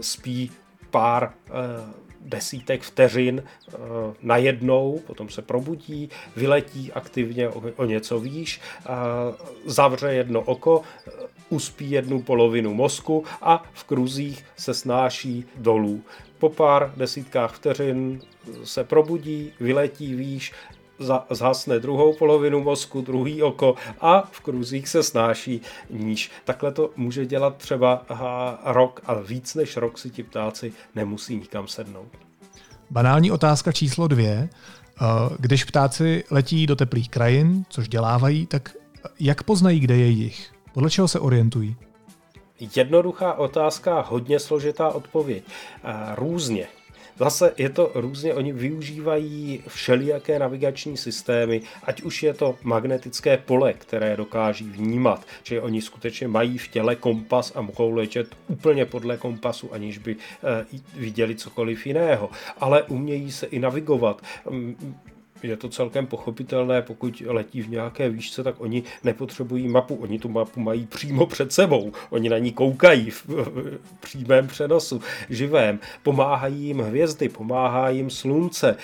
spí 0.00 0.50
pár 0.90 1.32
desítek 2.24 2.82
vteřin 2.82 3.42
eh, 3.42 3.76
najednou, 4.22 5.00
potom 5.06 5.28
se 5.28 5.42
probudí, 5.42 6.10
vyletí 6.36 6.92
aktivně 6.92 7.48
o 7.48 7.84
něco 7.84 8.20
výš, 8.20 8.60
zavře 9.66 10.14
jedno 10.14 10.40
oko, 10.40 10.82
eh, 11.06 11.10
uspí 11.48 11.90
jednu 11.90 12.22
polovinu 12.22 12.74
mozku 12.74 13.24
a 13.42 13.62
v 13.72 13.84
kruzích 13.84 14.44
se 14.56 14.74
snáší 14.74 15.44
dolů. 15.56 16.02
Po 16.38 16.48
pár 16.48 16.92
desítkách 16.96 17.54
vteřin 17.54 18.20
se 18.64 18.84
probudí, 18.84 19.52
vyletí 19.60 20.14
výš, 20.14 20.52
zhasne 21.30 21.78
druhou 21.78 22.14
polovinu 22.14 22.62
mozku, 22.62 23.00
druhý 23.00 23.42
oko 23.42 23.74
a 24.00 24.20
v 24.32 24.40
kruzích 24.40 24.88
se 24.88 25.02
snáší 25.02 25.60
níž. 25.90 26.30
Takhle 26.44 26.72
to 26.72 26.90
může 26.96 27.26
dělat 27.26 27.56
třeba 27.56 28.04
rok, 28.64 29.00
ale 29.06 29.22
víc 29.22 29.54
než 29.54 29.76
rok 29.76 29.98
si 29.98 30.10
ti 30.10 30.22
ptáci 30.22 30.72
nemusí 30.94 31.36
nikam 31.36 31.68
sednout. 31.68 32.08
Banální 32.90 33.30
otázka 33.30 33.72
číslo 33.72 34.08
dvě. 34.08 34.48
Když 35.38 35.64
ptáci 35.64 36.24
letí 36.30 36.66
do 36.66 36.76
teplých 36.76 37.08
krajin, 37.08 37.64
což 37.68 37.88
dělávají, 37.88 38.46
tak 38.46 38.76
jak 39.20 39.42
poznají, 39.42 39.80
kde 39.80 39.96
je 39.96 40.06
jich? 40.06 40.52
Podle 40.74 40.90
čeho 40.90 41.08
se 41.08 41.20
orientují? 41.20 41.76
Jednoduchá 42.76 43.34
otázka, 43.34 44.00
hodně 44.00 44.38
složitá 44.38 44.88
odpověď. 44.88 45.44
Různě. 46.14 46.66
Zase 47.18 47.54
je 47.58 47.68
to 47.68 47.92
různě, 47.94 48.34
oni 48.34 48.52
využívají 48.52 49.62
všelijaké 49.68 50.38
navigační 50.38 50.96
systémy, 50.96 51.60
ať 51.84 52.02
už 52.02 52.22
je 52.22 52.34
to 52.34 52.56
magnetické 52.62 53.36
pole, 53.36 53.72
které 53.72 54.16
dokáží 54.16 54.64
vnímat, 54.64 55.26
že 55.42 55.60
oni 55.60 55.82
skutečně 55.82 56.28
mají 56.28 56.58
v 56.58 56.68
těle 56.68 56.96
kompas 56.96 57.52
a 57.54 57.60
mohou 57.60 57.90
letět 57.90 58.36
úplně 58.48 58.84
podle 58.84 59.16
kompasu, 59.16 59.74
aniž 59.74 59.98
by 59.98 60.16
eh, 60.16 60.78
viděli 60.94 61.34
cokoliv 61.34 61.86
jiného. 61.86 62.30
Ale 62.60 62.82
umějí 62.82 63.32
se 63.32 63.46
i 63.46 63.58
navigovat 63.58 64.22
je 65.42 65.56
to 65.56 65.68
celkem 65.68 66.06
pochopitelné, 66.06 66.82
pokud 66.82 67.22
letí 67.26 67.62
v 67.62 67.70
nějaké 67.70 68.08
výšce, 68.08 68.42
tak 68.42 68.54
oni 68.58 68.82
nepotřebují 69.04 69.68
mapu, 69.68 69.94
oni 69.94 70.18
tu 70.18 70.28
mapu 70.28 70.60
mají 70.60 70.86
přímo 70.86 71.26
před 71.26 71.52
sebou, 71.52 71.92
oni 72.10 72.28
na 72.28 72.38
ní 72.38 72.52
koukají 72.52 73.10
v, 73.10 73.26
v 73.26 73.78
přímém 74.00 74.46
přenosu, 74.46 75.00
živém, 75.30 75.78
pomáhají 76.02 76.64
jim 76.64 76.78
hvězdy, 76.78 77.28
pomáhá 77.28 77.88
jim 77.88 78.10
slunce, 78.10 78.76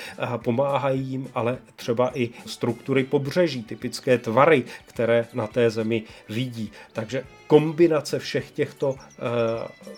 pomáhají 0.45 1.03
jim 1.03 1.29
ale 1.35 1.59
třeba 1.77 2.19
i 2.19 2.31
struktury 2.47 3.05
pobřeží, 3.05 3.63
typické 3.63 4.19
tvary, 4.19 4.65
které 4.87 5.27
na 5.35 5.47
té 5.47 5.71
zemi 5.71 6.03
vidí. 6.29 6.73
Takže 6.93 7.25
kombinace 7.49 8.19
všech 8.19 8.51
těchto 8.51 8.95
eh, 8.99 9.13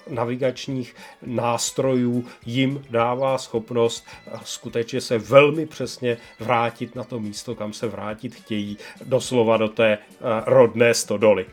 navigačních 0.09 0.95
nástrojů 1.27 2.25
jim 2.47 2.85
dává 2.91 3.39
schopnost 3.39 4.07
skutečně 4.45 5.01
se 5.01 5.19
velmi 5.19 5.67
přesně 5.67 6.17
vrátit 6.51 6.97
na 6.97 7.05
to 7.05 7.21
místo, 7.21 7.55
kam 7.55 7.73
se 7.73 7.89
vrátit 7.89 8.35
chtějí, 8.35 8.77
doslova 9.05 9.57
do 9.57 9.69
té 9.69 9.93
eh, 9.93 9.99
rodné 10.47 10.95
stodoly. 10.95 11.47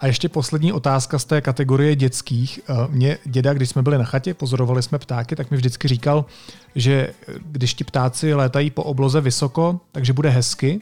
A 0.00 0.06
ještě 0.06 0.28
poslední 0.28 0.72
otázka 0.72 1.18
z 1.18 1.24
té 1.24 1.40
kategorie 1.40 1.96
dětských. 1.96 2.60
Mě 2.88 3.18
děda, 3.24 3.54
když 3.54 3.68
jsme 3.68 3.82
byli 3.82 3.98
na 3.98 4.04
chatě, 4.04 4.34
pozorovali 4.34 4.82
jsme 4.82 4.98
ptáky, 4.98 5.36
tak 5.36 5.50
mi 5.50 5.56
vždycky 5.56 5.88
říkal, 5.88 6.24
že 6.74 7.14
když 7.42 7.74
ti 7.74 7.84
ptáci 7.84 8.34
létají 8.34 8.70
po 8.70 8.82
obloze 8.82 9.20
vysoko, 9.20 9.80
takže 9.92 10.12
bude 10.12 10.28
hezky, 10.28 10.80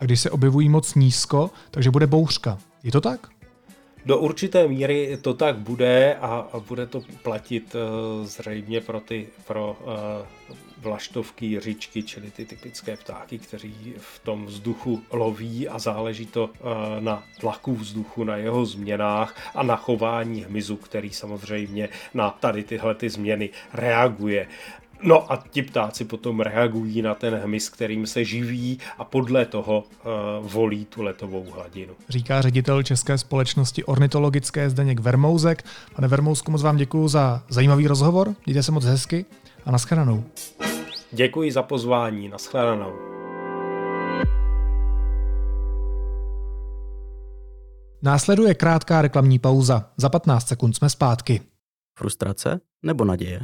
a 0.00 0.04
když 0.04 0.20
se 0.20 0.30
objevují 0.30 0.68
moc 0.68 0.94
nízko, 0.94 1.50
takže 1.70 1.90
bude 1.90 2.06
bouřka. 2.06 2.58
Je 2.82 2.92
to 2.92 3.00
tak? 3.00 3.35
Do 4.06 4.18
určité 4.18 4.68
míry 4.68 5.18
to 5.22 5.34
tak 5.34 5.56
bude 5.56 6.14
a, 6.14 6.48
bude 6.68 6.86
to 6.86 7.02
platit 7.22 7.74
uh, 7.74 8.26
zřejmě 8.26 8.80
pro 8.80 9.00
ty 9.00 9.28
pro 9.46 9.76
uh, 9.80 10.56
vlaštovky, 10.78 11.46
jiřičky, 11.46 12.02
čili 12.02 12.30
ty 12.30 12.44
typické 12.44 12.96
ptáky, 12.96 13.38
kteří 13.38 13.94
v 13.98 14.18
tom 14.18 14.46
vzduchu 14.46 15.02
loví 15.10 15.68
a 15.68 15.78
záleží 15.78 16.26
to 16.26 16.44
uh, 16.44 16.50
na 17.00 17.24
tlaku 17.40 17.74
vzduchu, 17.74 18.24
na 18.24 18.36
jeho 18.36 18.66
změnách 18.66 19.52
a 19.54 19.62
na 19.62 19.76
chování 19.76 20.44
hmyzu, 20.44 20.76
který 20.76 21.10
samozřejmě 21.10 21.88
na 22.14 22.30
tady 22.30 22.64
tyhle 22.64 22.94
ty 22.94 23.10
změny 23.10 23.50
reaguje. 23.72 24.48
No 25.02 25.32
a 25.32 25.44
ti 25.50 25.62
ptáci 25.62 26.04
potom 26.04 26.40
reagují 26.40 27.02
na 27.02 27.14
ten 27.14 27.34
hmyz, 27.34 27.68
kterým 27.68 28.06
se 28.06 28.24
živí 28.24 28.78
a 28.98 29.04
podle 29.04 29.46
toho 29.46 29.84
uh, 29.84 30.50
volí 30.52 30.84
tu 30.84 31.02
letovou 31.02 31.50
hladinu. 31.50 31.94
Říká 32.08 32.42
ředitel 32.42 32.82
České 32.82 33.18
společnosti 33.18 33.84
ornitologické 33.84 34.70
Zdeněk 34.70 35.00
Vermouzek. 35.00 35.64
Pane 35.94 36.08
Vermouzku, 36.08 36.50
moc 36.50 36.62
vám 36.62 36.76
děkuji 36.76 37.08
za 37.08 37.42
zajímavý 37.48 37.86
rozhovor, 37.86 38.34
mějte 38.46 38.62
se 38.62 38.72
moc 38.72 38.84
hezky 38.84 39.24
a 39.64 39.70
naschledanou. 39.70 40.24
Děkuji 41.12 41.52
za 41.52 41.62
pozvání, 41.62 42.28
naschledanou. 42.28 42.92
Následuje 48.02 48.54
krátká 48.54 49.02
reklamní 49.02 49.38
pauza. 49.38 49.90
Za 49.96 50.08
15 50.08 50.48
sekund 50.48 50.76
jsme 50.76 50.90
zpátky. 50.90 51.40
Frustrace 51.98 52.60
nebo 52.82 53.04
naděje? 53.04 53.40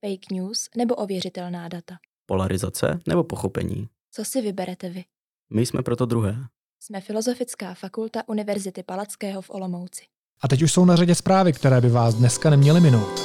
Fake 0.00 0.30
news 0.32 0.68
nebo 0.76 0.94
ověřitelná 0.94 1.68
data? 1.68 1.94
Polarizace 2.26 3.00
nebo 3.06 3.24
pochopení? 3.24 3.88
Co 4.12 4.24
si 4.24 4.42
vyberete 4.42 4.88
vy? 4.88 5.04
My 5.50 5.66
jsme 5.66 5.82
proto 5.82 6.06
druhé. 6.06 6.36
Jsme 6.80 7.00
Filozofická 7.00 7.74
fakulta 7.74 8.28
Univerzity 8.28 8.82
Palackého 8.82 9.42
v 9.42 9.50
Olomouci. 9.50 10.02
A 10.42 10.48
teď 10.48 10.62
už 10.62 10.72
jsou 10.72 10.84
na 10.84 10.96
řadě 10.96 11.14
zprávy, 11.14 11.52
které 11.52 11.80
by 11.80 11.88
vás 11.88 12.14
dneska 12.14 12.50
neměly 12.50 12.80
minout. 12.80 13.20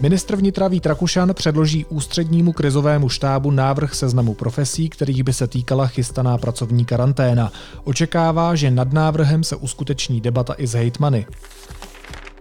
Ministr 0.00 0.36
vnitra 0.36 0.68
Vít 0.68 0.86
Rakušan 0.86 1.34
předloží 1.34 1.84
ústřednímu 1.84 2.52
krizovému 2.52 3.08
štábu 3.08 3.50
návrh 3.50 3.94
seznamu 3.94 4.34
profesí, 4.34 4.88
kterých 4.88 5.22
by 5.22 5.32
se 5.32 5.46
týkala 5.46 5.86
chystaná 5.86 6.38
pracovní 6.38 6.84
karanténa. 6.84 7.52
Očekává, 7.84 8.54
že 8.54 8.70
nad 8.70 8.92
návrhem 8.92 9.44
se 9.44 9.56
uskuteční 9.56 10.20
debata 10.20 10.54
i 10.58 10.66
s 10.66 10.72
hejtmany. 10.72 11.26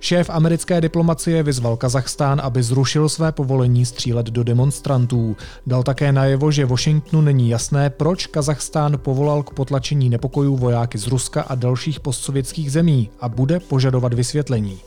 Šéf 0.03 0.29
americké 0.29 0.81
diplomacie 0.81 1.43
vyzval 1.43 1.77
Kazachstán, 1.77 2.41
aby 2.43 2.63
zrušil 2.63 3.09
své 3.09 3.31
povolení 3.31 3.85
střílet 3.85 4.25
do 4.25 4.43
demonstrantů. 4.43 5.37
Dal 5.67 5.83
také 5.83 6.11
najevo, 6.11 6.51
že 6.51 6.65
Washingtonu 6.65 7.21
není 7.21 7.49
jasné, 7.49 7.89
proč 7.89 8.27
Kazachstán 8.27 8.97
povolal 8.97 9.43
k 9.43 9.53
potlačení 9.53 10.09
nepokojů 10.09 10.55
vojáky 10.55 10.97
z 10.97 11.07
Ruska 11.07 11.41
a 11.41 11.55
dalších 11.55 11.99
postsovětských 11.99 12.71
zemí 12.71 13.09
a 13.19 13.29
bude 13.29 13.59
požadovat 13.59 14.13
vysvětlení. 14.13 14.79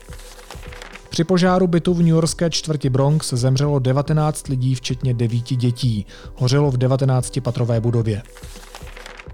Při 1.09 1.23
požáru 1.23 1.67
bytu 1.67 1.93
v 1.93 2.03
newyorské 2.03 2.49
čtvrti 2.49 2.89
Bronx 2.89 3.33
zemřelo 3.33 3.79
19 3.79 4.47
lidí, 4.47 4.75
včetně 4.75 5.13
9 5.13 5.43
dětí. 5.43 6.05
Hořelo 6.35 6.71
v 6.71 6.77
19-patrové 6.77 7.81
budově. 7.81 8.21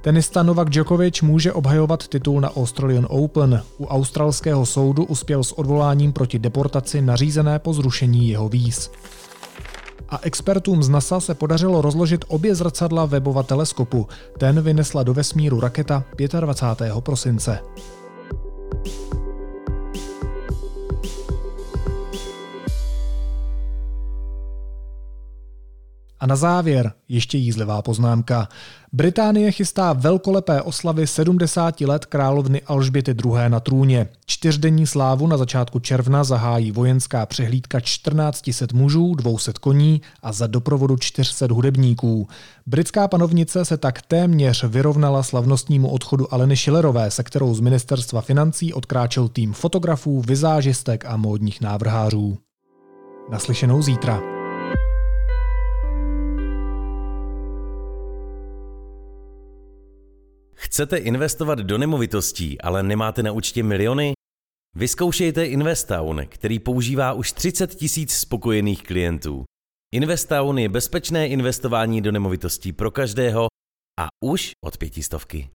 Tenista 0.03 0.43
Novak 0.43 0.69
Djokovic 0.69 1.21
může 1.21 1.53
obhajovat 1.53 2.07
titul 2.07 2.41
na 2.41 2.55
Australian 2.55 3.07
Open. 3.09 3.61
U 3.77 3.85
australského 3.85 4.65
soudu 4.65 5.03
uspěl 5.03 5.43
s 5.43 5.51
odvoláním 5.51 6.13
proti 6.13 6.39
deportaci 6.39 7.01
nařízené 7.01 7.59
po 7.59 7.73
zrušení 7.73 8.29
jeho 8.29 8.49
víz. 8.49 8.91
A 10.09 10.19
expertům 10.21 10.83
z 10.83 10.89
NASA 10.89 11.19
se 11.19 11.35
podařilo 11.35 11.81
rozložit 11.81 12.25
obě 12.27 12.55
zrcadla 12.55 13.05
webova 13.05 13.43
teleskopu. 13.43 14.07
Ten 14.37 14.61
vynesla 14.61 15.03
do 15.03 15.13
vesmíru 15.13 15.59
raketa 15.59 16.03
25. 16.39 16.93
prosince. 16.99 17.59
A 26.23 26.25
na 26.25 26.35
závěr 26.35 26.93
ještě 27.09 27.37
jízlivá 27.37 27.81
poznámka. 27.81 28.47
Británie 28.93 29.51
chystá 29.51 29.93
velkolepé 29.93 30.61
oslavy 30.61 31.07
70 31.07 31.81
let 31.81 32.05
královny 32.05 32.61
Alžběty 32.61 33.11
II. 33.25 33.49
na 33.49 33.59
trůně. 33.59 34.07
Čtyřdenní 34.25 34.87
slávu 34.87 35.27
na 35.27 35.37
začátku 35.37 35.79
června 35.79 36.23
zahájí 36.23 36.71
vojenská 36.71 37.25
přehlídka 37.25 37.79
1400 37.79 38.65
mužů, 38.73 39.15
200 39.15 39.51
koní 39.61 40.01
a 40.21 40.31
za 40.31 40.47
doprovodu 40.47 40.97
400 40.97 41.47
hudebníků. 41.51 42.27
Britská 42.65 43.07
panovnice 43.07 43.65
se 43.65 43.77
tak 43.77 44.01
téměř 44.01 44.63
vyrovnala 44.63 45.23
slavnostnímu 45.23 45.89
odchodu 45.89 46.33
Aleny 46.33 46.57
Schillerové, 46.57 47.11
se 47.11 47.23
kterou 47.23 47.53
z 47.55 47.59
ministerstva 47.59 48.21
financí 48.21 48.73
odkráčel 48.73 49.27
tým 49.27 49.53
fotografů, 49.53 50.21
vizážistek 50.21 51.05
a 51.05 51.17
módních 51.17 51.61
návrhářů. 51.61 52.37
Naslyšenou 53.31 53.81
zítra. 53.81 54.32
Chcete 60.63 60.97
investovat 60.97 61.59
do 61.59 61.77
nemovitostí, 61.77 62.61
ale 62.61 62.83
nemáte 62.83 63.23
na 63.23 63.31
účtě 63.31 63.63
miliony? 63.63 64.13
Vyzkoušejte 64.75 65.45
Investown, 65.45 66.21
který 66.27 66.59
používá 66.59 67.13
už 67.13 67.31
30 67.31 67.75
tisíc 67.75 68.13
spokojených 68.13 68.83
klientů. 68.83 69.43
Investown 69.93 70.57
je 70.59 70.69
bezpečné 70.69 71.27
investování 71.27 72.01
do 72.01 72.11
nemovitostí 72.11 72.71
pro 72.71 72.91
každého 72.91 73.47
a 73.99 74.07
už 74.23 74.51
od 74.65 74.77
pětistovky. 74.77 75.49